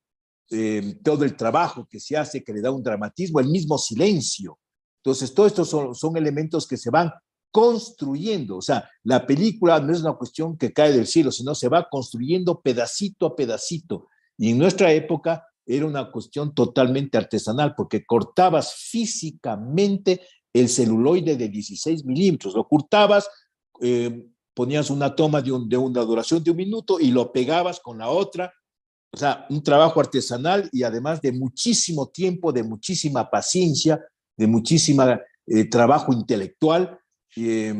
[0.51, 4.59] eh, todo el trabajo que se hace, que le da un dramatismo, el mismo silencio.
[4.97, 7.11] Entonces, todos estos son, son, elementos que se van
[7.49, 8.57] construyendo.
[8.57, 11.87] O sea, la película no es una cuestión que cae del cielo, sino se va
[11.89, 14.09] construyendo pedacito a pedacito.
[14.37, 20.21] Y en nuestra época era una cuestión totalmente artesanal, porque cortabas físicamente
[20.53, 23.27] el celuloide de 16 milímetros, lo cortabas,
[23.81, 27.79] eh, ponías una toma de, un, de una duración de un minuto y lo pegabas
[27.79, 28.53] con la otra
[29.13, 33.99] o sea, un trabajo artesanal y además de muchísimo tiempo, de muchísima paciencia,
[34.37, 36.97] de muchísima eh, trabajo intelectual.
[37.35, 37.73] Eh,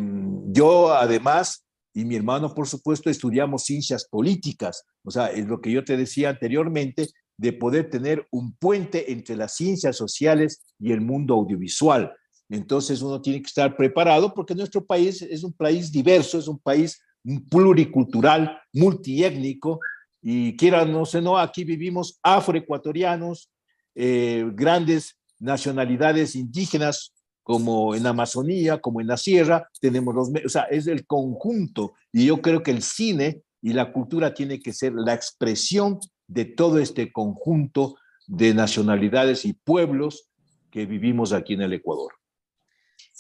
[0.47, 4.83] yo además, y mi hermano por supuesto, estudiamos ciencias políticas.
[5.05, 7.07] O sea, es lo que yo te decía anteriormente,
[7.37, 12.13] de poder tener un puente entre las ciencias sociales y el mundo audiovisual.
[12.51, 16.59] Entonces uno tiene que estar preparado porque nuestro país es un país diverso, es un
[16.59, 17.01] país
[17.49, 19.79] pluricultural, multiétnico,
[20.21, 23.49] y quiera no sé, no, aquí vivimos afroecuatorianos,
[23.95, 30.63] eh, grandes nacionalidades indígenas, como en Amazonía, como en la sierra, tenemos los, o sea,
[30.63, 34.93] es el conjunto, y yo creo que el cine y la cultura tiene que ser
[34.93, 37.95] la expresión de todo este conjunto
[38.27, 40.29] de nacionalidades y pueblos
[40.69, 42.20] que vivimos aquí en el Ecuador.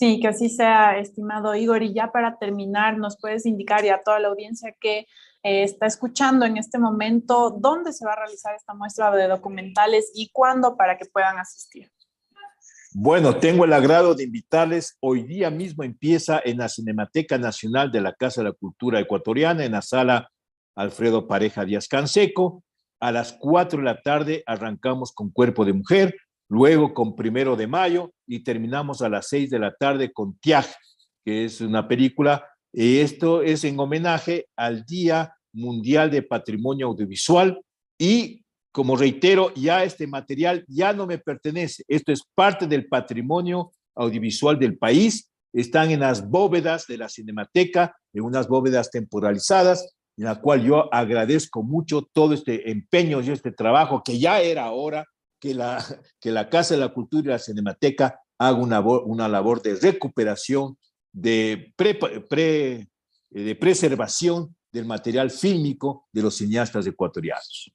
[0.01, 1.83] Sí, que así sea, estimado Igor.
[1.83, 5.05] Y ya para terminar, nos puedes indicar y a toda la audiencia que
[5.43, 10.11] eh, está escuchando en este momento dónde se va a realizar esta muestra de documentales
[10.15, 11.91] y cuándo para que puedan asistir.
[12.95, 14.97] Bueno, tengo el agrado de invitarles.
[15.01, 19.65] Hoy día mismo empieza en la Cinemateca Nacional de la Casa de la Cultura Ecuatoriana,
[19.65, 20.31] en la sala
[20.75, 22.63] Alfredo Pareja Díaz Canseco.
[22.99, 26.15] A las 4 de la tarde arrancamos con Cuerpo de Mujer,
[26.51, 30.67] luego con Primero de Mayo y terminamos a las 6 de la tarde con Tiaj,
[31.23, 32.45] que es una película.
[32.73, 37.61] Y esto es en homenaje al Día Mundial de Patrimonio Audiovisual
[37.97, 41.83] y como reitero, ya este material ya no me pertenece.
[41.87, 45.29] Esto es parte del patrimonio audiovisual del país.
[45.53, 50.93] Están en las bóvedas de la Cinemateca, en unas bóvedas temporalizadas, en la cual yo
[50.93, 55.05] agradezco mucho todo este empeño y este trabajo que ya era hora
[55.41, 55.83] que la,
[56.21, 60.77] que la Casa de la Cultura y la Cinemateca haga una, una labor de recuperación,
[61.11, 62.87] de, pre, pre,
[63.29, 67.73] de preservación del material fílmico de los cineastas ecuatorianos.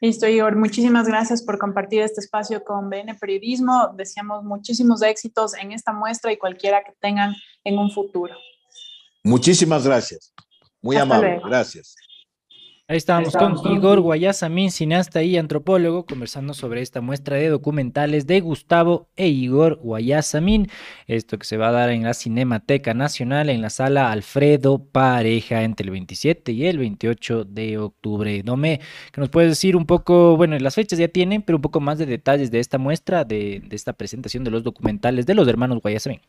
[0.00, 0.56] Listo, Igor.
[0.56, 3.92] Muchísimas gracias por compartir este espacio con BN Periodismo.
[3.94, 8.34] Deseamos muchísimos éxitos en esta muestra y cualquiera que tengan en un futuro.
[9.22, 10.32] Muchísimas gracias.
[10.80, 11.30] Muy Hasta amable.
[11.32, 11.48] Luego.
[11.48, 11.94] Gracias.
[12.90, 18.40] Ahí estábamos con Igor Guayasamín, cineasta y antropólogo, conversando sobre esta muestra de documentales de
[18.40, 20.66] Gustavo e Igor Guayasamín.
[21.06, 25.62] Esto que se va a dar en la Cinemateca Nacional en la sala Alfredo Pareja
[25.62, 28.42] entre el 27 y el 28 de octubre.
[28.42, 28.80] Dome,
[29.12, 31.96] que nos puedes decir un poco, bueno, las fechas ya tienen, pero un poco más
[31.96, 35.80] de detalles de esta muestra, de, de esta presentación de los documentales de los hermanos
[35.80, 36.22] Guayasamín.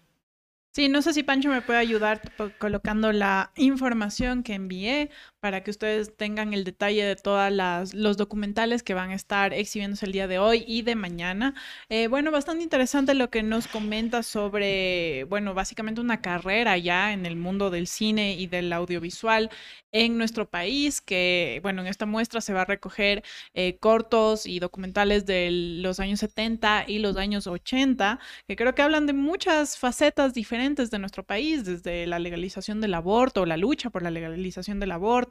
[0.73, 2.21] Sí, no sé si Pancho me puede ayudar
[2.57, 5.09] colocando la información que envié
[5.41, 7.51] para que ustedes tengan el detalle de todos
[7.93, 11.55] los documentales que van a estar exhibiéndose el día de hoy y de mañana.
[11.89, 17.25] Eh, bueno, bastante interesante lo que nos comenta sobre, bueno, básicamente una carrera ya en
[17.25, 19.49] el mundo del cine y del audiovisual
[19.91, 23.23] en nuestro país, que, bueno, en esta muestra se va a recoger
[23.53, 28.81] eh, cortos y documentales de los años 70 y los años 80, que creo que
[28.83, 33.89] hablan de muchas facetas diferentes de nuestro país, desde la legalización del aborto, la lucha
[33.89, 35.30] por la legalización del aborto,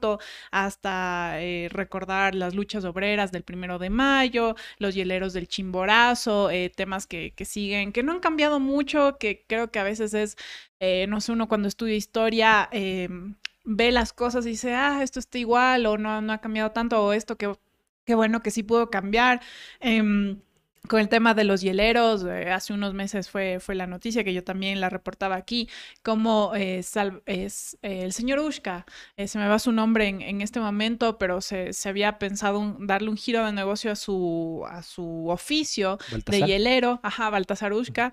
[0.51, 6.71] hasta eh, recordar las luchas obreras del primero de mayo, los hieleros del chimborazo, eh,
[6.75, 10.37] temas que, siguen, que no han cambiado mucho, que creo que a veces es,
[10.81, 15.19] eh, no sé, uno cuando estudia historia em, ve las cosas y dice, ah, esto
[15.21, 17.53] está igual o no, no ha cambiado tanto o esto que
[18.05, 19.41] qué bueno que sí pudo cambiar.
[20.89, 24.33] Con el tema de los hieleros, eh, hace unos meses fue, fue la noticia que
[24.33, 25.69] yo también la reportaba aquí,
[26.03, 26.97] como eh, es
[27.83, 28.87] eh, el señor Ushka,
[29.17, 33.45] se me va su nombre en, este momento, pero se, había pensado darle un giro
[33.45, 38.11] de negocio a su, a su oficio de hielero, ajá, Baltasar Ushka,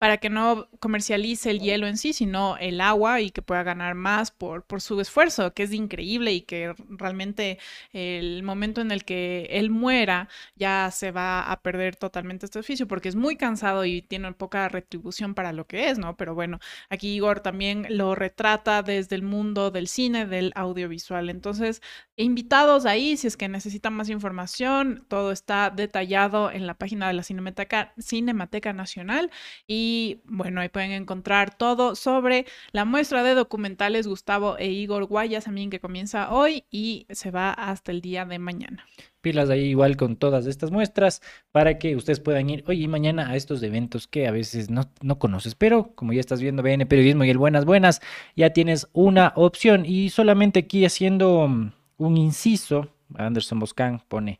[0.00, 3.94] para que no comercialice el hielo en sí, sino el agua y que pueda ganar
[3.94, 7.58] más por, por su esfuerzo, que es increíble y que realmente
[7.92, 12.88] el momento en el que él muera ya se va a perder totalmente este oficio
[12.88, 16.16] porque es muy cansado y tiene poca retribución para lo que es, ¿no?
[16.16, 21.28] Pero bueno, aquí Igor también lo retrata desde el mundo del cine, del audiovisual.
[21.28, 21.82] Entonces,
[22.16, 27.12] invitados ahí, si es que necesitan más información, todo está detallado en la página de
[27.12, 29.30] la Cinemateca, Cinemateca Nacional
[29.66, 35.06] y y bueno, ahí pueden encontrar todo sobre la muestra de documentales Gustavo e Igor
[35.06, 38.86] Guayas, también que comienza hoy y se va hasta el día de mañana.
[39.20, 43.30] Pilas ahí igual con todas estas muestras para que ustedes puedan ir hoy y mañana
[43.30, 46.86] a estos eventos que a veces no, no conoces, pero como ya estás viendo BN
[46.86, 48.00] Periodismo y el Buenas Buenas,
[48.36, 54.38] ya tienes una opción y solamente aquí haciendo mm, un inciso, Anderson Boscan pone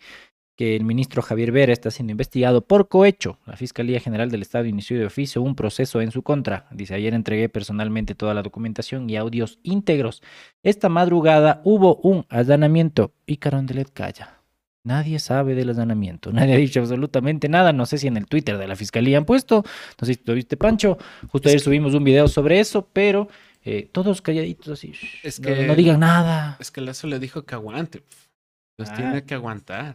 [0.61, 3.39] que el ministro Javier Vera está siendo investigado por cohecho.
[3.47, 6.67] La Fiscalía General del Estado inició de oficio un proceso en su contra.
[6.71, 10.23] Dice, ayer entregué personalmente toda la documentación y audios íntegros.
[10.63, 14.43] Esta madrugada hubo un allanamiento y Carondelet calla.
[14.85, 17.73] Nadie sabe del allanamiento, nadie ha dicho absolutamente nada.
[17.73, 19.65] No sé si en el Twitter de la Fiscalía han puesto,
[19.99, 20.99] no sé si lo viste, Pancho.
[21.29, 23.29] Justo ayer subimos un video sobre eso, pero
[23.65, 24.93] eh, todos calladitos así.
[25.23, 26.59] Es que, no, digan nada.
[26.61, 28.03] Es que eso le dijo que aguante.
[28.77, 28.95] Los ah.
[28.95, 29.95] tiene que aguantar.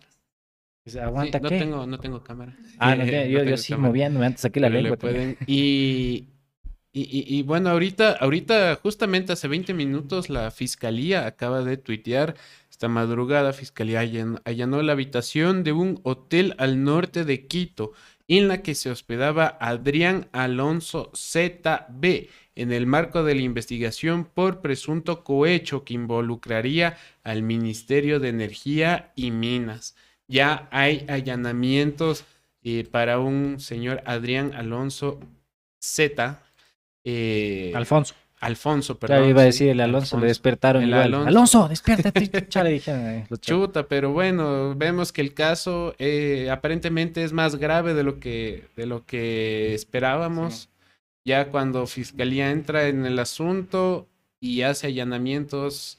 [1.02, 1.60] ¿Aguanta no qué?
[1.60, 2.56] Tengo, no tengo cámara.
[2.78, 4.98] Ah, no, yo, yo sí moviéndome antes saqué la lengua.
[5.48, 6.28] Y,
[6.94, 12.36] y, y, bueno, ahorita, ahorita, justamente hace 20 minutos, la fiscalía acaba de tuitear.
[12.70, 14.02] Esta madrugada, fiscalía
[14.44, 17.94] allanó la habitación de un hotel al norte de Quito,
[18.28, 24.62] en la que se hospedaba Adrián Alonso ZB, en el marco de la investigación por
[24.62, 29.96] presunto cohecho que involucraría al Ministerio de Energía y Minas
[30.28, 32.26] ya hay allanamientos
[32.64, 35.20] eh, para un señor Adrián Alonso
[35.80, 36.42] Z.
[37.04, 38.16] Eh, Alfonso.
[38.40, 39.24] Alfonso, perdón.
[39.24, 41.28] Ya iba a decir el Alonso, le despertaron el Alonso.
[41.28, 42.20] Alonso, despiértate.
[42.70, 48.20] dije, Chuta, pero bueno, vemos que el caso eh, aparentemente es más grave de lo
[48.20, 50.70] que, de lo que esperábamos.
[51.24, 54.08] Ya cuando Fiscalía entra en el asunto
[54.40, 55.98] y hace allanamientos,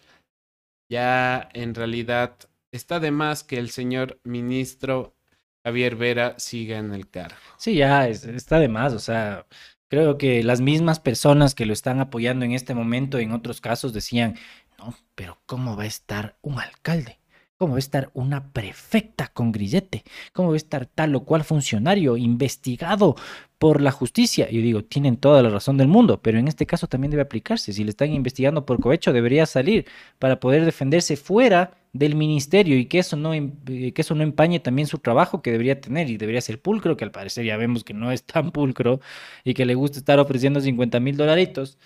[0.89, 2.37] ya en realidad
[2.73, 5.17] está de más que el señor ministro
[5.65, 7.37] Javier Vera siga en el cargo.
[7.59, 9.47] Sí, ya está de más, o sea,
[9.89, 13.93] creo que las mismas personas que lo están apoyando en este momento, en otros casos,
[13.93, 14.37] decían,
[14.79, 17.19] no, pero ¿cómo va a estar un alcalde?
[17.59, 20.05] ¿Cómo va a estar una prefecta con grillete?
[20.35, 23.17] ¿Cómo va a estar tal o cual funcionario investigado
[23.59, 24.51] por la justicia?
[24.51, 27.73] Yo digo, tienen toda la razón del mundo, pero en este caso también debe aplicarse.
[27.73, 29.87] Si le están investigando por cohecho, debería salir
[30.19, 34.61] para poder defenderse fuera del ministerio y que eso no eh, que eso no empañe
[34.61, 37.85] también su trabajo que debería tener y debería ser pulcro, que al parecer ya vemos
[37.85, 39.01] que no es tan pulcro
[39.45, 41.79] y que le gusta estar ofreciendo 50 mil dolaritos.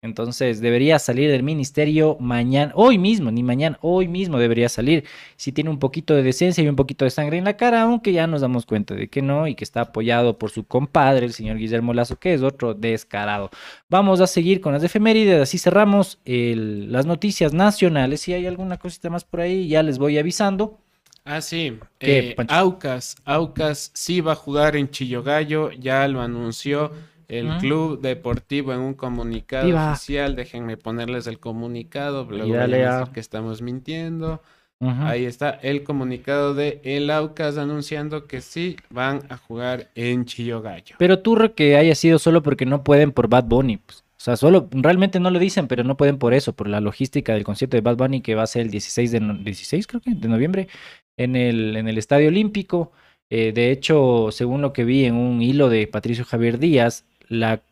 [0.00, 5.04] Entonces debería salir del ministerio mañana, hoy mismo, ni mañana, hoy mismo debería salir.
[5.36, 8.12] Si tiene un poquito de decencia y un poquito de sangre en la cara, aunque
[8.12, 11.32] ya nos damos cuenta de que no y que está apoyado por su compadre, el
[11.32, 13.50] señor Guillermo Lazo, que es otro descarado.
[13.88, 18.20] Vamos a seguir con las efemérides, así cerramos el- las noticias nacionales.
[18.20, 20.78] Si hay alguna cosita más por ahí, ya les voy avisando.
[21.24, 21.76] Ah, sí.
[21.98, 22.36] ¿Qué, Eh?
[22.48, 26.92] Aucas, Aucas sí va a jugar en Chillogallo, ya lo anunció
[27.28, 27.58] el Ah.
[27.60, 29.92] Club Deportivo en un comunicado Viva.
[29.92, 30.34] oficial.
[30.34, 34.42] Déjenme ponerles el comunicado, luego a decir que estamos mintiendo.
[34.80, 40.94] Ahí está el comunicado de el Aucas anunciando que sí van a jugar en Chillogallo.
[41.00, 43.78] Pero turro que haya sido solo porque no pueden por Bad Bunny.
[43.78, 44.04] pues.
[44.16, 47.34] O sea, solo, realmente no lo dicen, pero no pueden por eso, por la logística
[47.34, 50.00] del concierto de Bad Bunny que va a ser el 16 de, no- 16 creo
[50.00, 50.68] que, de noviembre
[51.16, 52.92] en el, en el Estadio Olímpico.
[53.30, 57.62] Eh, de hecho, según lo que vi en un hilo de Patricio Javier Díaz, la,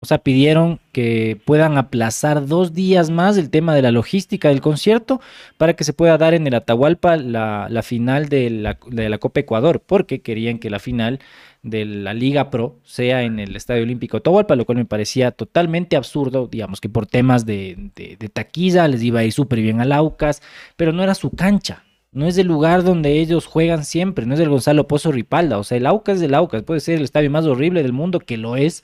[0.00, 4.62] o sea, pidieron que puedan aplazar dos días más el tema de la logística del
[4.62, 5.20] concierto
[5.58, 9.18] para que se pueda dar en el Atahualpa la, la final de la, de la
[9.18, 11.20] Copa Ecuador, porque querían que la final
[11.62, 15.96] de la Liga Pro sea en el Estadio Olímpico Atahualpa, lo cual me parecía totalmente
[15.96, 19.92] absurdo, digamos que por temas de, de, taquiza les iba a ir súper bien al
[19.92, 20.42] Aucas,
[20.76, 21.84] pero no era su cancha.
[22.12, 25.64] No es el lugar donde ellos juegan siempre, no es el Gonzalo Pozo Ripalda, o
[25.64, 28.36] sea, el Aucas es el Aucas, puede ser el estadio más horrible del mundo, que
[28.36, 28.82] lo es,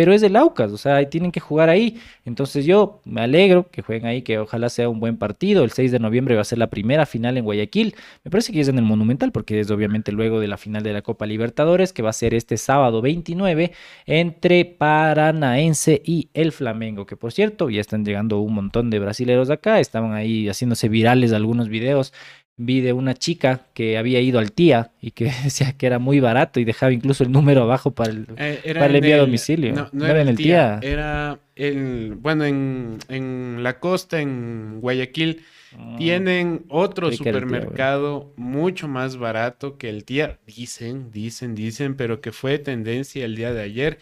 [0.00, 1.98] pero es el Aucas, o sea, tienen que jugar ahí.
[2.24, 5.62] Entonces yo me alegro que jueguen ahí, que ojalá sea un buen partido.
[5.62, 7.94] El 6 de noviembre va a ser la primera final en Guayaquil.
[8.24, 10.94] Me parece que es en el Monumental, porque es obviamente luego de la final de
[10.94, 13.72] la Copa Libertadores, que va a ser este sábado 29
[14.06, 19.50] entre Paranaense y el Flamengo, que por cierto, ya están llegando un montón de brasileros
[19.50, 22.14] acá, estaban ahí haciéndose virales algunos videos.
[22.62, 26.20] Vi de una chica que había ido al tía y que decía que era muy
[26.20, 29.18] barato y dejaba incluso el número abajo para el, Eh, para el en envío a
[29.18, 29.72] domicilio.
[29.72, 30.80] No, no era era en el tía, tía.
[30.80, 35.42] Era el, bueno, en, en la costa, en Guayaquil,
[35.72, 40.40] Ah, tienen otro tía, supermercado mucho más barato que el tía.
[40.46, 43.98] Dicen, dicen, dicen, pero que fue tendencia el día de ayer.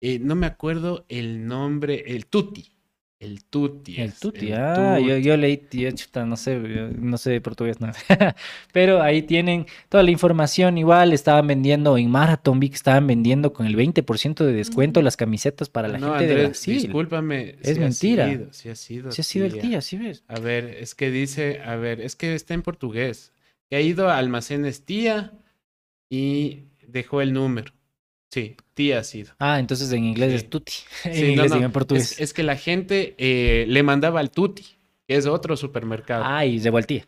[0.00, 2.71] Eh, no me acuerdo el nombre, el Tuti.
[3.22, 4.00] El Tuti.
[4.00, 5.22] El Tuti, el ah, yo, Tuti.
[5.22, 7.94] yo leí, tío, chuta, no sé, yo no sé de portugués nada.
[8.72, 10.76] Pero ahí tienen toda la información.
[10.76, 15.16] Igual estaban vendiendo en Marathon, vi que estaban vendiendo con el 20% de descuento las
[15.16, 16.82] camisetas para la No, gente de Andrés, Brasil.
[16.82, 17.56] discúlpame.
[17.62, 18.28] Es sí ha mentira.
[18.28, 19.12] sido, sí ha sido.
[19.12, 20.24] Sí ha sido el tía, sí ves.
[20.26, 23.32] A ver, es que dice, a ver, es que está en portugués.
[23.70, 25.32] Que ha ido a almacenes tía
[26.10, 27.72] y dejó el número.
[28.32, 29.34] Sí, tía ha sido.
[29.38, 30.36] Ah, entonces en inglés Sí.
[30.36, 30.72] es tutti.
[31.04, 32.12] En Sí, no, inglés no, y en portugués.
[32.12, 34.64] Es, es que la gente eh, le mandaba al Tuti,
[35.06, 36.24] que es otro supermercado.
[36.26, 37.06] Ah, y llegó al tía.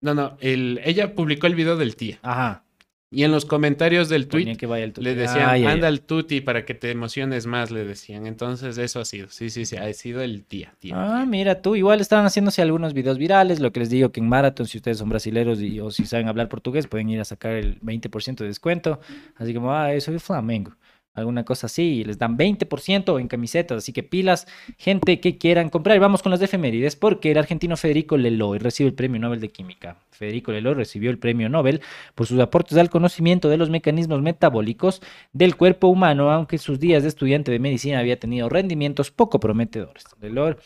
[0.00, 2.18] No, no, el, ella publicó el video del tía.
[2.22, 2.64] Ajá.
[3.12, 5.04] Y en los comentarios del tweet que vaya el tutti.
[5.04, 8.26] le decían, Ah, anda al Tuti para que te emociones más, le decían.
[8.26, 9.28] Entonces eso ha sido.
[9.28, 10.74] Sí, sí, sí, ha sido el tía.
[10.78, 10.94] tía.
[10.96, 14.28] Ah, mira tú, igual estaban haciéndose algunos videos virales, lo que les digo que en
[14.28, 17.52] Marathon, si ustedes son brasileros y, o si saben hablar portugués, pueden ir a sacar
[17.52, 18.98] el 20% de descuento,
[19.36, 20.72] así como, ah, eso es Flamengo,
[21.14, 24.46] alguna cosa así, y les dan 20% en camisetas, así que pilas,
[24.78, 28.88] gente que quieran comprar, vamos con las de efemérides, porque el argentino Federico Leloy recibe
[28.88, 29.96] el Premio Nobel de Química.
[30.10, 31.80] Federico Leloy recibió el Premio Nobel
[32.14, 35.02] por sus aportes al conocimiento de los mecanismos metabólicos
[35.32, 40.04] del cuerpo humano, aunque sus días de estudiante de medicina había tenido rendimientos poco prometedores.
[40.20, 40.56] Leloy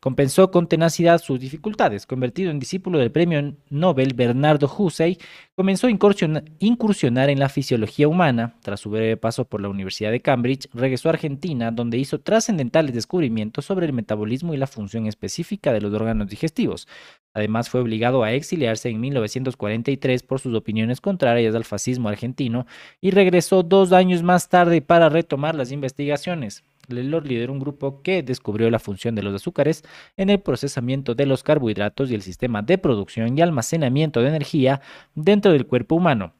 [0.00, 2.06] compensó con tenacidad sus dificultades.
[2.06, 5.18] Convertido en discípulo del premio Nobel Bernardo Hussey,
[5.56, 8.54] comenzó a incursiona- incursionar en la fisiología humana.
[8.62, 12.94] Tras su breve paso por la Universidad de Cambridge, regresó a Argentina, donde hizo trascendentales
[12.94, 16.88] descubrimientos sobre el metabolismo y la función específica de los órganos digestivos.
[17.34, 22.66] Además, fue obligado a exiliarse en 1943 por sus opiniones contrarias al fascismo argentino
[23.00, 26.64] y regresó dos años más tarde para retomar las investigaciones.
[26.88, 29.84] Lelor lideró un grupo que descubrió la función de los azúcares
[30.16, 34.80] en el procesamiento de los carbohidratos y el sistema de producción y almacenamiento de energía
[35.14, 36.34] dentro del cuerpo humano.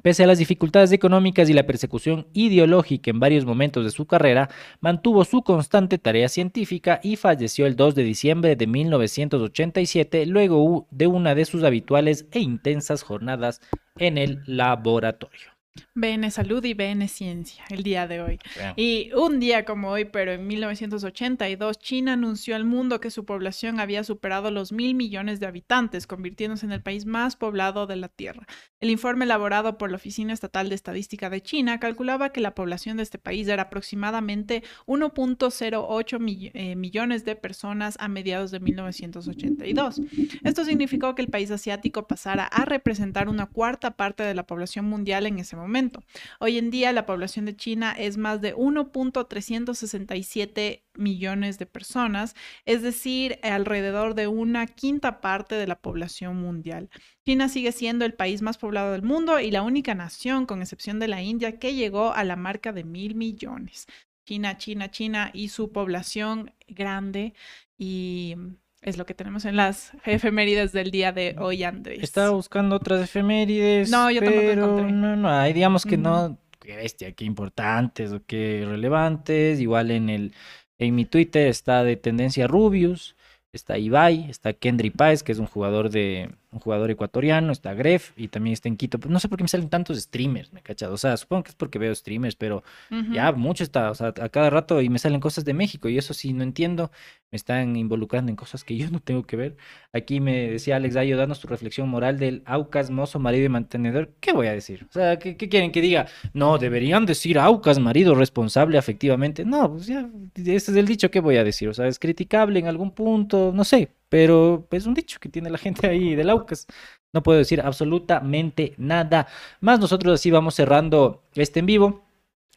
[0.00, 4.48] Pese a las dificultades económicas y la persecución ideológica en varios momentos de su carrera,
[4.80, 11.06] mantuvo su constante tarea científica y falleció el 2 de diciembre de 1987 luego de
[11.06, 13.60] una de sus habituales e intensas jornadas
[13.98, 15.51] en el laboratorio.
[15.94, 18.38] BN Salud y BN Ciencia el día de hoy.
[18.76, 23.80] Y un día como hoy, pero en 1982, China anunció al mundo que su población
[23.80, 28.08] había superado los mil millones de habitantes, convirtiéndose en el país más poblado de la
[28.08, 28.46] Tierra.
[28.80, 32.96] El informe elaborado por la Oficina Estatal de Estadística de China calculaba que la población
[32.96, 40.00] de este país era aproximadamente 1.08 mill- eh, millones de personas a mediados de 1982.
[40.44, 44.84] Esto significó que el país asiático pasara a representar una cuarta parte de la población
[44.86, 46.02] mundial en ese momento momento.
[46.40, 52.34] Hoy en día la población de China es más de 1.367 millones de personas,
[52.66, 56.90] es decir, alrededor de una quinta parte de la población mundial.
[57.24, 60.98] China sigue siendo el país más poblado del mundo y la única nación, con excepción
[60.98, 63.86] de la India, que llegó a la marca de mil millones.
[64.24, 67.34] China, China, China y su población grande
[67.78, 68.36] y
[68.82, 72.00] es lo que tenemos en las efemérides del día de hoy, Andrés.
[72.02, 73.90] Estaba buscando otras efemérides.
[73.90, 74.92] No, yo tampoco pero encontré.
[74.92, 79.60] No, no hay, digamos que no, qué bestia, qué importantes o qué relevantes.
[79.60, 80.34] Igual en el,
[80.78, 83.14] en mi Twitter está de tendencia Rubius,
[83.52, 88.12] está Ibai, está Kendry Páez, que es un jugador de un jugador ecuatoriano, está Gref
[88.16, 88.98] y también está en Quito.
[89.08, 90.90] No sé por qué me salen tantos streamers, me cachas.
[90.90, 93.12] O sea, supongo que es porque veo streamers, pero Ujú.
[93.14, 95.96] ya mucho está, o sea, a cada rato y me salen cosas de México y
[95.96, 96.90] eso sí no entiendo.
[97.30, 99.56] Me están involucrando en cosas que yo no tengo que ver.
[99.94, 104.12] Aquí me decía Alex Dayo, danos tu reflexión moral del Aucas, mozo, marido y mantenedor.
[104.20, 104.86] ¿Qué voy a decir?
[104.90, 106.06] O sea, ¿qué, qué quieren que diga?
[106.34, 109.46] No, deberían decir Aucas, marido responsable afectivamente.
[109.46, 110.06] No, pues ya,
[110.36, 111.70] ese es el dicho, ¿qué voy a decir?
[111.70, 115.48] O sea, es criticable en algún punto, no sé, pero es un dicho que tiene
[115.48, 116.66] la gente ahí del Aucas.
[117.14, 119.26] No puedo decir absolutamente nada
[119.62, 119.80] más.
[119.80, 122.04] Nosotros así vamos cerrando este en vivo.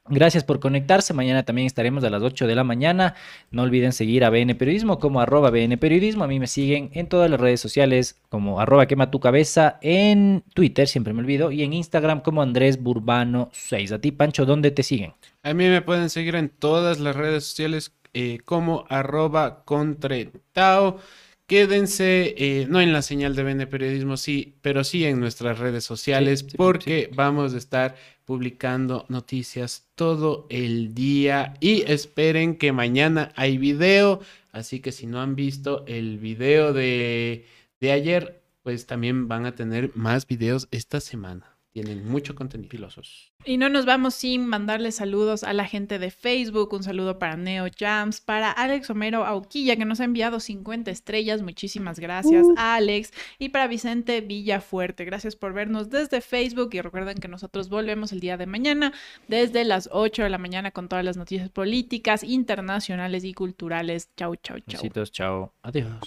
[0.10, 1.14] Gracias por conectarse.
[1.14, 3.16] Mañana también estaremos a las 8 de la mañana.
[3.52, 6.26] No olviden seguir a BN Periodismo como arroba BN Periodismo.
[6.26, 9.80] A mí me siguen en todas las redes sociales como arroba quema tu cabeza.
[9.82, 11.52] En Twitter, siempre me olvido.
[11.52, 13.94] Y en Instagram como Andrés Burbano 6.
[13.94, 15.14] A ti, Pancho, ¿dónde te siguen?
[15.42, 21.00] A mí me pueden seguir en todas las redes sociales eh, como arroba contretao.
[21.48, 25.84] Quédense, eh, no en la señal de Vene Periodismo, sí, pero sí en nuestras redes
[25.84, 27.96] sociales, sí, porque vamos a estar
[28.26, 31.54] publicando noticias todo el día.
[31.60, 37.46] Y esperen que mañana hay video, así que si no han visto el video de,
[37.80, 41.55] de ayer, pues también van a tener más videos esta semana.
[41.76, 42.70] Tienen mucho contenido.
[42.70, 43.34] Filosos.
[43.44, 47.36] Y no nos vamos sin mandarle saludos a la gente de Facebook, un saludo para
[47.36, 53.12] Neo Jams, para Alex Homero Auquilla, que nos ha enviado 50 estrellas, muchísimas gracias, Alex,
[53.40, 58.22] y para Vicente Villafuerte, gracias por vernos desde Facebook y recuerden que nosotros volvemos el
[58.22, 58.94] día de mañana
[59.28, 64.10] desde las 8 de la mañana con todas las noticias políticas, internacionales y culturales.
[64.16, 64.82] Chau, chau, chau.
[64.82, 65.52] Besitos, chao.
[65.62, 66.00] Adiós.